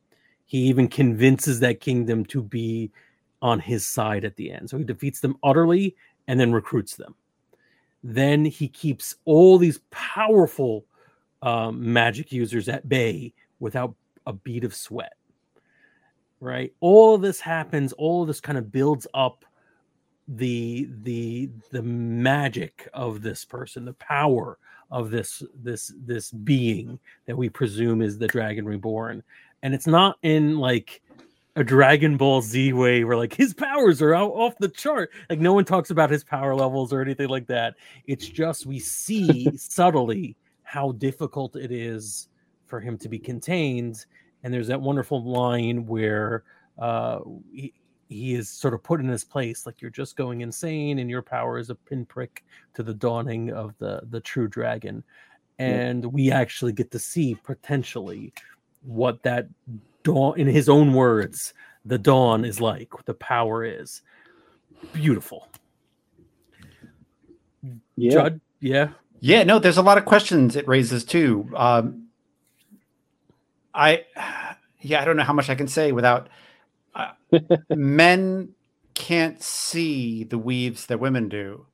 He 0.46 0.58
even 0.58 0.88
convinces 0.88 1.60
that 1.60 1.80
kingdom 1.80 2.24
to 2.26 2.42
be 2.42 2.92
on 3.40 3.58
his 3.58 3.86
side 3.86 4.24
at 4.24 4.36
the 4.36 4.52
end. 4.52 4.70
So 4.70 4.78
he 4.78 4.84
defeats 4.84 5.20
them 5.20 5.36
utterly 5.42 5.96
and 6.28 6.38
then 6.38 6.52
recruits 6.52 6.94
them. 6.94 7.16
Then 8.04 8.44
he 8.44 8.68
keeps 8.68 9.16
all 9.24 9.58
these 9.58 9.80
powerful 9.90 10.84
um, 11.42 11.92
magic 11.92 12.30
users 12.30 12.68
at 12.68 12.88
bay 12.88 13.32
without 13.58 13.94
a 14.26 14.32
bead 14.32 14.62
of 14.64 14.74
sweat 14.74 15.14
right? 16.42 16.74
All 16.80 17.18
this 17.18 17.38
happens 17.38 17.92
all 17.92 18.26
this 18.26 18.40
kind 18.40 18.58
of 18.58 18.72
builds 18.72 19.06
up 19.14 19.44
the 20.26 20.88
the 21.02 21.48
the 21.70 21.82
magic 21.82 22.88
of 22.94 23.22
this 23.22 23.44
person 23.44 23.84
the 23.84 23.92
power 23.94 24.56
of 24.90 25.10
this 25.10 25.42
this 25.54 25.92
this 26.04 26.30
being 26.30 26.98
that 27.26 27.36
we 27.36 27.48
presume 27.48 28.02
is 28.02 28.18
the 28.18 28.26
dragon 28.26 28.66
reborn. 28.66 29.22
And 29.62 29.72
it's 29.72 29.86
not 29.86 30.18
in 30.22 30.58
like 30.58 31.00
a 31.54 31.62
dragon 31.62 32.16
ball 32.16 32.42
z 32.42 32.72
way 32.72 33.04
where 33.04 33.16
like 33.16 33.34
his 33.34 33.54
powers 33.54 34.02
are 34.02 34.14
out 34.14 34.32
off 34.32 34.58
the 34.58 34.68
chart. 34.68 35.10
Like 35.30 35.38
no 35.38 35.52
one 35.52 35.64
talks 35.64 35.90
about 35.90 36.10
his 36.10 36.24
power 36.24 36.56
levels 36.56 36.92
or 36.92 37.00
anything 37.00 37.28
like 37.28 37.46
that. 37.46 37.74
It's 38.06 38.26
just 38.26 38.66
we 38.66 38.80
see 38.80 39.48
subtly 39.56 40.36
how 40.64 40.92
difficult 40.92 41.54
it 41.54 41.70
is 41.70 42.28
for 42.66 42.80
him 42.80 42.98
to 42.98 43.08
be 43.08 43.18
contained 43.20 44.04
and 44.42 44.52
there's 44.52 44.68
that 44.68 44.80
wonderful 44.80 45.22
line 45.24 45.86
where 45.86 46.44
uh, 46.78 47.20
he, 47.52 47.72
he 48.08 48.34
is 48.34 48.48
sort 48.48 48.74
of 48.74 48.82
put 48.82 49.00
in 49.00 49.08
his 49.08 49.24
place 49.24 49.64
like 49.66 49.80
you're 49.80 49.90
just 49.90 50.16
going 50.16 50.40
insane 50.42 50.98
and 50.98 51.08
your 51.08 51.22
power 51.22 51.58
is 51.58 51.70
a 51.70 51.74
pinprick 51.74 52.44
to 52.74 52.82
the 52.82 52.94
dawning 52.94 53.50
of 53.52 53.74
the 53.78 54.00
the 54.10 54.20
true 54.20 54.48
dragon 54.48 55.02
Yeah. 55.58 55.66
and 55.66 56.06
we 56.06 56.30
actually 56.30 56.72
get 56.72 56.90
to 56.90 56.98
see 56.98 57.36
potentially 57.42 58.32
what 58.82 59.22
that 59.22 59.46
dawn 60.02 60.38
in 60.38 60.46
his 60.48 60.68
own 60.68 60.92
words 60.92 61.54
the 61.84 61.98
dawn 61.98 62.44
is 62.44 62.60
like 62.60 62.94
what 62.94 63.06
the 63.06 63.14
power 63.14 63.64
is 63.64 64.02
beautiful 64.92 65.48
Yeah. 67.96 68.10
Judd, 68.10 68.40
yeah 68.60 68.88
Yeah, 69.20 69.44
no, 69.44 69.58
there's 69.58 69.76
a 69.78 69.82
lot 69.82 69.98
of 69.98 70.04
questions 70.04 70.56
it 70.56 70.66
raises 70.66 71.04
too. 71.04 71.48
Um, 71.54 72.01
I, 73.74 74.04
yeah, 74.80 75.00
I 75.00 75.04
don't 75.04 75.16
know 75.16 75.24
how 75.24 75.32
much 75.32 75.50
I 75.50 75.54
can 75.54 75.68
say 75.68 75.92
without. 75.92 76.28
Uh, 76.94 77.12
men 77.70 78.50
can't 78.94 79.42
see 79.42 80.24
the 80.24 80.38
weaves 80.38 80.86
that 80.86 81.00
women 81.00 81.28
do, 81.28 81.66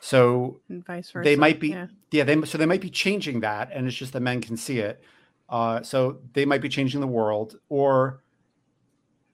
so 0.00 0.60
And 0.68 0.84
vice 0.84 1.10
versa. 1.10 1.24
they 1.24 1.36
might 1.36 1.60
be, 1.60 1.70
yeah. 1.70 1.86
yeah. 2.10 2.24
they 2.24 2.40
so 2.44 2.58
they 2.58 2.66
might 2.66 2.80
be 2.82 2.90
changing 2.90 3.40
that, 3.40 3.70
and 3.72 3.86
it's 3.86 3.96
just 3.96 4.12
that 4.12 4.20
men 4.20 4.40
can 4.40 4.56
see 4.56 4.78
it. 4.80 5.02
Uh, 5.48 5.82
so 5.82 6.18
they 6.34 6.44
might 6.44 6.60
be 6.62 6.68
changing 6.68 7.00
the 7.00 7.06
world, 7.06 7.56
or 7.68 8.22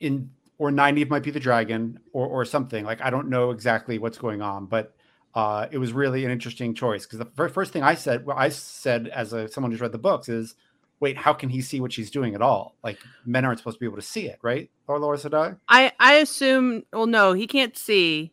in 0.01 0.31
or 0.59 0.71
Nynaeve 0.71 1.11
might 1.11 1.23
be 1.25 1.31
the 1.31 1.41
dragon, 1.41 1.99
or 2.13 2.27
or 2.27 2.45
something 2.45 2.85
like 2.85 3.01
I 3.01 3.11
don't 3.11 3.29
know 3.29 3.51
exactly 3.51 3.99
what's 3.99 4.19
going 4.19 4.43
on, 4.43 4.67
but 4.67 4.95
uh, 5.35 5.67
it 5.71 5.79
was 5.79 5.93
really 5.93 6.25
an 6.25 6.31
interesting 6.31 6.75
choice 6.75 7.05
because 7.05 7.19
the 7.19 7.31
very 7.37 7.51
first 7.51 7.73
thing 7.73 7.83
I 7.83 7.95
said, 7.95 8.25
well, 8.25 8.39
I 8.39 8.49
said 8.49 9.09
as 9.09 9.33
a 9.33 9.49
someone 9.49 9.71
who's 9.71 9.81
read 9.81 9.93
the 9.93 9.99
books 9.99 10.29
is, 10.29 10.55
wait, 11.01 11.17
how 11.17 11.33
can 11.33 11.49
he 11.49 11.61
see 11.61 11.81
what 11.81 11.93
she's 11.93 12.11
doing 12.11 12.35
at 12.35 12.43
all? 12.43 12.75
Like 12.83 12.99
men 13.25 13.45
aren't 13.45 13.59
supposed 13.59 13.77
to 13.77 13.81
be 13.81 13.87
able 13.87 13.97
to 13.97 14.03
see 14.03 14.27
it, 14.27 14.39
right? 14.43 14.71
Or 14.87 14.99
Laura 14.99 15.17
Sedai? 15.19 15.57
I 15.69 15.93
I 16.01 16.15
assume. 16.15 16.85
Well, 16.93 17.07
no, 17.07 17.33
he 17.33 17.47
can't 17.47 17.77
see 17.77 18.33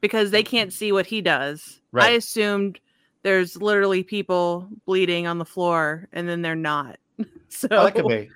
because 0.00 0.30
they 0.30 0.42
can't 0.42 0.72
see 0.72 0.92
what 0.92 1.06
he 1.06 1.20
does. 1.20 1.80
Right. 1.92 2.06
I 2.06 2.10
assumed 2.10 2.78
there's 3.22 3.56
literally 3.60 4.02
people 4.02 4.68
bleeding 4.86 5.26
on 5.26 5.38
the 5.38 5.44
floor, 5.44 6.08
and 6.12 6.28
then 6.28 6.42
they're 6.42 6.54
not. 6.54 6.98
So 7.48 7.68
Oh, 7.70 7.84
that 7.84 7.94
could 7.94 8.08
be. 8.08 8.28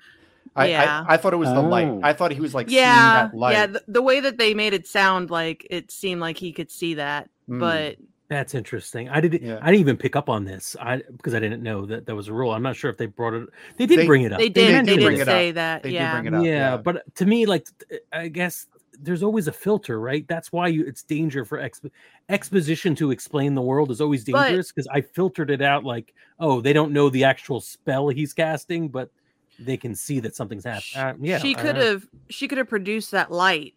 I, 0.55 0.67
Yeah. 0.69 1.05
I, 1.07 1.13
I 1.15 1.17
thought 1.17 1.33
it 1.33 1.37
was 1.37 1.49
the 1.49 1.61
light. 1.61 1.87
Oh. 1.87 1.99
I 2.01 2.13
thought 2.13 2.31
he 2.31 2.39
was 2.39 2.55
like 2.55 2.69
yeah, 2.71 2.93
seeing 2.93 3.31
that 3.31 3.37
light. 3.37 3.51
yeah. 3.51 3.65
The, 3.67 3.83
the 3.87 4.01
way 4.01 4.21
that 4.21 4.37
they 4.37 4.53
made 4.53 4.73
it 4.73 4.87
sound 4.87 5.29
like 5.29 5.67
it 5.69 5.91
seemed 5.91 6.21
like 6.21 6.37
he 6.37 6.53
could 6.53 6.71
see 6.71 6.93
that, 6.95 7.29
Mm. 7.49 7.59
but 7.59 7.97
That's 8.29 8.53
interesting. 8.55 9.09
I 9.09 9.19
didn't. 9.21 9.41
Yeah. 9.41 9.57
I 9.61 9.65
didn't 9.71 9.81
even 9.81 9.97
pick 9.97 10.15
up 10.15 10.29
on 10.29 10.45
this. 10.45 10.75
I 10.79 10.97
because 11.17 11.33
I 11.33 11.39
didn't 11.39 11.63
know 11.63 11.85
that 11.87 12.05
that 12.05 12.15
was 12.15 12.27
a 12.27 12.33
rule. 12.33 12.51
I'm 12.51 12.61
not 12.63 12.75
sure 12.75 12.89
if 12.91 12.97
they 12.97 13.07
brought 13.07 13.33
it. 13.33 13.49
They 13.77 13.85
did 13.87 13.99
They- 13.99 14.05
bring 14.05 14.21
it 14.21 14.31
up. 14.31 14.37
they 14.39 14.49
They 14.49 14.67
did. 14.67 14.85
did 14.85 14.99
They, 14.99 15.03
bring 15.03 15.17
did 15.17 15.27
it 15.27 15.31
say 15.31 15.49
up. 15.49 15.55
that. 15.55 15.83
They 15.83 15.89
did 15.89 15.95
yeah. 15.95 16.11
bring 16.21 16.25
it 16.27 16.33
up. 16.37 16.43
yeah, 16.45 16.51
yeah. 16.51 16.77
but 16.77 17.15
to 17.15 17.25
me, 17.25 17.45
like 17.47 17.67
I 18.13 18.27
guess 18.27 18.67
there's 19.01 19.23
always 19.23 19.47
a 19.47 19.51
filter, 19.51 19.99
right? 19.99 20.27
That's 20.27 20.51
why 20.51 20.67
you 20.67 20.85
it's 20.85 21.01
danger 21.03 21.43
for 21.43 21.57
exp- 21.57 21.89
exposition 22.29 22.93
to 22.95 23.11
explain 23.11 23.55
the 23.55 23.61
world 23.61 23.89
is 23.91 24.01
always 24.01 24.23
dangerous 24.23 24.71
because 24.71 24.87
I 24.87 25.01
filtered 25.01 25.49
it 25.49 25.61
out 25.61 25.83
like, 25.83 26.13
oh, 26.39 26.61
they 26.61 26.73
don't 26.73 26.91
know 26.91 27.09
the 27.09 27.23
actual 27.23 27.61
spell 27.61 28.09
he's 28.09 28.33
casting, 28.33 28.89
but 28.89 29.09
they 29.57 29.77
can 29.77 29.95
see 29.95 30.19
that 30.19 30.35
something's 30.35 30.63
Sh- 30.63 30.93
happening. 30.93 31.31
Uh, 31.31 31.33
yeah, 31.33 31.39
she 31.39 31.53
could 31.55 31.77
I- 31.77 31.83
have. 31.85 32.07
She 32.29 32.47
could 32.47 32.57
have 32.59 32.69
produced 32.69 33.11
that 33.11 33.31
light, 33.31 33.73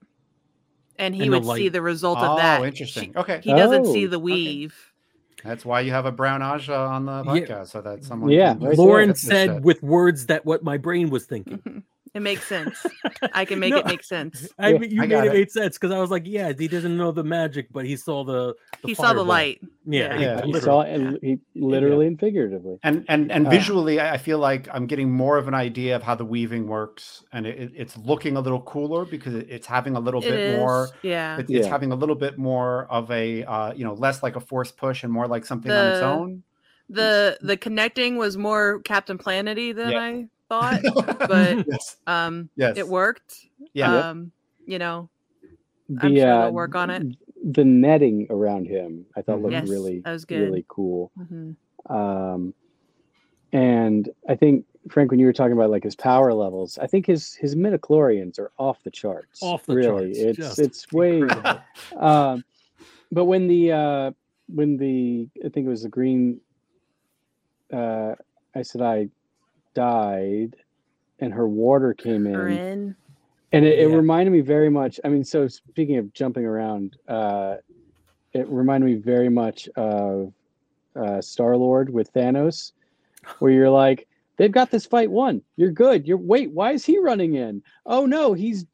and 0.98 1.14
he 1.14 1.22
And 1.24 1.32
the 1.32 1.40
would 1.40 1.56
see 1.56 1.68
the 1.68 1.82
result 1.82 2.18
oh, 2.20 2.32
of 2.32 2.38
that. 2.38 2.60
Oh, 2.60 2.64
interesting. 2.64 3.12
She- 3.12 3.18
okay, 3.18 3.40
he 3.42 3.52
doesn't 3.52 3.86
see 3.86 4.06
Oh, 4.06 4.10
the 4.10 4.16
okay. 4.16 4.22
weave. 4.22 4.92
that's 5.44 5.64
why 5.64 5.80
you 5.80 5.90
have 5.90 6.06
a 6.06 6.12
brown 6.12 6.40
Ajah 6.40 6.88
on 6.90 7.06
the 7.06 7.24
Yeah. 7.24 7.32
podcast, 7.32 7.68
so 7.68 7.80
that 7.82 8.04
someone. 8.04 8.30
Yeah, 8.30 8.54
can 8.54 8.74
Lauren 8.74 9.14
said 9.14 9.64
with 9.64 9.82
words 9.82 10.26
that 10.26 10.44
what 10.46 10.62
my 10.62 10.76
brain 10.78 11.10
was 11.10 11.24
thinking. 11.26 11.82
It 12.14 12.20
makes 12.20 12.46
sense. 12.46 12.84
I 13.32 13.46
can 13.46 13.58
make 13.58 13.70
No, 13.72 13.78
it 13.78 13.86
make 13.86 14.04
sense. 14.04 14.46
I 14.58 14.74
mean, 14.74 14.90
you 14.90 15.02
I 15.02 15.06
made 15.06 15.18
it, 15.24 15.26
it. 15.28 15.32
made 15.32 15.50
sense 15.50 15.78
because 15.78 15.92
I 15.92 15.98
was 15.98 16.10
like, 16.10 16.24
yeah, 16.26 16.52
he 16.52 16.68
doesn't 16.68 16.94
know 16.94 17.10
the 17.10 17.24
magic, 17.24 17.68
but 17.72 17.86
he 17.86 17.96
saw 17.96 18.22
the. 18.22 18.54
the 18.82 18.88
He 18.88 18.94
saw 18.94 19.02
the 19.02 19.06
fireball. 19.08 19.24
light. 19.24 19.60
Yeah, 19.86 20.18
Yeah, 20.18 20.44
he 20.44 20.52
literally. 20.52 20.60
saw 20.60 20.80
it, 20.82 21.18
he 21.22 21.38
literally 21.54 22.06
and 22.08 22.20
figuratively. 22.20 22.78
and 22.82 23.04
and 23.08 23.32
and 23.32 23.46
Uh, 23.46 23.50
visually 23.50 23.98
I 23.98 24.14
I 24.14 24.18
feel 24.18 24.38
like 24.38 24.68
i'm 24.72 24.86
getting 24.86 25.10
more 25.10 25.38
of 25.38 25.48
an 25.48 25.54
idea 25.54 25.96
of 25.96 26.02
how 26.04 26.14
the 26.14 26.24
weaving 26.24 26.68
works 26.68 27.24
and 27.32 27.46
it, 27.46 27.58
it- 27.58 27.72
it's 27.74 27.96
looking 27.96 28.36
a 28.36 28.40
little 28.40 28.60
cooler 28.60 29.04
because 29.04 29.34
it- 29.34 29.46
it's 29.50 29.66
having 29.66 29.96
a 29.96 30.00
little 30.00 30.22
It 30.22 30.30
bit 30.30 30.58
more 30.58 30.90
Yeah. 31.02 31.36
it- 31.38 31.50
it's 31.50 31.66
Yeah. 31.66 31.68
having 31.68 31.90
a 31.92 31.96
little 31.96 32.14
bit 32.14 32.38
more 32.38 32.86
of 32.90 33.10
a 33.10 33.42
uh, 33.44 33.72
you 33.72 33.84
know 33.84 33.94
less 33.94 34.22
like 34.22 34.36
a 34.36 34.40
force 34.40 34.70
push 34.70 35.02
and 35.02 35.12
more 35.12 35.26
like 35.26 35.44
something 35.46 35.72
on 35.72 35.86
its 35.92 36.02
own 36.02 36.42
The 36.88 37.38
the 37.40 37.56
connecting 37.56 38.18
was 38.18 38.36
more 38.36 38.80
Captain 38.82 39.18
Planety 39.18 39.74
than 39.74 39.90
Yeah. 39.92 40.00
I 40.00 40.28
thought, 40.52 41.18
but 41.28 41.66
yes 41.66 41.96
um 42.06 42.48
yes 42.56 42.76
it 42.76 42.86
worked. 42.88 43.46
yeah 43.74 44.10
Um, 44.10 44.32
you 44.66 44.78
know, 44.78 45.08
The, 45.88 46.06
I'm 46.06 46.16
sure 46.16 46.30
uh, 46.30 46.40
they'll 46.42 46.52
work 46.52 46.74
on 46.74 46.90
it. 46.90 47.16
The 47.44 47.64
netting 47.64 48.26
around 48.30 48.66
him, 48.66 49.06
I 49.16 49.22
thought 49.22 49.42
looked 49.42 49.52
Yes, 49.52 49.68
really, 49.68 50.00
that 50.04 50.12
was 50.12 50.24
good. 50.24 50.40
really 50.40 50.64
cool. 50.68 51.10
Mhm. 51.18 51.56
Um, 51.90 52.54
and 53.52 54.08
I 54.28 54.34
think 54.36 54.64
Frank, 54.90 55.10
when 55.10 55.20
you 55.20 55.26
were 55.26 55.32
talking 55.32 55.52
about 55.52 55.70
like 55.70 55.84
his 55.84 55.96
power 55.96 56.32
levels, 56.32 56.78
I 56.78 56.86
think 56.86 57.06
his 57.06 57.34
his 57.34 57.54
midichlorians 57.54 58.38
are 58.38 58.52
off 58.58 58.82
the 58.84 58.90
charts. 58.90 59.42
Off 59.42 59.66
the 59.66 59.74
really, 59.74 60.14
charts, 60.14 60.18
it's 60.18 60.36
just 60.38 60.58
it's 60.58 60.92
way. 60.92 61.28
um, 61.98 62.44
but 63.10 63.24
when 63.26 63.48
the 63.48 63.72
uh, 63.72 64.10
when 64.48 64.76
the 64.76 65.28
I 65.44 65.48
think 65.48 65.66
it 65.66 65.70
was 65.70 65.82
the 65.82 65.88
green 65.88 66.40
uh, 67.72 68.14
Aes 68.56 68.72
Sedai 68.72 69.10
died, 69.74 70.56
and 71.18 71.32
her 71.32 71.48
warder 71.48 71.94
came 71.94 72.26
in, 72.26 72.32
Kerene. 72.34 72.96
and 73.52 73.64
it, 73.64 73.78
it 73.78 73.88
Yeah. 73.88 73.96
reminded 73.96 74.30
me 74.32 74.40
very 74.40 74.70
much. 74.70 74.98
I 75.04 75.08
mean, 75.08 75.24
so 75.24 75.48
speaking 75.48 75.96
of 75.98 76.12
jumping 76.12 76.44
around, 76.44 76.96
uh, 77.08 77.56
it 78.32 78.48
reminded 78.48 78.86
me 78.86 78.94
very 78.96 79.28
much 79.28 79.68
of 79.76 80.32
uh, 80.96 81.20
Star 81.20 81.56
Lord 81.56 81.90
with 81.90 82.12
Thanos, 82.12 82.72
where 83.38 83.52
you're 83.52 83.70
like, 83.70 84.08
they've 84.36 84.52
got 84.52 84.70
this 84.70 84.86
fight 84.86 85.10
won. 85.10 85.42
You're 85.56 85.70
good. 85.70 86.06
You're 86.06 86.16
wait, 86.18 86.50
why 86.50 86.72
is 86.72 86.84
he 86.84 86.98
running 86.98 87.34
in? 87.34 87.62
Oh 87.86 88.06
no, 88.06 88.32
he's 88.32 88.64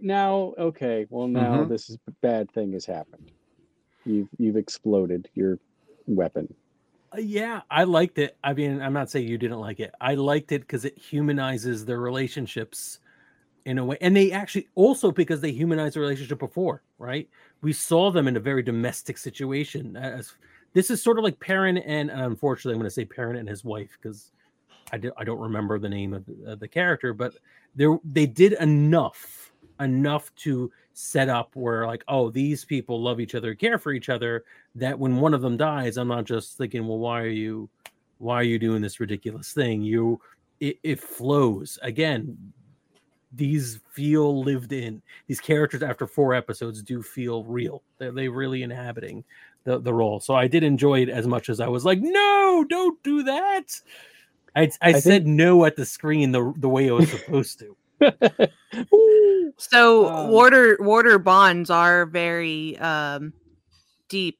now 0.00 0.54
okay. 0.58 1.06
Well, 1.10 1.28
now 1.28 1.64
Mhm. 1.64 1.68
this 1.68 1.90
is 1.90 1.98
bad 2.22 2.50
thing 2.52 2.72
has 2.72 2.86
happened. 2.86 3.30
You've 4.06 4.28
you've 4.38 4.56
exploded 4.56 5.28
your 5.34 5.58
weapon. 6.06 6.52
Uh, 7.14 7.20
Yeah, 7.20 7.62
I 7.70 7.84
liked 7.84 8.18
it. 8.18 8.36
I 8.42 8.52
mean, 8.52 8.80
I'm 8.80 8.92
not 8.92 9.10
saying 9.10 9.28
you 9.28 9.38
didn't 9.38 9.60
like 9.60 9.80
it. 9.80 9.94
I 10.00 10.14
liked 10.14 10.52
it 10.52 10.60
because 10.60 10.84
it 10.84 10.96
humanizes 10.98 11.84
their 11.84 12.00
relationships 12.00 12.98
in 13.64 13.78
a 13.78 13.84
way. 13.84 13.96
And 14.00 14.16
they 14.16 14.32
actually 14.32 14.68
also 14.74 15.10
because 15.10 15.40
they 15.40 15.52
humanized 15.52 15.96
the 15.96 16.00
relationship 16.00 16.38
before, 16.38 16.82
right? 16.98 17.28
We 17.62 17.72
saw 17.72 18.10
them 18.10 18.26
in 18.28 18.36
a 18.36 18.40
very 18.40 18.62
domestic 18.62 19.18
situation. 19.18 19.96
As 19.96 20.32
this 20.72 20.90
is 20.90 21.02
sort 21.02 21.18
of 21.18 21.24
like 21.24 21.38
Perrin 21.40 21.78
and, 21.78 22.10
and 22.10 22.20
unfortunately, 22.20 22.74
I'm 22.74 22.80
going 22.80 22.88
to 22.88 22.94
say 22.94 23.04
Perrin 23.04 23.36
and 23.36 23.48
his 23.48 23.64
wife 23.64 23.98
because 24.00 24.30
I, 24.92 24.98
do, 24.98 25.12
I 25.16 25.24
don't 25.24 25.40
remember 25.40 25.78
the 25.78 25.88
name 25.88 26.14
of 26.14 26.24
the, 26.26 26.52
of 26.52 26.60
the 26.60 26.68
character, 26.68 27.12
but 27.12 27.34
they 27.76 27.86
they 28.04 28.26
did 28.26 28.54
enough 28.54 29.49
enough 29.80 30.34
to 30.36 30.70
set 30.92 31.28
up 31.28 31.50
where 31.54 31.86
like 31.86 32.04
oh 32.08 32.30
these 32.30 32.64
people 32.64 33.00
love 33.00 33.20
each 33.20 33.34
other 33.34 33.54
care 33.54 33.78
for 33.78 33.92
each 33.92 34.08
other 34.08 34.44
that 34.74 34.98
when 34.98 35.16
one 35.16 35.32
of 35.32 35.40
them 35.40 35.56
dies 35.56 35.96
i'm 35.96 36.08
not 36.08 36.24
just 36.24 36.58
thinking 36.58 36.86
well 36.86 36.98
why 36.98 37.20
are 37.22 37.28
you 37.28 37.68
why 38.20 38.36
are 38.36 38.44
you 38.44 38.58
doing 38.58 38.82
this 38.82 39.00
ridiculous 39.00 39.52
thing? 39.52 39.82
You 39.82 40.20
it, 40.60 40.78
it 40.82 41.00
flows. 41.00 41.78
Again 41.82 42.36
these 43.32 43.80
feel 43.92 44.42
lived 44.42 44.72
in. 44.72 45.00
These 45.28 45.40
characters 45.40 45.82
after 45.84 46.06
four 46.06 46.34
episodes 46.34 46.82
do 46.82 47.00
feel 47.00 47.44
real. 47.44 47.82
They're 47.98 48.12
they 48.12 48.28
really 48.28 48.62
inhabiting 48.62 49.24
the, 49.64 49.78
the 49.78 49.92
role. 49.94 50.20
So 50.20 50.34
i 50.34 50.46
did 50.46 50.62
enjoy 50.62 51.02
it 51.02 51.08
as 51.08 51.26
much 51.26 51.48
as 51.48 51.60
i 51.60 51.66
was 51.66 51.84
like 51.84 51.98
no 52.00 52.64
don't 52.68 53.02
do 53.02 53.22
that. 53.24 53.80
I, 54.54 54.62
I, 54.62 54.70
I 54.82 54.92
said 54.92 55.24
think- 55.24 55.26
no 55.26 55.64
at 55.64 55.76
the 55.76 55.86
screen 55.86 56.30
the, 56.32 56.52
the 56.58 56.68
way 56.68 56.90
i 56.90 56.92
was 56.92 57.10
supposed 57.10 57.60
to. 57.60 57.76
So 59.58 60.08
Um, 60.08 60.30
warder 60.30 60.76
warder 60.80 61.18
bonds 61.18 61.70
are 61.70 62.06
very 62.06 62.78
um 62.78 63.32
deep 64.08 64.38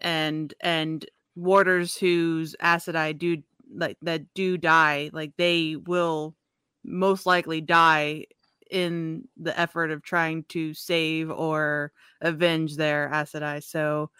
and 0.00 0.52
and 0.60 1.06
warders 1.34 1.96
whose 1.96 2.54
Aes 2.62 2.86
Sedai 2.86 3.16
do 3.18 3.42
like 3.74 3.98
that 4.02 4.32
do 4.34 4.56
die, 4.56 5.10
like 5.12 5.32
they 5.36 5.76
will 5.76 6.34
most 6.84 7.26
likely 7.26 7.60
die 7.60 8.26
in 8.70 9.28
the 9.36 9.58
effort 9.58 9.90
of 9.90 10.02
trying 10.02 10.44
to 10.44 10.74
save 10.74 11.30
or 11.30 11.92
avenge 12.20 12.76
their 12.76 13.10
Aes 13.12 13.32
Sedai. 13.32 13.62
So 13.62 14.10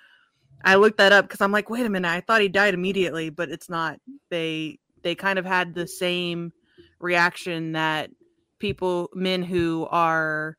I 0.64 0.76
looked 0.76 0.98
that 0.98 1.12
up 1.12 1.26
because 1.26 1.40
I'm 1.40 1.52
like, 1.52 1.70
wait 1.70 1.86
a 1.86 1.90
minute, 1.90 2.08
I 2.08 2.20
thought 2.20 2.40
he 2.40 2.48
died 2.48 2.74
immediately, 2.74 3.30
but 3.30 3.50
it's 3.50 3.68
not. 3.68 4.00
They 4.30 4.78
they 5.02 5.14
kind 5.14 5.38
of 5.38 5.44
had 5.46 5.74
the 5.74 5.86
same 5.86 6.52
reaction 7.00 7.72
that 7.72 8.10
people 8.58 9.10
men 9.14 9.42
who 9.42 9.86
are 9.90 10.56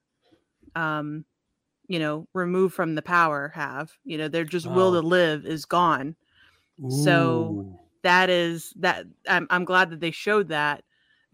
um 0.75 1.25
you 1.87 1.99
know 1.99 2.27
removed 2.33 2.73
from 2.75 2.95
the 2.95 3.01
power 3.01 3.51
have 3.55 3.91
you 4.03 4.17
know 4.17 4.27
their 4.27 4.43
just 4.45 4.67
will 4.69 4.95
Oh. 4.95 5.01
to 5.01 5.07
live 5.07 5.45
is 5.45 5.65
gone 5.65 6.15
So- 6.89 7.79
that 8.03 8.29
is 8.29 8.73
that 8.77 9.05
I'm, 9.27 9.47
I'm 9.49 9.65
glad 9.65 9.89
that 9.89 9.99
they 9.99 10.11
showed 10.11 10.49
that 10.49 10.83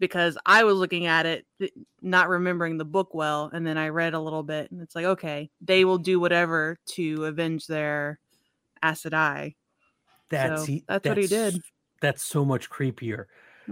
because 0.00 0.36
i 0.46 0.64
was 0.64 0.76
looking 0.76 1.06
at 1.06 1.26
it 1.26 1.46
not 2.02 2.28
remembering 2.28 2.78
the 2.78 2.84
book 2.84 3.14
well 3.14 3.50
and 3.52 3.66
then 3.66 3.76
i 3.78 3.88
read 3.90 4.14
a 4.14 4.18
little 4.20 4.42
bit 4.42 4.70
and 4.70 4.80
it's 4.80 4.96
like 4.96 5.04
okay 5.04 5.50
they 5.60 5.84
will 5.84 5.98
do 5.98 6.18
whatever 6.18 6.78
to 6.86 7.26
avenge 7.26 7.66
their 7.66 8.18
Aes 8.82 9.02
Sedai 9.02 9.54
That's 10.30 10.62
So, 10.62 10.66
he- 10.66 10.84
that's 10.88 11.06
what 11.06 11.18
he 11.18 11.26
did. 11.26 11.62
That's 12.00 12.22
so 12.22 12.44
much 12.44 12.68
creepier. 12.68 13.26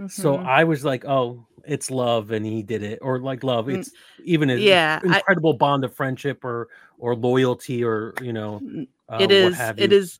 So 0.07 0.37
Mhm. 0.37 0.45
I 0.45 0.63
was 0.63 0.83
like, 0.83 1.05
oh, 1.05 1.45
it's 1.65 1.89
love, 1.91 2.31
and 2.31 2.45
he 2.45 2.61
did 2.63 2.83
it, 2.83 2.99
or 3.01 3.19
like 3.19 3.43
love. 3.43 3.67
Mm, 3.67 3.77
It's 3.79 3.91
even 4.25 4.49
an 4.49 4.59
yeah, 4.59 4.99
I- 5.07 5.17
incredible 5.17 5.53
bond 5.53 5.83
of 5.83 5.95
friendship 5.95 6.43
or 6.43 6.67
or 6.99 7.15
loyalty 7.15 7.83
or 7.83 8.13
you 8.21 8.33
know, 8.33 8.57
N- 8.57 8.87
uh, 9.09 9.17
it 9.21 9.21
what 9.29 9.31
is 9.31 9.57
have 9.57 9.79
you. 9.79 9.85
is 9.85 10.19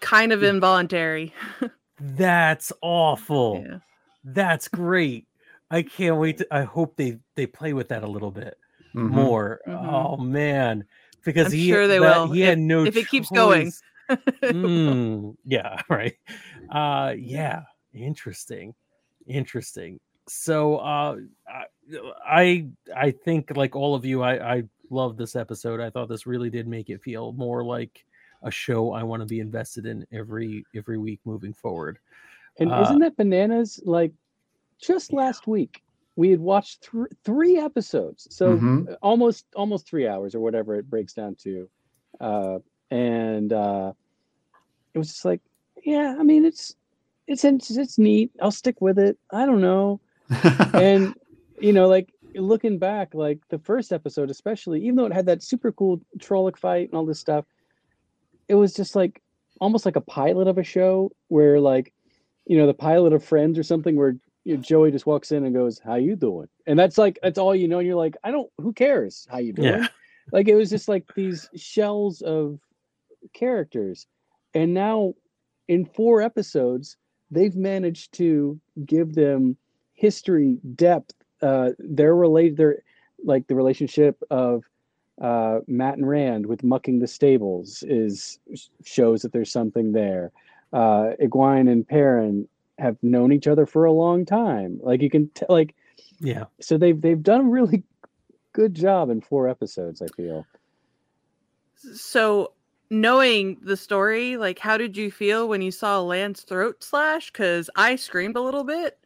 kind 0.00 0.32
of 0.32 0.42
Yeah. 0.42 0.50
involuntary. 0.50 1.32
That's 2.00 2.72
awful. 2.82 3.64
Yeah. 3.66 3.78
That's 4.24 4.68
great. 4.68 5.26
I 5.70 5.82
can't 5.82 6.16
wait. 6.16 6.38
To, 6.38 6.46
I 6.50 6.62
hope 6.62 6.96
they 6.96 7.18
they 7.36 7.46
play 7.46 7.72
with 7.72 7.88
that 7.88 8.02
a 8.02 8.06
little 8.08 8.30
bit 8.30 8.58
Mhm. 8.94 9.10
more. 9.10 9.60
Mhm. 9.66 9.92
Oh 9.92 10.16
man, 10.18 10.84
because 11.24 11.46
I'm 11.46 11.52
he 11.58 11.68
sure 11.68 11.86
they 11.86 11.98
that- 11.98 12.18
will, 12.26 12.32
He 12.32 12.40
had 12.40 12.58
if- 12.58 12.64
no 12.64 12.84
if 12.84 12.96
it 12.96 13.08
keeps 13.08 13.30
going. 13.30 13.72
Mm, 14.42 15.36
yeah, 15.46 15.80
right. 15.88 16.14
Uh, 16.68 17.14
yeah, 17.16 17.62
interesting, 17.94 18.74
interesting. 19.26 20.00
So, 20.28 20.76
uh, 20.78 21.18
I 22.26 22.68
I 22.94 23.10
think 23.10 23.56
like 23.56 23.74
all 23.76 23.94
of 23.94 24.04
you, 24.04 24.22
I 24.22 24.56
I 24.56 24.62
love 24.90 25.16
this 25.16 25.36
episode. 25.36 25.80
I 25.80 25.90
thought 25.90 26.08
this 26.08 26.26
really 26.26 26.50
did 26.50 26.66
make 26.68 26.90
it 26.90 27.02
feel 27.02 27.32
more 27.32 27.64
like 27.64 28.04
a 28.42 28.50
show 28.50 28.92
I 28.92 29.02
want 29.02 29.20
to 29.22 29.26
be 29.26 29.40
invested 29.40 29.86
in 29.86 30.06
every 30.12 30.64
every 30.74 30.98
week 30.98 31.20
moving 31.24 31.52
forward. 31.52 31.98
And 32.58 32.70
Uh, 32.70 32.80
isn't 32.82 32.98
that 33.00 33.16
bananas? 33.16 33.80
Like 33.84 34.12
just 34.80 35.12
last 35.12 35.46
week, 35.46 35.82
we 36.16 36.30
had 36.30 36.40
watched 36.40 36.90
th- 36.92 37.06
three 37.24 37.58
episodes, 37.58 38.28
so 38.34 38.58
Mhm. 38.58 38.88
uh, 38.88 38.96
almost 39.02 39.46
almost 39.56 39.86
three 39.88 40.06
hours 40.08 40.34
or 40.34 40.40
whatever 40.40 40.74
it 40.76 40.90
breaks 40.90 41.14
down 41.14 41.34
to, 41.36 41.70
uh, 42.20 42.58
and 42.90 43.52
uh, 43.52 43.92
it 44.94 44.98
was 44.98 45.08
just 45.08 45.24
like, 45.24 45.40
yeah, 45.84 46.16
I 46.18 46.22
mean, 46.22 46.44
it's 46.44 46.76
it's 47.26 47.44
it's, 47.44 47.70
it's 47.70 47.98
neat. 47.98 48.30
I'll 48.40 48.50
stick 48.50 48.80
with 48.80 48.98
it. 48.98 49.18
I 49.32 49.46
don't 49.46 49.60
know, 49.60 50.00
and 50.74 51.14
you 51.60 51.72
know, 51.72 51.88
like 51.88 52.12
looking 52.34 52.78
back, 52.78 53.14
like 53.14 53.38
the 53.50 53.58
first 53.58 53.92
episode, 53.92 54.30
especially, 54.30 54.80
even 54.82 54.96
though 54.96 55.06
it 55.06 55.12
had 55.12 55.26
that 55.26 55.42
super 55.42 55.72
cool 55.72 56.00
Trolloc 56.18 56.56
fight 56.58 56.88
and 56.88 56.94
all 56.96 57.06
this 57.06 57.20
stuff, 57.20 57.44
it 58.48 58.54
was 58.54 58.74
just 58.74 58.96
like 58.96 59.22
almost 59.60 59.84
like 59.84 59.96
a 59.96 60.00
pilot 60.00 60.48
of 60.48 60.58
a 60.58 60.62
show 60.64 61.12
where 61.28 61.60
like 61.60 61.92
you 62.46 62.56
know 62.56 62.66
the 62.66 62.74
pilot 62.74 63.12
of 63.12 63.24
friends 63.24 63.58
or 63.58 63.62
something 63.62 63.96
where 63.96 64.16
you 64.44 64.56
know, 64.56 64.60
joey 64.62 64.90
just 64.90 65.06
walks 65.06 65.30
in 65.30 65.44
and 65.44 65.54
goes 65.54 65.78
how 65.78 65.94
you 65.94 66.16
doing 66.16 66.48
and 66.66 66.76
that's 66.76 66.98
like 66.98 67.16
that's 67.22 67.38
all 67.38 67.54
you 67.54 67.68
know 67.68 67.78
and 67.78 67.86
you're 67.86 67.96
like 67.96 68.16
i 68.24 68.30
don't 68.32 68.50
who 68.58 68.72
cares 68.72 69.24
how 69.30 69.38
you 69.38 69.52
doing 69.52 69.68
Yeah. 69.68 69.86
like 70.32 70.48
it 70.48 70.56
was 70.56 70.68
just 70.68 70.88
like 70.88 71.04
these 71.14 71.48
shells 71.54 72.22
of 72.22 72.58
characters 73.34 74.06
and 74.54 74.74
now 74.74 75.14
in 75.68 75.84
four 75.84 76.22
episodes 76.22 76.96
they've 77.32 77.56
managed 77.56 78.12
to 78.12 78.60
give 78.84 79.14
them 79.14 79.56
history 79.94 80.58
depth 80.74 81.14
uh 81.42 81.70
their 81.78 82.14
relate 82.14 82.56
their 82.56 82.82
like 83.24 83.46
the 83.48 83.54
relationship 83.54 84.22
of 84.30 84.62
uh 85.20 85.58
Mat 85.66 85.96
and 85.96 86.08
rand 86.08 86.46
with 86.46 86.62
mucking 86.62 87.00
the 87.00 87.06
stables 87.06 87.82
is 87.88 88.38
shows 88.84 89.22
that 89.22 89.32
there's 89.32 89.50
something 89.50 89.92
there. 89.92 90.30
Uh 90.72 91.10
Egwene 91.20 91.70
and 91.70 91.86
Perrin 91.86 92.48
have 92.78 92.96
known 93.02 93.32
each 93.32 93.46
other 93.46 93.66
for 93.66 93.84
a 93.84 93.92
long 93.92 94.24
time. 94.24 94.78
Like 94.82 95.02
you 95.02 95.10
can 95.10 95.28
tell 95.30 95.48
like 95.50 95.74
Yeah, 96.20 96.44
so 96.60 96.78
they've 96.78 97.00
they've 97.00 97.22
done 97.22 97.40
a 97.40 97.50
really 97.50 97.82
good 98.52 98.74
job 98.74 99.08
in 99.08 99.20
four 99.20 99.48
episodes 99.48 100.02
i 100.02 100.06
feel. 100.16 100.44
So, 101.94 102.52
knowing 102.92 103.58
the 103.62 103.76
story, 103.76 104.36
like, 104.36 104.58
how 104.58 104.76
did 104.76 104.96
you 104.96 105.10
feel 105.10 105.48
when 105.48 105.62
you 105.62 105.70
saw 105.70 106.00
Lan's 106.00 106.42
throat 106.42 106.84
slash? 106.84 107.32
Because 107.32 107.68
I 107.74 107.96
screamed 107.96 108.36
a 108.36 108.40
little 108.40 108.64
bit, 108.64 108.98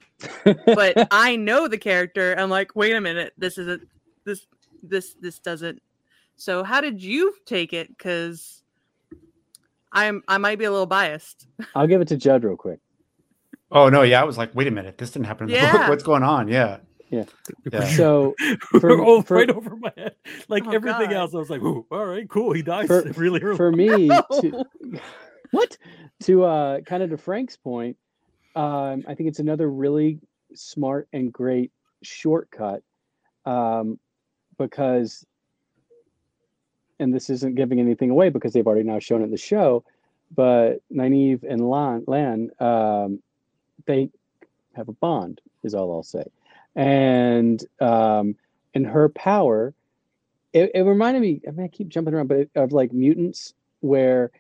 but 0.66 1.08
I 1.10 1.36
know 1.36 1.68
the 1.68 1.78
character. 1.78 2.34
I'm 2.38 2.50
like, 2.50 2.76
wait 2.76 2.94
a 2.94 3.00
minute, 3.00 3.32
this 3.38 3.56
isn't 3.58 3.88
this 4.24 4.46
this 4.82 5.14
this 5.20 5.38
doesn't. 5.38 5.80
So, 6.36 6.62
how 6.62 6.82
did 6.82 7.02
you 7.02 7.34
take 7.46 7.72
it? 7.72 7.88
Because 7.88 8.62
I'm 9.92 10.22
I 10.28 10.36
might 10.36 10.58
be 10.58 10.66
a 10.66 10.70
little 10.70 10.86
biased. 10.86 11.46
i'll 11.74 11.86
give 11.86 12.02
it 12.02 12.08
to 12.08 12.16
judd 12.16 12.44
real 12.44 12.56
quick 12.56 12.80
oh 13.70 13.88
no, 13.88 14.02
yeah, 14.02 14.20
I 14.20 14.24
was 14.24 14.38
like, 14.38 14.54
wait 14.54 14.66
a 14.66 14.70
minute, 14.70 14.98
this 14.98 15.10
didn't 15.10 15.26
happen 15.26 15.48
in 15.48 15.54
the 15.54 15.60
book. 15.60 15.80
Yeah. 15.80 15.88
What's 15.88 16.02
going 16.02 16.22
on? 16.22 16.48
Yeah. 16.48 16.78
Yeah. 17.10 17.24
so 17.96 18.34
for- 18.80 18.90
oh, 18.92 19.22
for- 19.22 19.34
right 19.36 19.50
over 19.50 19.76
my 19.76 19.92
head. 19.96 20.14
Like 20.48 20.64
Oh, 20.66 20.72
everything 20.72 21.10
God. 21.10 21.16
else, 21.16 21.34
I 21.34 21.38
was 21.38 21.50
like, 21.50 21.62
all 21.62 21.84
right, 21.90 22.28
cool." 22.28 22.52
He 22.52 22.62
dies 22.62 22.88
For- 22.88 23.02
really 23.16 23.40
early. 23.40 23.56
for 23.56 23.70
me 23.70 24.06
No. 24.08 24.22
to, 24.40 24.64
what 25.52 25.76
to 26.24 26.44
uh 26.44 26.80
kind 26.80 27.02
of 27.02 27.10
to 27.10 27.16
frank's 27.16 27.56
point 27.56 27.96
um 28.56 29.04
i 29.06 29.14
think 29.14 29.28
it's 29.28 29.38
another 29.38 29.70
really 29.70 30.18
smart 30.54 31.06
and 31.12 31.32
great 31.32 31.70
shortcut 32.02 32.82
um 33.44 33.98
because 34.58 35.24
and 36.98 37.14
this 37.14 37.30
isn't 37.30 37.54
giving 37.54 37.78
anything 37.78 38.10
away 38.10 38.28
because 38.30 38.52
they've 38.52 38.66
already 38.66 38.82
now 38.82 38.98
shown 38.98 39.20
it 39.20 39.24
in 39.26 39.30
the 39.30 39.36
show 39.36 39.84
but 40.34 40.78
Nynaeve 40.92 41.44
and 41.48 41.68
Lan, 41.70 42.02
Lan 42.08 42.50
um 42.58 43.22
they 43.86 44.10
have 44.74 44.88
a 44.88 44.92
bond 44.94 45.40
is 45.62 45.74
all 45.74 45.92
i'll 45.92 46.02
say 46.02 46.24
and 46.76 47.64
um 47.80 48.36
and 48.74 48.86
her 48.86 49.08
power 49.08 49.74
it, 50.52 50.70
it 50.74 50.82
reminded 50.82 51.20
me 51.20 51.40
i 51.48 51.50
mean 51.50 51.64
i 51.64 51.68
keep 51.68 51.88
jumping 51.88 52.14
around 52.14 52.28
but 52.28 52.36
it, 52.38 52.50
of 52.54 52.72
like 52.72 52.92
mutants 52.92 53.54
where 53.80 54.30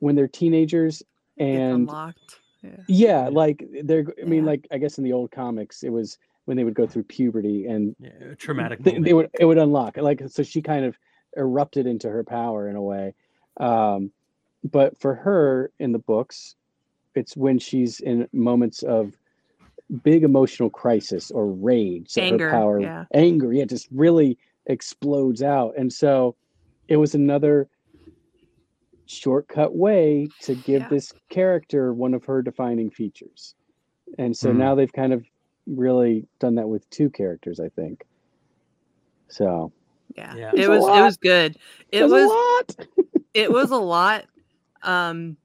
when 0.00 0.14
they're 0.16 0.28
teenagers 0.28 1.02
and 1.38 1.72
unlocked. 1.88 2.40
Yeah. 2.62 2.70
yeah 2.88 3.28
like 3.30 3.64
they're 3.84 4.04
i 4.20 4.24
mean 4.24 4.44
Yeah. 4.44 4.50
like 4.50 4.66
i 4.72 4.78
guess 4.78 4.98
in 4.98 5.04
the 5.04 5.12
old 5.12 5.30
comics 5.30 5.82
it 5.84 5.90
was 5.90 6.18
when 6.46 6.56
they 6.56 6.64
would 6.64 6.74
go 6.74 6.86
through 6.86 7.04
puberty 7.04 7.66
and 7.66 7.94
yeah, 7.98 8.34
traumatic. 8.36 8.82
they, 8.82 8.98
they 8.98 9.12
would 9.14 9.30
it 9.38 9.44
would 9.44 9.58
unlock 9.58 9.96
like 9.96 10.20
so 10.28 10.42
she 10.42 10.60
kind 10.60 10.84
of 10.84 10.98
erupted 11.36 11.86
into 11.86 12.10
her 12.10 12.24
power 12.24 12.68
in 12.68 12.76
a 12.76 12.82
way 12.82 13.14
um 13.60 14.10
but 14.70 14.98
for 14.98 15.14
her 15.14 15.70
in 15.78 15.92
the 15.92 15.98
books 15.98 16.56
it's 17.14 17.36
when 17.36 17.58
she's 17.58 18.00
in 18.00 18.28
moments 18.32 18.82
of 18.82 19.16
big 20.02 20.24
emotional 20.24 20.70
crisis 20.70 21.30
or 21.30 21.46
rage 21.46 22.14
that 22.14 22.22
Anger, 22.22 22.46
her 22.50 22.56
power 22.56 22.80
yeah. 22.80 23.04
anger 23.12 23.52
yeah 23.52 23.64
just 23.66 23.86
really 23.92 24.38
explodes 24.66 25.42
out 25.42 25.74
and 25.76 25.92
so 25.92 26.34
it 26.88 26.96
was 26.96 27.14
another 27.14 27.68
shortcut 29.06 29.76
way 29.76 30.28
to 30.40 30.54
give 30.54 30.82
Yeah. 30.82 30.88
this 30.88 31.12
character 31.28 31.92
one 31.92 32.14
of 32.14 32.24
her 32.24 32.40
defining 32.40 32.90
features 32.90 33.54
and 34.18 34.34
so 34.34 34.50
Hmm. 34.52 34.58
now 34.58 34.74
they've 34.74 34.92
kind 34.92 35.12
of 35.12 35.24
really 35.66 36.26
done 36.40 36.54
that 36.54 36.68
with 36.68 36.88
two 36.90 37.10
characters 37.10 37.60
i 37.60 37.68
think 37.68 38.04
so 39.28 39.70
Yeah. 40.16 40.34
Yeah. 40.36 40.50
It 40.50 40.56
There's 40.56 40.68
was 40.68 40.84
it 40.98 41.02
was 41.02 41.16
good. 41.16 41.56
It 41.90 41.98
There's 42.00 42.12
a 42.12 42.14
was 42.14 42.28
lot. 42.78 42.86
it 43.34 43.50
was 43.50 43.70
a 43.72 43.76
lot. 43.76 44.26
Um 44.82 45.36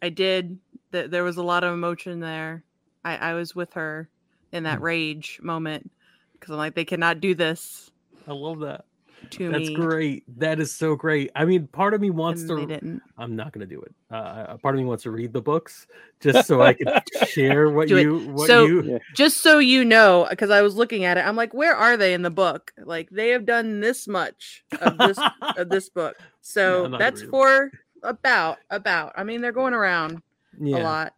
I 0.00 0.08
did 0.08 0.58
th- 0.92 1.10
there 1.10 1.24
was 1.24 1.36
a 1.36 1.42
lot 1.42 1.62
of 1.64 1.74
emotion 1.74 2.20
there. 2.20 2.64
I, 3.08 3.30
I 3.30 3.34
was 3.34 3.54
with 3.54 3.72
her 3.74 4.08
in 4.52 4.64
that 4.64 4.78
Mm. 4.78 4.82
rage 4.82 5.40
moment 5.42 5.90
because 6.32 6.50
I'm 6.52 6.58
like, 6.58 6.74
they 6.74 6.84
cannot 6.84 7.20
do 7.20 7.34
this 7.34 7.90
I 8.26 8.32
love 8.32 8.60
that. 8.60 8.84
to 9.30 9.48
That's 9.50 9.68
me. 9.70 9.74
great. 9.74 10.24
That 10.38 10.60
is 10.60 10.72
so 10.72 10.94
great. 10.94 11.30
I 11.34 11.44
mean, 11.44 11.66
part 11.66 11.92
of 11.94 12.00
me 12.00 12.10
wants 12.10 12.42
And 12.42 12.50
they 12.50 12.60
to. 12.62 12.66
didn't. 12.66 13.02
I'm 13.16 13.34
not 13.34 13.52
going 13.52 13.66
to 13.68 13.74
do 13.74 13.80
it. 13.82 13.94
Uh, 14.10 14.56
part 14.58 14.74
of 14.74 14.78
me 14.80 14.84
wants 14.84 15.02
to 15.04 15.10
read 15.10 15.32
the 15.32 15.40
books 15.40 15.86
just 16.20 16.46
so 16.46 16.60
I 16.62 16.74
can 16.74 16.86
share 17.26 17.70
what 17.70 17.88
Do 17.88 17.96
it. 17.96 18.02
you 18.02 18.18
what 18.30 18.46
So- 18.46 18.66
you. 18.66 19.00
Just 19.14 19.38
so 19.38 19.58
you 19.58 19.84
know, 19.84 20.26
because 20.30 20.50
I 20.50 20.62
was 20.62 20.76
looking 20.76 21.04
at 21.04 21.16
it, 21.18 21.26
I'm 21.26 21.36
like, 21.36 21.52
where 21.54 21.74
are 21.74 21.96
they 21.96 22.14
in 22.14 22.22
the 22.22 22.30
book? 22.30 22.72
Like 22.78 23.10
they 23.10 23.30
have 23.30 23.44
done 23.46 23.80
this 23.80 24.06
much 24.06 24.64
of 24.80 24.96
this 24.98 25.18
of 25.56 25.68
this 25.68 25.88
book. 25.98 26.16
So 26.42 26.84
I'm 26.84 26.90
not 26.92 26.98
gonna 27.00 27.10
that's 27.10 27.20
read 27.22 27.26
'em. 27.26 27.30
for 27.30 27.70
about 28.04 28.58
about. 28.70 29.12
I 29.16 29.24
mean, 29.24 29.40
they're 29.40 29.52
going 29.52 29.74
around 29.74 30.22
a 30.62 30.64
lot, 30.68 31.14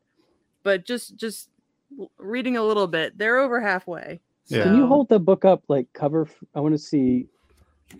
but 0.62 0.86
just 0.86 1.16
just 1.16 1.49
l- 1.49 1.59
reading 2.18 2.57
a 2.57 2.62
little 2.64 2.86
bit, 2.86 3.16
they're 3.18 3.38
over 3.38 3.61
halfway. 3.61 4.20
Yeah. 4.47 4.64
Can 4.64 4.76
you 4.76 4.86
hold 4.86 5.09
the 5.09 5.18
book 5.20 5.45
up 5.45 5.62
like 5.68 5.86
cover? 5.93 6.22
f- 6.22 6.43
I 6.55 6.61
want 6.61 6.74
to 6.74 6.78
see. 6.78 7.26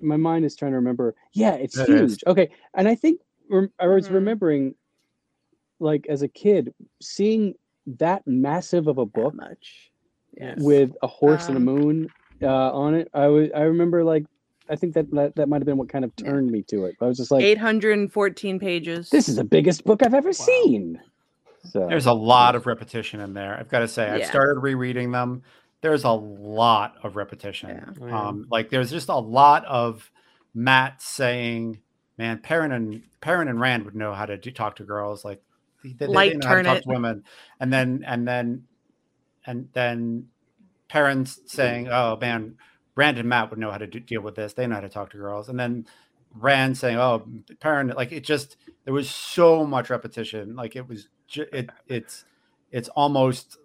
My 0.01 0.17
mind 0.17 0.45
is 0.45 0.55
trying 0.57 0.73
to 0.73 0.77
remember. 0.77 1.15
Yeah, 1.33 1.55
it's 1.55 1.77
It 1.77 1.87
huge. 1.89 2.01
is. 2.13 2.19
Okay, 2.27 2.51
and 2.75 2.87
I 2.89 2.95
think 2.95 3.21
rem- 3.49 3.73
I 3.79 3.87
was 3.89 4.09
Mhm. 4.09 4.15
remembering, 4.15 4.75
like 5.81 6.07
as 6.09 6.23
a 6.23 6.29
kid, 6.29 6.73
seeing 7.01 7.55
that 7.99 8.27
massive 8.27 8.87
of 8.87 8.99
a 8.99 9.05
that 9.05 9.13
book 9.13 9.35
much? 9.35 9.91
Yes. 10.37 10.59
with 10.61 10.93
a 11.03 11.09
horse 11.09 11.49
and 11.49 11.57
a 11.57 11.59
Um, 11.59 11.65
moon 11.65 12.09
uh, 12.41 12.47
on 12.73 12.95
it. 12.95 13.09
I 13.13 13.27
was. 13.27 13.49
I 13.55 13.63
remember 13.63 14.05
like. 14.05 14.25
I 14.69 14.77
think 14.77 14.95
that 14.95 15.11
that, 15.11 15.35
that 15.35 15.49
might 15.49 15.57
have 15.61 15.67
been 15.67 15.77
what 15.77 15.89
kind 15.89 16.05
of 16.05 16.13
Yeah. 16.19 16.31
turned 16.31 16.51
me 16.53 16.63
to 16.69 16.85
it. 16.85 16.95
I 17.01 17.07
was 17.07 17.17
just 17.17 17.33
like, 17.33 17.43
814 17.43 18.61
pages. 18.61 19.11
"This 19.11 19.29
is 19.29 19.35
the 19.35 19.43
biggest 19.45 19.85
book 19.85 20.05
I've 20.05 20.15
ever 20.15 20.33
seen." 20.33 21.01
So 21.65 21.87
There's 21.89 22.07
a 22.07 22.13
lot 22.13 22.55
of 22.57 22.67
repetition 22.67 23.21
in 23.21 23.35
there. 23.35 23.57
I've 23.59 23.69
got 23.69 23.81
to 23.81 23.89
say, 23.89 24.09
I've 24.09 24.21
started 24.27 24.61
rereading 24.61 25.13
them. 25.13 25.43
There's 25.83 26.05
a 26.05 26.11
lot 26.11 26.97
of 27.03 27.17
repetition. 27.17 27.71
Yeah. 27.71 28.07
Yeah. 28.07 28.29
Um, 28.29 28.47
like 28.51 28.71
there's 28.71 28.91
just 28.91 29.09
a 29.09 29.17
lot 29.17 29.65
of 29.67 30.11
Mat 30.55 31.01
saying, 31.01 31.81
"Man, 32.19 32.39
Perrin 32.39 32.73
and 32.73 33.03
Perrin 33.21 33.49
and 33.49 33.61
Rand 33.61 33.85
would 33.85 33.95
know 33.95 34.13
how 34.13 34.27
to 34.27 34.37
do, 34.37 34.51
talk 34.51 34.77
to 34.77 34.85
girls. 34.85 35.25
Like 35.25 35.43
they, 35.83 35.91
they, 35.91 36.07
they 36.07 36.13
Light 36.13 36.37
know 36.37 36.49
how 36.49 36.55
to 36.55 36.63
turn 36.63 36.65
talk 36.65 36.83
to 36.83 36.89
women." 36.89 37.25
And 37.61 37.73
then 37.73 38.05
and 38.07 38.27
then 38.29 38.65
and 39.47 39.69
then 39.73 40.29
Perrin's 40.89 41.41
saying, 41.47 41.89
"Oh 41.89 42.19
man, 42.21 42.57
Rand 42.95 43.19
and 43.19 43.29
Mat 43.29 43.51
would 43.51 43.59
know 43.59 43.71
how 43.71 43.79
to 43.79 43.87
do, 43.87 44.01
deal 44.01 44.21
with 44.23 44.35
this. 44.35 44.53
They 44.53 44.67
know 44.67 44.75
how 44.75 44.81
to 44.83 44.89
talk 44.89 45.11
to 45.11 45.17
girls." 45.17 45.49
And 45.49 45.59
then 45.59 45.87
Rand 46.35 46.77
saying, 46.77 46.99
"Oh, 46.99 47.27
Perrin," 47.61 47.89
like 47.97 48.13
it 48.13 48.25
just 48.25 48.57
there 48.85 48.93
was 48.95 49.09
so 49.09 49.65
much 49.65 49.89
repetition. 49.89 50.57
Like 50.57 50.77
it 50.77 50.89
was, 50.89 51.05
ju- 51.05 51.09
it 51.39 51.71
it's 51.87 52.25
it's 52.71 52.89
almost 52.91 53.57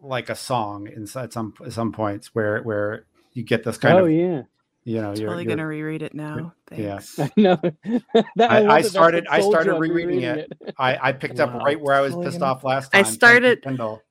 like 0.00 0.28
a 0.28 0.34
song 0.34 0.86
inside 0.88 1.32
some 1.32 1.54
some 1.70 1.92
points 1.92 2.34
where 2.34 2.62
where 2.62 3.04
you 3.32 3.42
get 3.42 3.64
this 3.64 3.78
kind 3.78 3.98
oh 3.98 4.04
of 4.04 4.10
yeah. 4.12 4.42
you 4.84 5.00
know 5.00 5.12
you're, 5.14 5.28
Totally 5.28 5.44
you're- 5.44 5.56
gonna 5.56 5.66
reread 5.66 6.02
it 6.02 6.14
now. 6.14 6.52
yeah. 6.72 6.98
Thanks. 7.00 7.18
I 7.18 7.30
know. 7.36 7.56
That- 8.36 8.50
I- 8.50 8.60
love 8.60 8.70
I 8.70 8.82
started- 8.82 9.26
I 9.28 9.40
started 9.40 9.72
rereading 9.74 10.20
rereading 10.20 10.22
it. 10.38 10.52
I, 10.78 11.08
I 11.08 11.12
picked 11.12 11.40
up 11.40 11.52
right 11.54 11.80
where 11.80 11.94
I 11.94 12.00
was 12.00 12.10
Totally 12.12 12.26
pissed 12.26 12.40
gonna- 12.40 12.52
off 12.52 12.64
last 12.64 12.92
time. 12.92 13.04
I 13.04 13.08
started- 13.08 13.62
Kendall. 13.62 14.02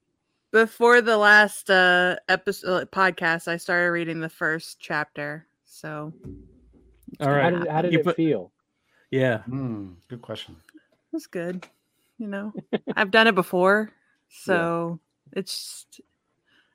Before 0.51 1.01
the 1.01 1.17
last 1.17 1.69
uh 1.71 2.17
episode 2.29 2.91
podcast, 2.91 3.47
I 3.47 3.57
started 3.57 3.89
reading 3.89 4.19
the 4.19 4.29
first 4.29 4.79
chapter. 4.79 5.47
So 5.65 6.13
all 7.19 7.29
right, 7.29 7.43
How 7.43 7.49
right. 7.51 7.59
did, 7.63 7.67
how 7.71 7.81
did 7.81 7.93
You 7.93 7.99
it 7.99 8.05
put- 8.05 8.15
feel? 8.15 8.51
Yeah. 9.11 9.39
Hmm, 9.43 9.93
good 10.09 10.21
question. 10.21 10.55
it 10.75 10.79
was 11.13 11.27
good. 11.27 11.67
You 12.17 12.27
know, 12.27 12.53
I've 12.95 13.11
done 13.11 13.27
it 13.27 13.35
before, 13.35 13.91
so 14.29 14.99
it's. 15.31 15.85
just- 15.89 16.01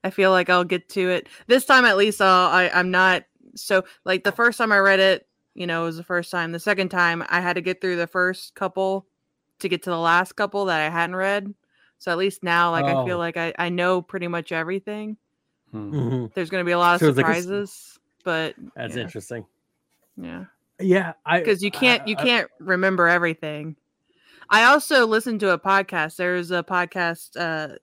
I 0.05 0.11
feel 0.11 0.31
like 0.31 0.49
I'll 0.49 0.63
get 0.65 0.89
to 0.91 1.11
it 1.11 1.29
this 1.49 1.65
time. 1.65 1.85
At 1.85 1.97
least 1.97 2.23
I'll. 2.23 2.47
I, 2.49 2.69
I'm 2.73 2.93
not 2.93 3.25
so 3.57 3.85
like 4.05 4.23
the 4.23 4.31
first 4.33 4.57
time 4.57 4.71
I 4.71 4.79
read 4.79 5.01
it. 5.01 5.27
You 5.55 5.67
know, 5.67 5.83
it 5.83 5.87
was 5.87 5.97
the 5.97 6.05
first 6.05 6.31
time. 6.31 6.53
The 6.53 6.61
second 6.61 6.91
time, 6.91 7.25
I 7.29 7.41
had 7.41 7.55
to 7.55 7.61
get 7.61 7.81
through 7.81 7.97
the 7.97 8.07
first 8.07 8.55
couple 8.55 9.07
to 9.59 9.69
get 9.69 9.83
to 9.83 9.91
the 9.91 9.99
last 9.99 10.37
couple 10.37 10.67
that 10.67 10.81
I 10.81 10.89
hadn't 10.89 11.17
read. 11.17 11.53
So 11.99 12.13
at 12.13 12.17
least 12.19 12.45
now, 12.45 12.71
like 12.71 12.85
I 12.85 12.93
Oh. 12.95 13.05
feel 13.05 13.19
like 13.19 13.37
I, 13.37 13.53
I 13.59 13.71
know 13.71 14.01
pretty 14.01 14.29
much 14.29 14.53
everything. 14.53 15.17
Hmm. 15.73 15.93
Mhm. 15.93 16.35
There's 16.35 16.49
going 16.49 16.63
to 16.63 16.67
be 16.67 16.73
a 16.73 16.79
lot 16.79 16.95
of 16.95 17.01
So 17.01 17.09
it's 17.09 17.17
like 17.17 17.27
a 17.27 17.31
s- 17.31 17.43
surprises, 17.43 17.99
but 18.23 18.55
That's 18.77 18.95
yeah, 18.95 19.03
interesting. 19.03 19.47
yeah. 20.17 20.45
Yeah, 20.79 21.15
I 21.27 21.41
because 21.41 21.61
you 21.61 21.73
can't 21.73 22.07
you 22.07 22.15
I- 22.17 22.23
I- 22.23 22.25
can't 22.25 22.51
remember 22.61 23.09
everything. 23.09 23.75
I 24.51 24.65
also 24.65 25.07
listened 25.07 25.41
to 25.41 25.51
a 25.51 25.59
podcast. 25.59 26.17
There's 26.17 26.51
a 26.51 26.63
podcast. 26.63 27.37
Uh, 27.37 27.77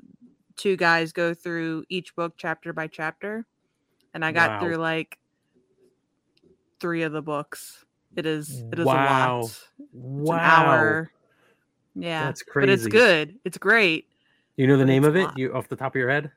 two 0.58 0.76
guys 0.78 1.12
go 1.12 1.34
through 1.34 1.84
each 1.90 2.16
book 2.16 2.34
chapter 2.38 2.74
by 2.74 2.88
chapter, 2.88 3.46
and 4.14 4.24
I 4.26 4.32
got 4.32 4.52
Wow. 4.52 4.60
through 4.60 4.78
like 4.78 5.18
three 6.80 7.04
of 7.04 7.12
the 7.12 7.22
books. 7.22 7.86
It 8.16 8.26
is 8.26 8.64
it 8.72 8.80
is 8.80 8.86
Wow. 8.86 8.96
a 8.96 9.42
lot. 9.42 9.46
It's 9.46 9.62
wow. 9.94 10.36
an 10.36 10.40
hour. 10.40 11.12
Yeah, 11.96 12.26
That's 12.26 12.44
crazy. 12.44 12.66
but 12.68 12.74
it's 12.74 12.88
good. 12.88 13.40
It's 13.46 13.58
great. 13.58 14.08
You 14.58 14.68
know 14.68 14.78
the 14.78 14.86
name 14.86 15.04
of 15.04 15.16
it? 15.16 15.30
You 15.36 15.54
off 15.54 15.68
the 15.68 15.76
top 15.76 15.94
of 15.94 16.00
your 16.00 16.10
head? 16.10 16.32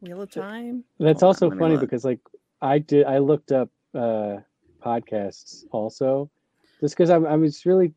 Wheel 0.00 0.22
of 0.22 0.30
Time. 0.30 0.84
That's 0.98 1.20
Hold 1.20 1.36
on, 1.36 1.48
also 1.48 1.58
funny 1.58 1.74
look. 1.74 1.80
because 1.80 2.04
like 2.04 2.20
I 2.62 2.78
did 2.78 3.06
I 3.06 3.18
looked 3.18 3.52
up 3.52 3.70
uh 3.94 4.38
podcasts 4.84 5.64
also 5.70 6.30
just 6.80 6.94
because 6.96 7.10
I, 7.10 7.16
I 7.16 7.36
was 7.36 7.64
really 7.64 7.92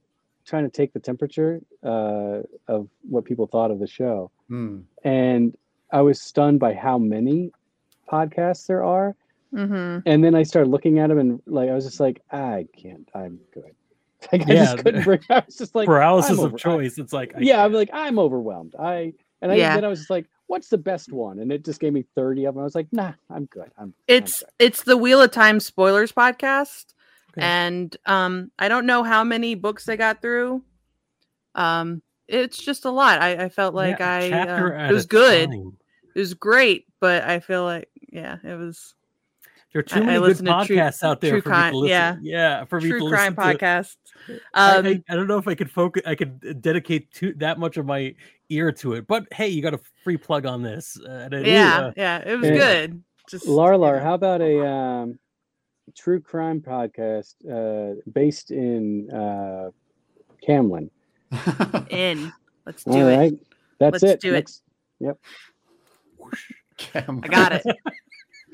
trying 0.47 0.63
to 0.63 0.69
take 0.69 0.93
the 0.93 0.99
temperature 0.99 1.59
uh 1.83 2.39
of 2.67 2.87
what 3.13 3.25
people 3.25 3.45
thought 3.47 3.69
of 3.71 3.79
the 3.79 3.87
show 3.87 4.31
Hmm. 4.47 4.79
and 5.03 5.55
I 5.91 6.01
was 6.01 6.21
stunned 6.21 6.59
by 6.59 6.73
how 6.73 6.97
many 6.97 7.51
podcasts 8.11 8.65
there 8.67 8.83
are 8.83 9.15
Mm-hmm. 9.53 9.99
and 10.05 10.21
then 10.23 10.35
I 10.35 10.43
started 10.43 10.69
looking 10.69 10.99
at 10.99 11.07
them 11.07 11.19
and 11.19 11.41
like 11.45 11.69
I 11.69 11.73
was 11.73 11.85
just 11.85 12.01
like 12.01 12.21
I 12.31 12.67
can't 12.75 13.07
I'm 13.15 13.39
good 13.53 13.71
like 14.33 14.41
I 14.49 14.53
Yeah, 14.53 14.65
just 14.65 14.77
couldn't 14.83 15.03
bring 15.05 15.19
I 15.29 15.41
was 15.45 15.55
just 15.55 15.73
like 15.73 15.85
Paralysis 15.85 16.31
I'm 16.31 16.39
of 16.39 16.45
over- 16.45 16.55
I- 16.57 16.59
choice. 16.59 16.97
it's 16.97 17.13
like 17.13 17.33
I 17.35 17.39
yeah, 17.39 17.63
I'm 17.63 17.71
like 17.71 17.89
I'm 17.93 18.19
overwhelmed. 18.19 18.75
I 18.77 19.13
and 19.41 19.51
I, 19.51 19.55
Yeah. 19.55 19.75
then 19.75 19.85
I 19.85 19.87
was 19.87 19.99
just 19.99 20.09
like, 20.09 20.25
what's 20.47 20.67
the 20.69 20.77
best 20.79 21.13
one? 21.13 21.39
And 21.39 21.51
it 21.51 21.63
just 21.63 21.79
gave 21.79 21.93
me 21.93 22.03
30 22.15 22.45
of 22.45 22.55
them. 22.55 22.61
I 22.61 22.63
was 22.65 22.73
like, 22.75 22.87
nah, 22.91 23.13
I'm 23.29 23.45
good. 23.45 23.69
I'm 23.77 23.83
I'm 23.83 23.93
It's 24.07 24.39
good. 24.41 24.49
it's 24.59 24.83
the 24.83 24.97
Wheel 24.97 25.21
of 25.21 25.31
Time 25.31 25.59
spoilers 25.61 26.11
podcast. 26.11 26.93
Okay. 27.37 27.45
and 27.45 27.95
um 28.05 28.51
i 28.59 28.67
don't 28.67 28.85
know 28.85 29.03
how 29.03 29.23
many 29.23 29.55
books 29.55 29.85
they 29.85 29.95
got 29.97 30.21
through 30.21 30.63
um 31.55 32.01
it's 32.27 32.57
just 32.57 32.85
a 32.85 32.89
lot 32.91 33.21
i, 33.21 33.45
I 33.45 33.49
felt 33.49 33.73
like 33.75 33.99
Yeah, 33.99 34.19
a 34.19 34.25
i 34.25 34.29
chapter 34.29 34.77
uh, 34.77 34.89
it 34.89 34.93
was 34.93 35.05
good 35.05 35.49
time. 35.49 35.77
it 36.15 36.19
was 36.19 36.33
great 36.33 36.85
but 36.99 37.23
i 37.23 37.39
feel 37.39 37.63
like 37.63 37.89
yeah 38.11 38.37
it 38.43 38.55
was 38.57 38.95
There 39.73 39.79
are 39.79 39.83
too 39.83 39.99
I- 39.99 40.01
I 40.01 40.05
many 40.05 40.19
good 40.19 40.27
listen 40.27 40.45
to 40.45 40.65
true- 40.65 40.75
podcasts 40.77 41.03
out 41.03 41.21
there 41.21 41.31
true 41.31 41.41
for 41.41 41.49
me 41.49 41.69
to 41.71 41.77
listen. 41.77 41.89
yeah. 41.89 42.15
yeah, 42.21 42.65
for 42.65 42.79
me 42.81 42.89
to 42.91 42.99
true 42.99 43.09
crime 43.09 43.35
listen 43.37 43.57
to. 43.57 43.65
podcast 43.65 43.95
I- 44.53 44.77
um 44.77 44.85
I, 44.85 45.03
I 45.09 45.15
don't 45.15 45.27
know 45.27 45.37
if 45.37 45.47
I 45.47 45.55
could 45.55 45.69
focus. 45.71 46.01
I 46.05 46.15
could 46.15 46.43
uh, 46.49 46.53
dedicate 46.53 47.11
to 47.13 47.33
that 47.35 47.59
much 47.59 47.77
of 47.77 47.85
my 47.85 48.15
ear 48.49 48.71
to 48.71 48.93
it. 48.93 49.05
But 49.07 49.27
hey, 49.31 49.47
you 49.49 49.61
got 49.61 49.73
a 49.73 49.79
free 50.03 50.17
plug 50.17 50.45
on 50.45 50.63
this. 50.63 50.97
Uh, 50.99 51.09
and 51.11 51.33
it- 51.33 51.45
yeah 51.47 51.77
uh, 51.79 51.91
yeah 51.95 52.17
it 52.25 52.35
was 52.35 52.49
Yeah. 52.49 52.55
good 52.57 53.03
just 53.29 53.45
Larlar, 53.45 54.01
how 54.01 54.13
about 54.15 54.41
a 54.41 54.65
um, 54.65 55.19
true 55.95 56.19
crime 56.19 56.61
podcast 56.61 57.35
uh, 57.49 57.99
based 58.13 58.51
in 58.51 59.09
uh, 59.11 59.71
Caemlyn? 60.47 60.89
in 61.89 62.31
let's 62.65 62.83
do 62.83 62.91
All 62.91 63.07
it 63.07 63.17
right, 63.17 63.33
that's 63.79 64.01
Let's 64.01 64.13
it. 64.15 64.21
do 64.21 64.33
it. 64.33 64.33
Next- 64.33 64.63
Cam- 66.77 67.21
i 67.23 67.27
got 67.27 67.51
it 67.53 67.63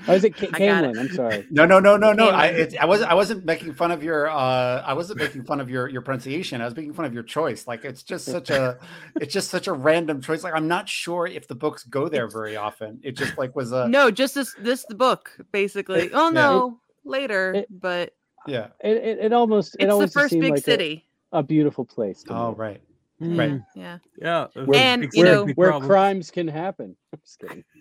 Oh, 0.08 0.14
is 0.16 0.24
it 0.24 0.36
Ca- 0.36 0.50
I 0.54 0.60
got 0.60 0.84
it. 0.84 0.96
Caemlyn? 0.96 1.00
I'm 1.00 1.10
sorry. 1.10 1.46
No, 1.52 1.66
no, 1.66 1.80
no, 1.80 1.96
no, 1.96 2.12
no. 2.12 2.30
I, 2.30 2.48
it, 2.48 2.76
I 2.78 2.86
wasn't. 2.86 3.12
I 3.12 3.14
wasn't 3.14 3.46
making 3.46 3.74
fun 3.74 3.92
of 3.92 4.04
your. 4.04 4.28
Uh, 4.28 4.82
I 4.82 4.94
wasn't 4.94 5.20
making 5.20 5.44
fun 5.44 5.62
of 5.62 5.70
your 5.70 5.88
your 5.88 6.02
pronunciation. 6.02 6.62
I 6.62 6.66
was 6.66 6.76
making 6.76 6.94
fun 6.94 7.06
of 7.06 7.14
your 7.14 7.22
choice. 7.24 7.68
Like 7.68 7.86
it's 7.86 8.02
just 8.04 8.26
such 8.26 8.50
a, 8.50 8.80
it's 9.22 9.32
just 9.32 9.50
such 9.50 9.68
a 9.68 9.72
random 9.72 10.20
choice. 10.20 10.44
Like 10.44 10.56
I'm 10.56 10.68
not 10.68 10.90
sure 10.90 11.28
if 11.28 11.48
the 11.48 11.56
books 11.56 11.84
go 11.84 12.10
there 12.10 12.28
very 12.28 12.58
often. 12.58 13.00
It 13.04 13.16
just 13.16 13.38
like 13.38 13.56
was 13.56 13.72
a 13.72 13.88
no 13.88 14.10
just 14.10 14.34
this 14.36 14.54
this 14.60 14.84
the 14.90 14.96
book 14.96 15.38
basically 15.52 16.12
oh 16.12 16.30
no 16.30 16.80
later 17.06 17.54
it- 17.54 17.68
but 17.70 18.14
yeah. 18.48 18.68
It, 18.84 18.98
it, 18.98 19.18
it 19.26 19.34
almost 19.34 19.76
it 19.80 19.86
it's 19.90 19.98
the 19.98 20.08
first 20.08 20.34
big 20.34 20.52
like 20.52 20.60
a- 20.60 20.62
city 20.64 21.06
A, 21.32 21.42
beautiful 21.44 21.86
place. 21.86 22.24
To 22.24 22.34
Oh 22.34 22.52
me, 22.52 22.56
right. 22.58 22.82
mm, 23.22 23.66
yeah 23.76 23.98
Yeah. 24.20 24.48
uh, 24.56 24.66
Where- 24.66 24.80
And, 24.80 25.02
big 25.04 25.12
you 25.14 25.24
know- 25.24 25.46
where 25.56 25.70
problems. 25.70 25.88
crimes 25.90 26.32
can 26.32 26.48
happen. 26.48 26.96
I'm 27.14 27.20
just 27.24 27.40
kidding. 27.40 27.64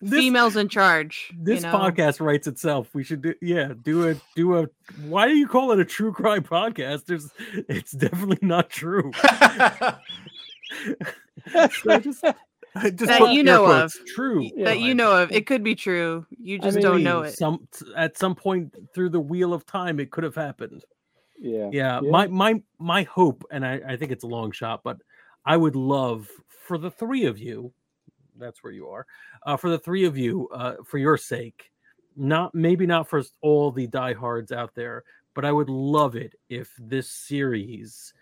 This- 0.00 0.10
females 0.20 0.56
in 0.56 0.68
charge 0.68 1.32
This 1.38 1.62
you 1.62 1.70
know? 1.70 1.78
podcast 1.78 2.20
writes 2.20 2.46
itself. 2.48 2.88
We 2.92 3.04
should 3.04 3.22
do 3.22 3.34
yeah, 3.40 3.72
do 3.80 4.08
a 4.08 4.16
do 4.34 4.58
a 4.58 4.66
why 5.06 5.28
do 5.28 5.34
you 5.36 5.46
call 5.46 5.70
it 5.72 5.78
a 5.78 5.84
true 5.84 6.12
crime 6.12 6.42
podcast? 6.42 7.04
There's 7.06 7.30
it's 7.68 7.92
definitely 7.92 8.38
not 8.42 8.68
true. 8.68 9.12
So 11.82 11.98
just 11.98 12.24
That 12.74 13.32
you 13.32 13.42
know 13.42 13.66
of. 13.66 13.92
True. 14.14 14.48
that 14.64 14.80
you 14.80 14.94
know 14.94 15.22
of. 15.22 15.30
It 15.30 15.46
could 15.46 15.62
be 15.62 15.74
true. 15.74 16.26
You 16.30 16.56
I 16.62 16.64
just 16.64 16.80
don't 16.80 17.02
know 17.02 17.22
it. 17.22 17.36
Some 17.36 17.68
at 17.96 18.16
some 18.16 18.34
point 18.34 18.74
through 18.94 19.10
the 19.10 19.20
wheel 19.20 19.52
of 19.52 19.66
time 19.66 20.00
it 20.00 20.10
could 20.10 20.24
have 20.24 20.34
happened. 20.34 20.84
Yeah. 21.38 21.68
Yeah, 21.72 22.00
Yeah. 22.02 22.10
my 22.10 22.26
my 22.28 22.62
my 22.78 23.02
hope, 23.02 23.44
and 23.50 23.66
I, 23.66 23.80
I 23.86 23.96
think 23.96 24.10
it's 24.10 24.24
a 24.24 24.28
long 24.28 24.52
shot, 24.52 24.82
but 24.84 24.98
I 25.44 25.56
would 25.56 25.76
love 25.76 26.28
for 26.48 26.78
the 26.78 26.90
three 26.90 27.26
of 27.26 27.38
you, 27.38 27.72
that's 28.38 28.62
where 28.62 28.72
you 28.72 28.88
are, 28.88 29.06
uh, 29.44 29.56
for 29.56 29.68
the 29.68 29.78
three 29.78 30.04
of 30.04 30.16
you, 30.16 30.48
uh, 30.54 30.76
for 30.84 30.98
your 30.98 31.18
sake, 31.18 31.72
not 32.16 32.54
maybe 32.54 32.86
not 32.86 33.08
for 33.08 33.22
all 33.42 33.70
the 33.70 33.86
diehards 33.88 34.52
out 34.52 34.74
there, 34.74 35.04
but 35.34 35.44
I 35.44 35.52
would 35.52 35.68
love 35.68 36.14
it 36.16 36.34
if 36.48 36.70
this 36.78 37.10
series 37.10 38.14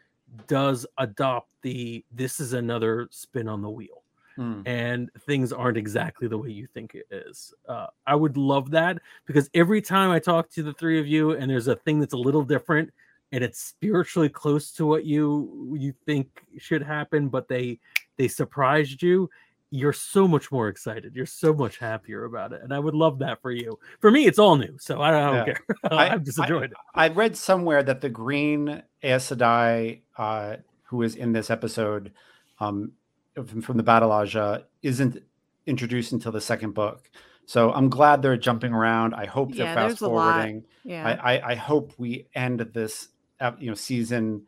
does 0.46 0.86
adopt 0.98 1.50
the 1.62 2.04
this 2.10 2.40
is 2.40 2.52
another 2.52 3.08
spin 3.10 3.48
on 3.48 3.62
the 3.62 3.70
wheel 3.70 3.99
Hmm. 4.40 4.62
and 4.64 5.10
things 5.26 5.52
aren't 5.52 5.76
exactly 5.76 6.26
the 6.26 6.38
way 6.38 6.48
you 6.50 6.66
think 6.66 6.94
it 6.94 7.06
is. 7.10 7.52
Uh, 7.68 7.88
I 8.06 8.14
would 8.14 8.38
love 8.38 8.70
that 8.70 8.98
because 9.26 9.50
every 9.52 9.82
time 9.82 10.10
I 10.10 10.18
talk 10.18 10.48
to 10.52 10.62
the 10.62 10.72
three 10.72 10.98
of 10.98 11.06
you 11.06 11.32
and 11.32 11.50
there's 11.50 11.68
a 11.68 11.76
thing 11.76 12.00
that's 12.00 12.14
a 12.14 12.16
little 12.16 12.42
different 12.42 12.90
and 13.32 13.44
it's 13.44 13.60
spiritually 13.60 14.30
close 14.30 14.72
to 14.72 14.86
what 14.86 15.04
you 15.04 15.76
you 15.78 15.92
think 16.06 16.26
should 16.58 16.82
happen, 16.82 17.28
but 17.28 17.48
they 17.48 17.78
they 18.16 18.28
surprised 18.28 19.02
you, 19.02 19.28
you're 19.70 19.92
so 19.92 20.26
much 20.26 20.50
more 20.50 20.68
excited. 20.68 21.14
You're 21.14 21.26
so 21.26 21.52
much 21.52 21.76
happier 21.78 22.24
about 22.24 22.52
it, 22.54 22.62
and 22.62 22.72
I 22.72 22.78
would 22.78 22.94
love 22.94 23.18
that 23.20 23.42
for 23.42 23.50
you. 23.52 23.78
For 24.00 24.10
me, 24.10 24.24
it's 24.26 24.38
all 24.38 24.56
new, 24.56 24.76
so 24.78 25.02
I 25.02 25.10
don't, 25.10 25.22
I 25.22 25.26
don't 25.26 25.36
Yeah. 25.36 25.44
care. 25.44 25.60
I- 25.92 26.06
I, 26.06 26.08
have 26.08 26.24
just 26.24 26.40
I- 26.40 26.44
enjoyed 26.44 26.70
it. 26.72 26.76
I 26.94 27.08
read 27.08 27.36
somewhere 27.36 27.82
that 27.82 28.00
the 28.00 28.08
green 28.08 28.82
Aes 29.02 29.30
Sedai, 29.30 30.00
uh, 30.16 30.56
who 30.84 31.02
is 31.02 31.14
in 31.14 31.32
this 31.32 31.50
episode, 31.50 32.10
um, 32.58 32.92
from, 33.34 33.60
from 33.62 33.76
the 33.76 33.82
Battle 33.82 34.10
Ajah, 34.10 34.40
uh, 34.40 34.58
isn't 34.82 35.22
introduced 35.66 36.12
until 36.12 36.32
the 36.32 36.40
second 36.40 36.72
book. 36.74 37.10
So 37.46 37.72
I'm 37.72 37.88
glad 37.88 38.22
they're 38.22 38.36
jumping 38.36 38.72
around. 38.72 39.14
I 39.14 39.26
hope 39.26 39.54
they're 39.54 39.66
Yeah, 39.66 39.74
fast 39.74 40.00
there's 40.00 40.02
a 40.02 40.08
lot. 40.08 40.32
forwarding. 40.34 40.64
Yeah. 40.84 41.18
I, 41.22 41.34
I, 41.36 41.50
I 41.50 41.54
hope 41.56 41.92
we 41.98 42.28
end 42.34 42.60
this, 42.72 43.08
uh, 43.40 43.52
you 43.58 43.68
know, 43.68 43.74
season 43.74 44.42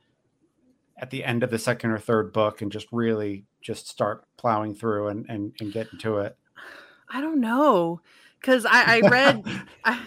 at 0.99 1.11
the 1.11 1.25
end 1.25 1.43
of 1.43 1.51
the 1.51 1.59
second 1.59 1.91
or 1.91 1.99
third 1.99 2.33
book 2.33 2.63
and 2.63 2.71
just 2.71 2.87
really 2.93 3.45
just 3.61 3.89
start 3.89 4.25
plowing 4.37 4.75
through 4.75 5.09
and 5.09 5.27
and, 5.29 5.53
and 5.61 5.73
get 5.73 5.89
into 5.93 6.19
it. 6.19 6.37
I 7.09 7.21
don't 7.21 7.41
know. 7.41 8.01
Cause 8.43 8.65
I, 8.65 8.99
I 8.99 9.09
read 9.09 9.43
I, 9.85 10.01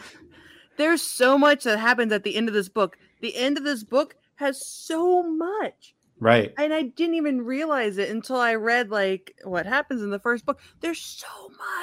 there's 0.78 1.02
so 1.02 1.38
much 1.38 1.64
that 1.64 1.80
happens 1.80 2.12
at 2.12 2.24
the 2.24 2.36
end 2.36 2.48
of 2.48 2.54
this 2.54 2.70
book. 2.70 2.98
The 3.22 3.36
end 3.36 3.58
of 3.58 3.64
this 3.64 3.84
book 3.84 4.16
has 4.36 4.66
so 4.66 5.24
much. 5.24 5.95
Right. 6.20 6.54
and 6.58 6.74
I 6.74 6.84
didn't 6.84 7.16
even 7.16 7.42
realize 7.42 7.98
it 7.98 8.10
until 8.10 8.38
I 8.38 8.56
read 8.56 8.90
like 8.90 9.36
what 9.44 9.66
happens 9.66 10.02
in 10.02 10.10
the 10.12 10.20
first 10.20 10.46
book. 10.46 10.60
There's 10.82 11.02
so 11.02 11.28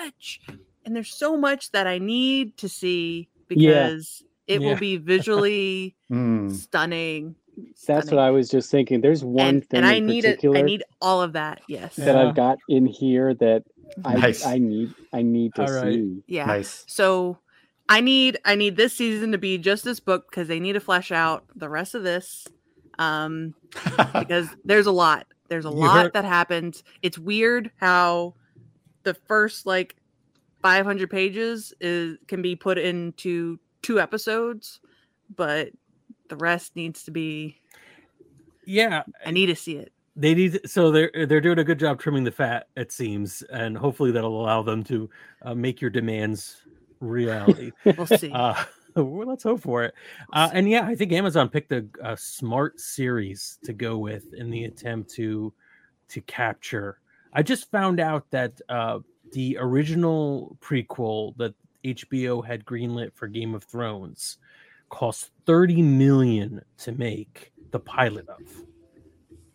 much, 0.05 0.41
and 0.85 0.97
there's 0.97 1.15
so 1.15 1.37
much 1.37 1.71
that 1.73 1.87
I 1.87 1.99
need 1.99 2.57
to 2.59 2.69
see 2.69 3.29
Yeah. 3.51 3.55
because 3.57 4.23
it 4.47 4.61
Yeah. 4.63 4.69
will 4.69 4.77
be 4.79 4.97
visually 5.15 5.95
Mm. 6.11 6.51
stunning. 6.53 7.37
That's 7.57 7.83
stunning. 7.83 8.17
what 8.17 8.23
I 8.23 8.31
was 8.31 8.49
just 8.49 8.71
thinking. 8.71 9.03
There's 9.03 9.23
one 9.23 9.47
and, 9.47 9.69
thing 9.69 9.79
and 9.79 9.87
I 9.87 9.95
in 9.95 10.07
need 10.07 10.25
it. 10.25 10.37
particular 10.37 10.59
I 10.59 10.63
need 10.63 10.83
all 11.03 11.21
of 11.21 11.35
that. 11.35 11.61
Yes. 11.69 11.97
that 11.97 12.15
Yeah. 12.17 12.29
I've 12.29 12.35
got 12.35 12.59
in 12.69 12.87
here 12.87 13.35
that 13.35 13.65
I 14.07 14.15
Nice. 14.15 14.47
I 14.47 14.57
need 14.59 14.95
I 15.13 15.21
need 15.23 15.55
to 15.57 15.65
All 15.67 15.71
right. 15.73 15.93
see. 15.93 16.23
Yeah. 16.27 16.47
Nice. 16.47 16.85
So 16.89 17.39
I 17.91 18.01
need 18.01 18.39
I 18.47 18.55
need 18.55 18.77
this 18.77 18.95
season 18.95 19.33
to 19.33 19.39
be 19.39 19.59
just 19.59 19.85
this 19.85 20.01
book 20.01 20.31
because 20.31 20.49
they 20.49 20.59
need 20.61 20.73
to 20.73 20.81
flesh 20.81 21.13
out 21.13 21.45
the 21.55 21.69
rest 21.69 21.95
of 21.95 22.03
this. 22.03 22.49
Um 22.99 23.55
because 24.19 24.49
there's 24.65 24.87
a 24.87 24.93
lot. 24.93 25.27
There's 25.49 25.65
a 25.67 25.69
You 25.71 25.75
lot 25.77 26.03
heard- 26.05 26.13
that 26.15 26.25
happens. 26.25 26.83
It's 27.03 27.19
weird 27.19 27.71
how 27.77 28.35
the 29.03 29.15
first 29.15 29.67
like 29.67 29.97
500 30.63 31.11
pages 31.11 31.73
is 31.81 32.19
can 32.29 32.41
be 32.43 32.55
put 32.57 32.79
into 32.79 33.59
two 33.83 33.99
episodes, 34.01 34.81
but 35.35 35.71
the 36.29 36.37
rest 36.37 36.77
needs 36.77 37.03
to 37.05 37.11
be. 37.11 37.59
Yeah, 38.65 39.03
I 39.27 39.33
need 39.33 39.47
to 39.47 39.57
see 39.57 39.77
it. 39.77 39.93
they 40.15 40.35
need 40.35 40.61
so 40.71 40.91
they're 40.93 41.11
they're 41.27 41.41
doing 41.41 41.59
a 41.59 41.65
good 41.65 41.79
job 41.81 41.99
trimming 41.99 42.23
the 42.23 42.31
fat 42.31 42.69
it 42.77 42.93
seems 42.93 43.43
and 43.51 43.77
hopefully 43.77 44.13
that'll 44.13 44.41
allow 44.41 44.63
them 44.63 44.85
to 44.85 45.09
uh, 45.43 45.55
make 45.55 45.81
your 45.81 45.91
demands 45.91 46.63
reality 47.01 47.73
We'll 47.97 48.07
see. 48.07 48.31
uh 48.31 48.63
well, 48.97 49.27
let's 49.27 49.45
hope 49.45 49.61
for 49.61 49.85
it. 49.85 49.95
Uh, 50.33 50.51
and 50.53 50.69
yeah 50.69 50.87
i 50.87 50.95
think 50.95 51.13
amazon 51.13 51.49
picked 51.49 51.73
a, 51.73 51.85
a 52.03 52.17
smart 52.17 52.79
series 52.81 53.59
to 53.65 53.73
go 53.73 53.99
with 53.99 54.35
in 54.35 54.51
the 54.51 54.65
attempt 54.65 55.11
to 55.11 55.53
to 56.09 56.21
capture. 56.23 56.99
I 57.33 57.43
just 57.43 57.71
found 57.71 57.99
out 57.99 58.31
that 58.31 58.61
uh 58.69 58.99
the 59.33 59.57
original 59.59 60.59
prequel 60.61 61.35
that 61.39 61.55
hbo 61.85 62.45
had 62.47 62.65
greenlit 62.65 63.15
for 63.15 63.27
game 63.27 63.55
of 63.55 63.65
thrones 63.65 64.37
cost 64.93 65.31
30 65.47 65.81
million 65.81 66.61
to 66.77 66.93
make 66.93 67.51
the 67.71 67.81
pilot 67.81 68.29
of. 68.29 68.41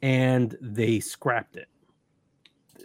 And 0.01 0.57
they 0.59 0.99
scrapped 0.99 1.55
it. 1.55 1.67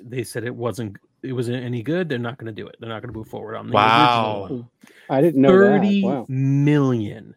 They 0.00 0.22
said 0.22 0.44
it 0.44 0.54
wasn't 0.54 0.98
it 1.22 1.32
wasn't 1.32 1.62
any 1.62 1.82
good. 1.82 2.08
They're 2.08 2.18
not 2.18 2.38
going 2.38 2.54
to 2.54 2.62
do 2.62 2.66
it. 2.66 2.76
They're 2.80 2.88
not 2.88 3.02
going 3.02 3.12
to 3.12 3.18
move 3.18 3.28
forward 3.28 3.56
on 3.56 3.68
the 3.68 3.72
Wow. 3.74 4.42
original. 4.42 4.70
I 5.10 5.20
didn't 5.20 5.42
know 5.42 5.48
Thirty 5.50 6.00
that. 6.02 6.06
Wow. 6.06 6.26
million. 6.28 7.34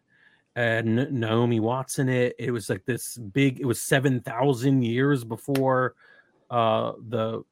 And 0.56 1.12
Naomi 1.12 1.60
Watts 1.60 1.98
in 1.98 2.08
it. 2.08 2.34
It 2.38 2.50
was 2.50 2.70
like 2.70 2.84
this 2.86 3.18
big. 3.18 3.60
It 3.60 3.66
was 3.66 3.80
seven 3.82 4.20
thousand 4.20 4.82
years 4.82 5.22
before 5.22 5.94
uh, 6.50 6.92
the 7.08 7.42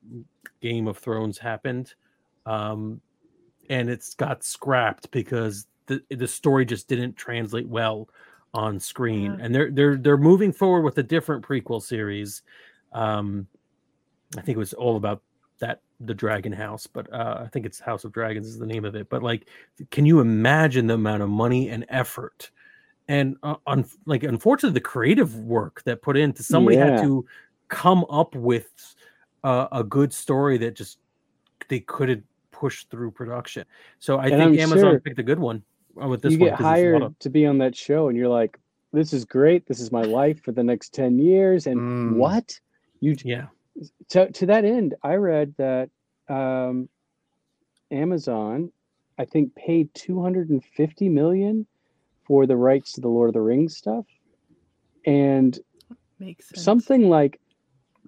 Game 0.62 0.88
of 0.88 0.96
Thrones 0.96 1.36
happened, 1.36 1.94
um, 2.46 3.02
and 3.68 3.90
it's 3.90 4.14
got 4.14 4.42
scrapped 4.42 5.10
because 5.10 5.66
the 5.86 6.00
the 6.10 6.26
story 6.26 6.64
just 6.64 6.88
didn't 6.88 7.14
translate 7.14 7.68
well 7.68 8.08
on 8.54 8.80
screen. 8.80 9.36
Yeah. 9.38 9.44
And 9.44 9.54
they're 9.54 9.70
they're 9.70 9.96
they're 9.96 10.16
moving 10.16 10.50
forward 10.50 10.80
with 10.82 10.96
a 10.96 11.02
different 11.02 11.44
prequel 11.44 11.82
series. 11.82 12.40
Um, 12.94 13.46
I 14.38 14.40
think 14.40 14.56
it 14.56 14.58
was 14.58 14.72
all 14.72 14.96
about 14.96 15.20
that 15.20 15.22
the 16.00 16.14
Dragon 16.14 16.52
House, 16.52 16.86
but 16.86 17.12
uh, 17.12 17.42
I 17.44 17.48
think 17.48 17.66
it's 17.66 17.78
House 17.80 18.04
of 18.04 18.12
Dragons 18.12 18.46
is 18.46 18.58
the 18.58 18.66
name 18.66 18.84
of 18.84 18.94
it. 18.94 19.08
But 19.08 19.22
like, 19.22 19.48
can 19.90 20.04
you 20.06 20.20
imagine 20.20 20.86
the 20.86 20.94
amount 20.94 21.22
of 21.22 21.28
money 21.30 21.68
and 21.70 21.84
effort? 21.88 22.50
And 23.08 23.36
uh, 23.42 23.56
un- 23.66 23.84
like, 24.06 24.22
unfortunately, 24.22 24.74
the 24.74 24.80
creative 24.80 25.36
work 25.40 25.82
that 25.84 26.02
put 26.02 26.16
into 26.16 26.42
somebody 26.42 26.76
had 26.76 26.98
to 27.02 27.24
come 27.68 28.04
up 28.10 28.34
with 28.34 28.94
uh, 29.44 29.68
a 29.72 29.84
good 29.84 30.12
story 30.12 30.58
that 30.58 30.74
just 30.74 30.98
they 31.68 31.80
couldn't 31.80 32.24
push 32.50 32.84
through 32.86 33.10
production. 33.10 33.64
So 33.98 34.18
I 34.18 34.24
And 34.26 34.36
think 34.36 34.42
I'm 34.42 34.58
Amazon 34.58 34.78
sure 34.92 35.00
picked 35.00 35.18
a 35.18 35.22
good 35.22 35.38
one 35.38 35.62
uh, 36.02 36.08
with 36.08 36.22
this 36.22 36.32
you 36.32 36.38
one. 36.38 36.48
get 36.50 36.58
'cause 36.58 36.66
it's 36.66 36.80
a 36.80 36.90
lot 36.92 37.00
hired 37.00 37.02
of- 37.02 37.18
to 37.20 37.30
be 37.30 37.46
on 37.46 37.58
that 37.58 37.76
show, 37.76 38.08
and 38.08 38.16
you're 38.16 38.28
like, 38.28 38.58
"This 38.92 39.12
is 39.12 39.24
great. 39.24 39.66
This 39.66 39.80
is 39.80 39.92
my 39.92 40.02
life 40.02 40.42
for 40.42 40.52
the 40.52 40.62
next 40.64 40.92
ten 40.94 41.18
years." 41.18 41.66
And 41.66 41.80
Mm. 41.80 42.16
what 42.16 42.58
you 43.00 43.14
yeah, 43.24 43.46
to 44.10 44.30
to 44.30 44.46
that 44.46 44.64
end, 44.64 44.94
I 45.02 45.14
read 45.14 45.54
that 45.58 45.90
um, 46.28 46.88
Amazon, 47.90 48.72
I 49.18 49.24
think, 49.24 49.54
paid 49.54 49.92
two 49.94 50.22
hundred 50.22 50.50
and 50.50 50.64
fifty 50.64 51.08
million 51.08 51.66
for 52.26 52.46
the 52.46 52.56
rights 52.56 52.92
to 52.92 53.00
the 53.00 53.08
Lord 53.08 53.28
of 53.28 53.34
the 53.34 53.40
Rings 53.40 53.76
stuff, 53.76 54.06
and 55.06 55.58
something 56.54 57.08
like 57.08 57.40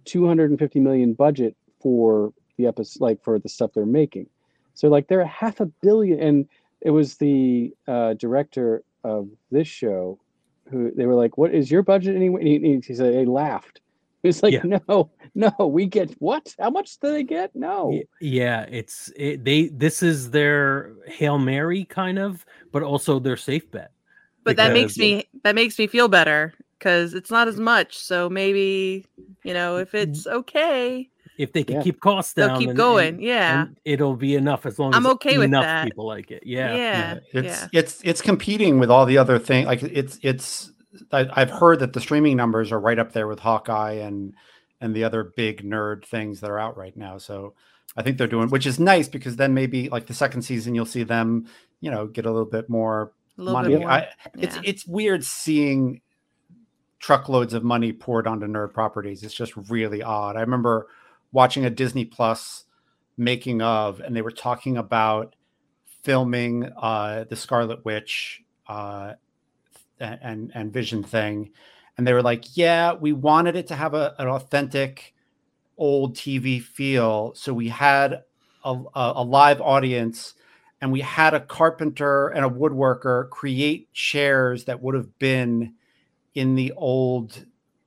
250 0.07 0.81
million 0.81 1.13
budget 1.13 1.57
for 1.81 2.33
the 2.57 2.67
episode 2.67 3.03
like 3.03 3.23
for 3.23 3.39
the 3.39 3.49
stuff 3.49 3.73
they're 3.75 3.85
making. 3.85 4.27
So 4.75 4.89
like 4.89 5.09
they're 5.09 5.21
a 5.21 5.27
half 5.27 5.61
a 5.61 5.67
billion 5.67 6.21
and 6.21 6.49
it 6.81 6.91
was 6.91 7.17
the 7.17 7.75
uh, 7.87 8.15
director 8.15 8.83
of 9.05 9.29
this 9.51 9.69
show 9.69 10.19
who 10.71 10.91
they 10.93 11.07
were 11.07 11.15
like 11.15 11.37
what 11.39 11.55
is 11.55 11.71
your 11.71 11.83
budget 11.83 12.17
anyway? 12.17 12.41
And 12.41 12.65
he, 12.65 12.81
he 12.87 12.95
said 12.95 13.15
he 13.15 13.25
laughed 13.25 13.81
it's 14.29 14.43
like 14.43 14.53
Yeah. 14.53 14.79
no 14.89 15.11
no 15.35 15.67
we 15.67 15.87
get 15.87 16.11
what 16.21 16.55
how 16.59 16.71
much 16.71 16.99
do 16.99 17.11
they 17.11 17.23
get 17.23 17.55
no 17.55 18.01
yeah 18.21 18.67
it's 18.71 19.13
it, 19.17 19.45
they 19.45 19.69
this 19.69 20.03
is 20.03 20.31
their 20.31 20.93
hail 21.07 21.39
mary 21.39 21.85
kind 21.85 22.19
of 22.19 22.45
but 22.73 22.83
also 22.83 23.19
their 23.19 23.37
safe 23.37 23.71
bet 23.71 23.91
but 24.47 24.57
that 24.57 24.73
makes 24.73 24.97
me 24.97 25.25
that 25.43 25.55
makes 25.55 25.79
me 25.79 25.89
feel 25.89 26.07
better 26.09 26.55
because 26.79 27.15
it's 27.15 27.31
not 27.31 27.49
as 27.49 27.59
much. 27.59 27.99
So 27.99 28.31
maybe 28.31 29.05
you 29.43 29.53
know 29.53 29.77
if 29.77 29.89
mm-hmm. 29.89 30.11
it's 30.11 30.27
okay, 30.27 31.09
if 31.37 31.53
they 31.53 31.65
can 31.65 31.77
Yeah. 31.77 31.83
keep 31.83 32.01
costs 32.01 32.35
down, 32.35 32.49
they'll 32.51 32.59
keep 32.59 32.69
and- 32.71 32.77
going. 32.77 33.15
and- 33.15 33.23
yeah, 33.23 33.63
and 33.63 33.77
it'll 33.85 34.17
be 34.17 34.37
enough 34.37 34.65
as 34.65 34.79
long 34.79 34.93
as 34.93 34.97
I'm 34.97 35.07
okay 35.09 35.37
with 35.37 35.47
enough 35.47 35.65
that. 35.65 35.85
people 35.85 36.07
like 36.07 36.31
it 36.31 36.45
yeah, 36.47 36.75
yeah 36.75 37.15
yeah. 37.33 37.41
it's 37.41 37.67
it's 37.73 38.01
it's 38.05 38.23
competing 38.23 38.79
with 38.79 38.91
all 38.91 39.05
the 39.05 39.19
other 39.19 39.39
things. 39.39 39.67
Like 39.67 39.83
it's 39.83 40.19
it's 40.23 40.73
I, 41.13 41.27
I've 41.33 41.51
heard 41.51 41.81
that 41.81 41.93
the 41.93 42.01
streaming 42.01 42.37
numbers 42.37 42.73
are 42.73 42.81
right 42.81 42.99
up 42.99 43.13
there 43.13 43.29
with 43.29 43.39
Hawkeye 43.39 43.93
and 43.93 44.35
and 44.81 44.95
the 44.95 45.05
other 45.05 45.33
big 45.37 45.63
nerd 45.63 46.05
things 46.05 46.41
that 46.41 46.51
are 46.51 46.59
out 46.59 46.77
right 46.77 46.97
now. 46.97 47.19
So 47.19 47.55
I 47.97 48.03
think 48.03 48.19
they're 48.19 48.27
doing, 48.27 48.51
which 48.51 48.67
is 48.67 48.79
nice 48.79 49.09
because 49.09 49.37
then 49.37 49.55
maybe 49.55 49.89
like 49.89 50.07
the 50.07 50.15
second 50.15 50.43
season 50.43 50.75
you'll 50.75 50.85
see 50.85 51.03
them, 51.03 51.47
you 51.81 51.91
know, 51.91 52.07
get 52.07 52.27
a 52.27 52.31
little 52.31 52.49
bit 52.49 52.69
more 52.69 53.13
little 53.37 53.55
money. 53.55 53.71
bit 53.71 53.81
more. 53.81 53.91
I, 53.91 54.09
it's 54.39 54.57
yeah. 54.57 54.63
it's 54.65 54.87
weird 54.87 55.25
seeing 55.25 56.01
truckloads 56.99 57.55
of 57.55 57.63
money 57.63 57.93
poured 57.93 58.27
onto 58.27 58.47
nerd 58.47 58.73
properties. 58.73 59.23
It's 59.23 59.35
just 59.35 59.57
really 59.71 60.03
odd. 60.03 60.37
I 60.37 60.41
remember 60.41 60.89
watching 61.33 61.65
a 61.65 61.71
Disney 61.71 62.05
Plus 62.05 62.65
making 63.17 63.63
of, 63.63 64.01
and 64.01 64.15
they 64.15 64.23
were 64.23 64.31
talking 64.31 64.77
about 64.77 65.35
filming 66.03 66.71
uh, 66.77 67.25
the 67.29 67.37
Scarlet 67.37 67.85
Witch 67.85 68.43
uh, 68.69 69.15
and 70.01 70.51
and 70.55 70.73
Vision 70.73 71.03
thing, 71.03 71.51
and 71.97 72.07
they 72.07 72.13
were 72.13 72.23
like, 72.23 72.57
"Yeah, 72.57 72.95
we 72.95 73.13
wanted 73.13 73.57
it 73.57 73.67
to 73.69 73.77
have 73.77 73.95
a, 73.95 74.15
an 74.19 74.29
authentic 74.29 75.15
old 75.77 76.17
TV 76.17 76.63
feel, 76.63 77.35
so 77.35 77.53
we 77.53 77.69
had 77.69 78.23
a, 78.65 78.83
a, 78.95 79.25
live 79.25 79.61
audience." 79.61 80.35
And 80.79 80.93
we 80.93 81.01
had 81.01 81.33
a 81.33 81.41
carpenter 81.41 82.29
and 82.29 82.45
a 82.45 82.51
woodworker 82.51 83.31
create 83.31 83.91
chairs 83.95 84.67
that 84.67 84.83
would 84.83 84.95
have 84.95 85.19
been 85.19 85.73
in 86.35 86.55
the 86.55 86.73
old 86.77 87.47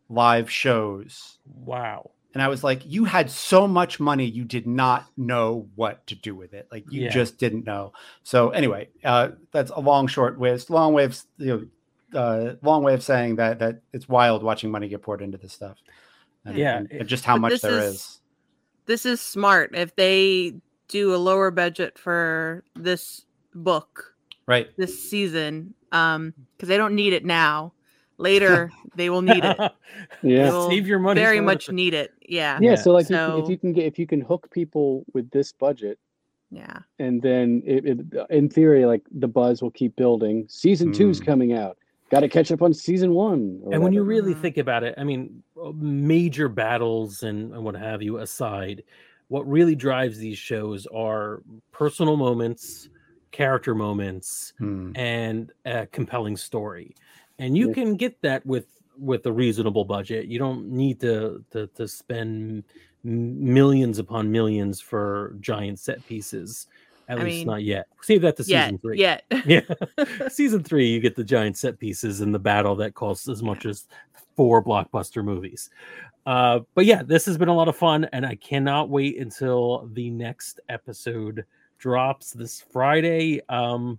live 0.10 0.49
shows. 0.49 1.38
wow 1.45 2.12
And 2.34 2.43
I 2.43 2.47
was 2.47 2.64
like, 2.64 2.82
you 2.86 3.05
had 3.05 3.30
so 3.32 3.68
much 3.68 3.99
money, 3.99 4.26
you 4.26 4.43
did 4.43 4.68
not 4.68 5.05
know 5.18 5.68
what 5.76 6.05
to 6.07 6.16
do 6.16 6.36
with 6.36 6.53
it. 6.53 6.68
Like 6.72 6.86
you 6.91 7.01
Yeah. 7.01 7.10
just 7.10 7.38
didn't 7.38 7.66
know. 7.66 7.93
So 8.24 8.49
anyway, 8.49 8.89
uh, 9.03 9.30
that's 9.51 9.72
a 9.72 9.80
long, 9.80 10.07
short 10.07 10.38
way. 10.38 10.57
Long 10.70 10.99
of 10.99 11.22
you 11.38 11.47
know, 11.47 11.66
uh, 12.14 12.53
long 12.62 12.84
way 12.84 12.93
of 12.93 13.03
saying 13.03 13.36
that 13.38 13.60
that 13.60 13.82
it's 13.93 14.07
wild 14.10 14.43
watching 14.43 14.72
money 14.72 14.88
get 14.88 15.01
poured 15.01 15.22
into 15.22 15.38
this 15.38 15.53
stuff. 15.53 15.78
And, 16.45 16.57
Yeah, 16.57 16.78
and, 16.78 16.91
and 16.91 17.07
just 17.07 17.26
how 17.26 17.36
But 17.36 17.41
much 17.53 17.62
there 17.62 17.80
is- 17.80 17.95
is. 17.95 18.22
this 18.86 19.05
is 19.05 19.22
smart 19.22 19.72
if 19.76 19.95
they 19.95 20.53
do 20.88 21.14
a 21.14 21.18
lower 21.18 21.51
budget 21.51 21.97
for 21.99 22.64
this 22.76 23.26
book 23.53 24.16
Right. 24.47 24.70
this 24.78 25.10
season 25.10 25.74
um 25.91 26.34
because 26.55 26.70
they 26.70 26.78
don't 26.78 26.95
need 26.95 27.14
it 27.14 27.24
now 27.26 27.74
later 28.18 28.72
they 28.95 29.10
will 29.10 29.22
need 29.22 29.43
it 29.43 29.57
yeah 29.60 29.70
They 30.45 30.51
will 30.51 30.70
Save 30.70 30.88
your 30.88 30.99
money 30.99 31.20
very 31.22 31.38
for 31.38 31.43
much 31.43 31.68
other- 31.70 31.76
need 31.76 31.93
it 31.93 32.14
yeah 32.28 32.57
yeah 32.62 32.72
Yeah. 32.72 32.76
so 32.76 32.91
like 32.91 33.10
you 33.10 33.16
can, 33.16 33.39
if 33.43 33.49
you 33.49 33.57
can 33.57 33.74
get 33.74 33.86
if 33.86 33.99
you 33.99 34.07
can 34.07 34.22
hook 34.22 34.49
people 34.51 35.05
with 35.14 35.30
this 35.32 35.51
budget 35.51 35.99
yeah 36.51 36.80
and 36.97 37.22
then 37.22 37.62
it, 37.66 37.86
it, 37.86 37.99
in 38.32 38.49
theory 38.49 38.86
like 38.86 39.01
the 39.12 39.28
buzz 39.28 39.62
will 39.62 39.72
keep 39.72 39.95
building 39.95 40.45
season 40.49 40.91
two's 40.91 41.20
Mm. 41.22 41.26
coming 41.26 41.53
out 41.53 41.78
got 42.10 42.22
to 42.22 42.30
catch 42.30 42.51
up 42.51 42.62
on 42.62 42.74
season 42.74 43.14
one 43.14 43.60
or 43.64 43.74
and 43.74 43.84
when 43.84 43.93
you 43.93 44.03
really 44.03 44.34
Mhm. 44.34 44.41
think 44.41 44.57
about 44.57 44.84
it 44.84 44.95
i 44.97 45.03
mean 45.03 45.43
uh, 45.64 45.72
major 45.76 46.47
battles 46.49 47.24
and, 47.24 47.53
and 47.53 47.64
what 47.64 47.76
have 47.76 48.01
you 48.01 48.18
aside 48.18 48.84
what 49.28 49.47
really 49.47 49.76
drives 49.76 50.18
these 50.18 50.38
shows 50.38 50.88
are 50.88 51.43
personal 51.72 52.18
moments 52.18 52.89
character 53.32 53.76
moments 53.76 54.53
Hmm. 54.57 54.91
and 54.95 55.51
a 55.66 55.86
compelling 55.88 56.36
story 56.36 56.95
and 57.38 57.55
you 57.55 57.68
Yeah. 57.68 57.74
can 57.74 57.95
get 57.95 58.22
that 58.22 58.45
with 58.45 58.66
with 59.01 59.26
a 59.28 59.32
reasonable 59.32 59.86
budget. 59.86 60.26
You 60.28 60.39
don't 60.39 60.68
need 60.72 60.99
to 60.99 61.41
to, 61.51 61.68
to 61.68 61.88
spend 61.88 62.66
m- 63.05 63.53
millions 63.53 63.97
upon 63.97 64.30
millions 64.30 64.82
for 64.82 65.38
giant 65.39 65.80
set 65.80 66.05
pieces. 66.05 66.68
At 67.10 67.20
I 67.20 67.24
least 67.24 67.38
mean, 67.39 67.47
not 67.47 67.64
yet. 67.64 67.88
Save 68.01 68.22
that 68.22 68.38
to 68.38 68.43
Yet, 68.43 68.66
season 68.66 68.78
three. 68.78 68.99
yet. 68.99 69.24
Yeah. 69.45 69.62
season 70.30 70.64
three, 70.64 70.88
you 70.88 70.99
get 70.99 71.16
the 71.16 71.24
giant 71.24 71.57
set 71.57 71.80
pieces 71.80 72.22
and 72.22 72.34
the 72.34 72.39
battle 72.39 72.76
that 72.78 72.93
costs 72.93 73.28
as 73.28 73.41
much 73.41 73.66
as 73.66 73.88
four 74.36 74.64
blockbuster 74.64 75.24
movies. 75.26 75.72
Uh, 76.28 76.60
but 76.76 76.86
yeah, 76.86 77.01
this 77.01 77.26
has 77.26 77.36
been 77.38 77.47
a 77.47 77.53
lot 77.55 77.68
of 77.68 77.76
fun, 77.76 78.05
and 78.14 78.26
I 78.26 78.36
cannot 78.36 78.89
wait 78.89 79.18
until 79.18 79.89
the 79.93 80.12
next 80.12 80.60
episode 80.70 81.43
drops 81.80 82.32
this 82.32 82.62
Friday. 82.72 83.41
Um, 83.49 83.97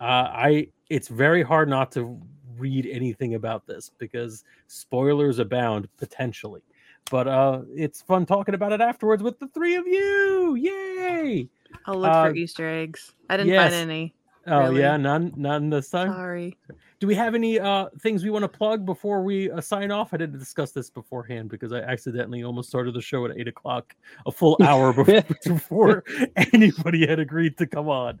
uh, 0.00 0.04
I 0.04 0.68
it's 0.88 1.08
very 1.08 1.42
hard 1.42 1.68
not 1.68 1.90
to 1.92 2.20
read 2.58 2.86
anything 2.86 3.34
about 3.34 3.66
this 3.66 3.90
because 3.98 4.44
spoilers 4.68 5.40
abound 5.40 5.88
potentially. 5.96 6.62
But 7.10 7.26
uh, 7.26 7.62
it's 7.74 8.02
fun 8.02 8.26
talking 8.26 8.54
about 8.54 8.72
it 8.72 8.80
afterwards 8.80 9.22
with 9.22 9.38
the 9.38 9.48
three 9.48 9.74
of 9.74 9.86
you. 9.86 10.54
Yay! 10.54 11.48
I'll 11.86 11.98
look 12.00 12.10
Uh, 12.10 12.28
for 12.28 12.34
Easter 12.34 12.68
eggs. 12.68 13.12
I 13.30 13.36
didn't 13.36 13.52
yes. 13.52 13.72
find 13.72 13.90
any. 13.90 14.14
Oh 14.48 14.60
Really? 14.60 14.80
yeah, 14.82 14.96
none 14.96 15.32
none 15.36 15.70
this 15.70 15.90
time. 15.90 16.12
Sorry. 16.12 16.56
Do 17.00 17.06
we 17.08 17.16
have 17.16 17.34
any 17.34 17.58
uh 17.58 17.88
things 18.00 18.22
we 18.22 18.30
want 18.30 18.44
to 18.44 18.48
plug 18.48 18.86
before 18.86 19.22
we 19.24 19.50
uh, 19.50 19.60
sign 19.60 19.90
off? 19.90 20.14
I 20.14 20.18
didn't 20.18 20.38
discuss 20.38 20.70
this 20.70 20.88
beforehand 20.88 21.50
because 21.50 21.72
I 21.72 21.80
accidentally 21.80 22.44
almost 22.44 22.68
started 22.68 22.94
the 22.94 23.02
show 23.02 23.26
at 23.26 23.36
eight 23.36 23.48
o'clock, 23.48 23.96
a 24.24 24.30
full 24.30 24.56
hour 24.62 24.92
before, 24.92 25.22
before 25.44 26.04
anybody 26.52 27.04
had 27.06 27.18
agreed 27.18 27.58
to 27.58 27.66
come 27.66 27.88
on. 27.88 28.20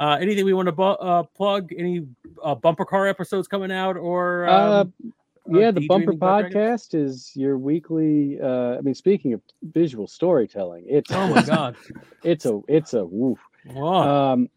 Uh, 0.00 0.16
anything 0.18 0.46
we 0.46 0.54
want 0.54 0.66
to 0.66 0.72
bu- 0.72 0.82
uh, 0.82 1.22
plug? 1.24 1.70
Any 1.76 2.06
uh, 2.42 2.54
bumper 2.54 2.86
car 2.86 3.06
episodes 3.06 3.46
coming 3.46 3.70
out 3.70 3.96
or? 3.98 4.48
Uh, 4.48 4.80
Um, 4.80 4.92
yeah, 5.48 5.70
the 5.70 5.86
Bumper 5.86 6.12
daydreaming 6.12 6.16
about? 6.16 6.44
Podcast 6.44 6.94
is 6.94 7.32
your 7.34 7.58
weekly. 7.58 8.38
Uh, 8.40 8.76
I 8.76 8.80
mean, 8.80 8.94
speaking 8.94 9.32
of 9.32 9.40
visual 9.62 10.06
storytelling, 10.06 10.84
it's 10.86 11.10
oh 11.12 11.28
my 11.28 11.42
god! 11.44 11.76
it's 12.22 12.46
a 12.46 12.60
it's 12.68 12.94
a 12.94 13.04
woof. 13.04 13.38
Wow. 13.66 14.32
Um, 14.32 14.48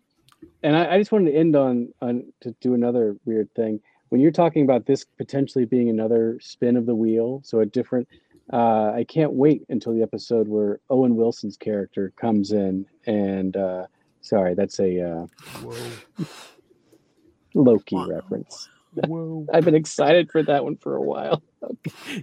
and 0.64 0.76
I, 0.76 0.96
I 0.96 0.98
just 0.98 1.12
wanted 1.12 1.32
to 1.32 1.38
end 1.38 1.56
on 1.56 1.94
on 2.02 2.32
to 2.42 2.56
do 2.62 2.74
another 2.74 3.16
weird 3.26 3.54
thing. 3.56 3.80
When 4.10 4.22
you're 4.22 4.32
talking 4.32 4.64
about 4.64 4.86
this 4.86 5.06
potentially 5.18 5.66
being 5.66 5.90
another 5.90 6.40
spin 6.42 6.76
of 6.78 6.86
the 6.86 6.96
wheel, 6.96 7.42
so 7.44 7.60
a 7.60 7.66
different. 7.66 8.08
Uh, 8.52 8.92
I 8.96 9.06
can't 9.08 9.34
wait 9.34 9.64
until 9.70 9.94
the 9.94 10.02
episode 10.02 10.48
where 10.48 10.80
Owen 10.90 11.16
Wilson's 11.16 11.58
character 11.58 12.12
comes 12.16 12.52
in 12.52 12.86
and. 13.06 13.56
Uh, 13.56 13.86
sorry, 14.22 14.54
that's 14.54 14.80
a 14.80 15.02
uh, 15.02 15.26
whoa! 15.62 16.26
Loki 17.54 17.96
Wow. 17.96 18.08
reference. 18.08 18.70
Whoa! 18.94 19.46
I've 19.54 19.66
been 19.66 19.76
excited 19.76 20.32
for 20.32 20.42
that 20.44 20.64
one 20.64 20.76
for 20.78 20.96
a 20.96 21.02
while. 21.02 21.42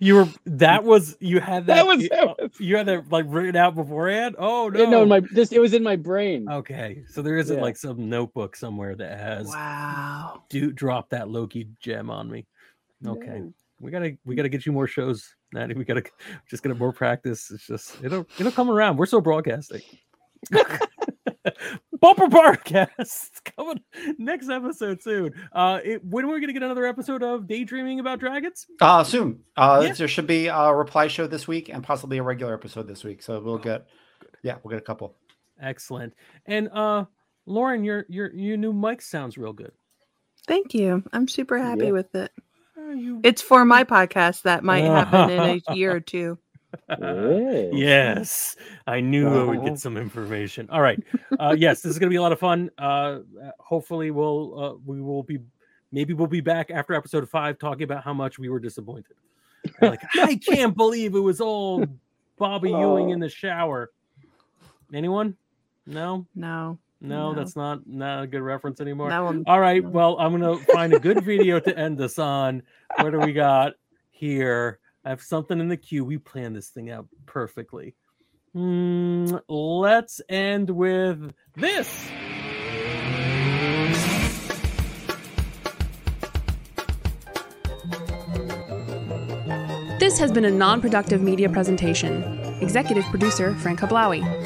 You 0.01 0.15
were 0.17 0.29
that 0.47 0.83
was 0.85 1.17
you 1.21 1.41
had 1.41 1.67
that, 1.67 1.75
That 1.77 1.87
was- 1.87 2.03
you, 2.03 2.09
that 2.09 2.27
was- 2.27 2.51
you 2.61 2.77
had 2.77 2.87
that 2.87 3.11
like 3.11 3.25
written 3.29 3.57
out 3.57 3.75
beforehand. 3.75 4.35
Oh 4.39 4.69
no! 4.69 4.81
Yeah, 4.83 4.91
No, 4.91 5.07
my 5.07 5.21
just 5.21 5.53
it 5.53 5.61
was 5.61 5.75
in 5.75 5.83
my 5.83 5.97
brain. 5.97 6.49
Okay, 6.51 7.05
so 7.09 7.23
there 7.23 7.37
isn't 7.39 7.57
Yeah. 7.57 7.63
like 7.63 7.77
some 7.77 8.09
notebook 8.09 8.57
somewhere 8.57 8.95
that 8.97 9.19
has 9.19 9.47
Wow. 9.49 10.43
do 10.49 10.73
drop 10.73 11.11
that 11.11 11.29
Loki 11.29 11.69
gem 11.81 12.11
on 12.11 12.31
me. 12.31 12.47
Okay, 13.07 13.39
No. 13.41 13.53
we 13.81 13.91
gotta 13.91 14.17
we 14.25 14.35
gotta 14.35 14.49
get 14.49 14.67
you 14.67 14.73
more 14.73 14.87
shows, 14.89 15.35
Natty. 15.53 15.75
We 15.75 15.85
gotta 15.85 16.03
just 16.51 16.63
get 16.63 16.77
more 16.79 16.93
practice. 16.93 17.51
It's 17.51 17.67
just 17.67 18.03
it'll 18.03 18.27
it'll 18.39 18.53
come 18.53 18.71
around. 18.71 18.97
We're 18.97 19.07
still 19.07 19.21
broadcasting. 19.21 19.83
Bumper 22.01 22.27
podcast 22.27 23.31
coming 23.57 23.81
next 24.19 24.49
episode 24.49 25.03
soon. 25.03 25.33
Uh, 25.53 25.81
it, 25.85 26.05
when 26.05 26.25
are 26.25 26.33
we 26.33 26.41
gonna 26.41 26.53
get 26.53 26.63
another 26.63 26.87
episode 26.87 27.23
of 27.23 27.47
Daydreaming 27.47 28.01
about 28.01 28.21
Dragons? 28.21 28.67
Uh, 28.81 29.03
soon. 29.05 29.41
Uh, 29.57 29.83
Yeah. 29.87 29.93
there 29.93 30.09
should 30.09 30.27
be 30.27 30.47
a 30.49 30.75
reply 30.75 31.07
show 31.09 31.27
this 31.27 31.47
week 31.49 31.69
and 31.69 31.83
possibly 31.83 32.19
a 32.19 32.23
regular 32.23 32.55
episode 32.55 32.87
this 32.89 33.05
week. 33.05 33.23
So 33.23 33.41
we'll 33.41 33.59
get, 33.59 33.87
yeah, 34.43 34.57
we'll 34.63 34.71
get 34.71 34.79
a 34.79 34.85
couple. 34.85 35.17
Excellent. 35.61 36.15
And 36.47 36.69
uh, 36.73 37.05
Lauren, 37.47 37.83
your 37.85 38.05
your 38.09 38.33
your 38.35 38.57
new 38.57 38.73
mic 38.73 39.01
sounds 39.03 39.39
real 39.39 39.53
good. 39.53 39.73
Thank 40.47 40.75
you. 40.75 41.03
I'm 41.13 41.27
super 41.29 41.59
happy 41.59 41.87
Yeah. 41.87 41.91
with 41.93 42.15
it. 42.15 42.31
You 42.77 43.21
It's 43.25 43.43
for 43.43 43.65
my 43.65 43.83
podcast 43.85 44.43
that 44.43 44.63
might 44.63 44.85
happen 44.85 45.31
in 45.31 45.41
a 45.67 45.75
year 45.75 45.93
or 45.97 46.01
two. 46.01 46.39
Yeah. 46.89 47.71
yes, 47.73 48.57
I 48.87 49.01
knew 49.01 49.29
I 49.29 49.45
would 49.45 49.59
Uh-huh. 49.59 49.69
get 49.71 49.79
some 49.79 49.97
information. 49.97 50.69
All 50.71 50.81
right, 50.83 51.03
uh, 51.39 51.55
yes, 51.59 51.81
this 51.83 51.93
is 51.93 51.99
going 51.99 52.09
to 52.09 52.13
be 52.15 52.17
a 52.17 52.23
lot 52.23 52.33
of 52.33 52.39
fun. 52.39 52.71
Uh, 52.79 52.83
uh, 52.83 53.21
hopefully, 53.59 54.11
we'll 54.11 54.59
uh, 54.59 54.75
we 54.85 55.01
will 55.01 55.23
be 55.23 55.39
maybe 55.93 56.13
we'll 56.15 56.27
be 56.27 56.41
back 56.41 56.71
after 56.71 56.95
episode 56.95 57.29
five 57.29 57.59
talking 57.59 57.83
about 57.85 58.03
how 58.05 58.13
much 58.15 58.39
we 58.39 58.49
were 58.49 58.61
disappointed. 58.61 59.15
Like 59.81 60.01
I 60.17 60.37
can't 60.37 60.77
believe 60.77 61.15
it 61.15 61.21
was 61.21 61.41
all 61.41 61.85
Bobby 62.39 62.71
Ewing 62.71 63.11
in 63.11 63.19
the 63.21 63.29
shower. 63.29 63.91
Anyone? 64.95 65.37
No, 65.87 66.27
No. 66.35 66.79
no, 67.01 67.33
No. 67.33 67.35
that's 67.35 67.57
not 67.57 67.87
not 67.87 68.25
a 68.25 68.27
good 68.27 68.43
reference 68.43 68.81
anymore. 68.81 69.09
That. 69.11 69.43
All 69.47 69.61
right. 69.61 69.83
No. 69.83 69.91
Well, 69.91 70.17
I'm 70.19 70.33
gonna 70.33 70.59
find 70.73 70.93
a 70.93 70.99
good 71.01 71.25
video 71.25 71.59
to 71.61 71.77
end 71.79 71.99
this 71.99 72.19
on. 72.19 72.63
What 73.01 73.11
do 73.11 73.19
we 73.21 73.33
got 73.33 73.75
here? 74.11 74.79
I 75.07 75.11
have 75.11 75.23
something 75.23 75.61
in 75.61 75.69
the 75.69 75.77
queue. 75.77 76.05
We 76.05 76.19
planned 76.19 76.57
this 76.57 76.71
thing 76.71 76.91
out 76.91 77.07
perfectly. 77.27 77.95
Hmm, 78.55 79.37
let's 79.49 80.21
end 80.29 80.69
with 80.69 81.33
this. 81.55 82.09
This 90.01 90.19
has 90.19 90.33
been 90.33 90.45
a 90.45 90.51
non 90.51 90.81
productive 90.81 91.23
media 91.23 91.49
presentation. 91.51 92.25
Executive 92.61 93.05
producer 93.05 93.55
Frank 93.55 93.79
Hablawi. 93.79 94.46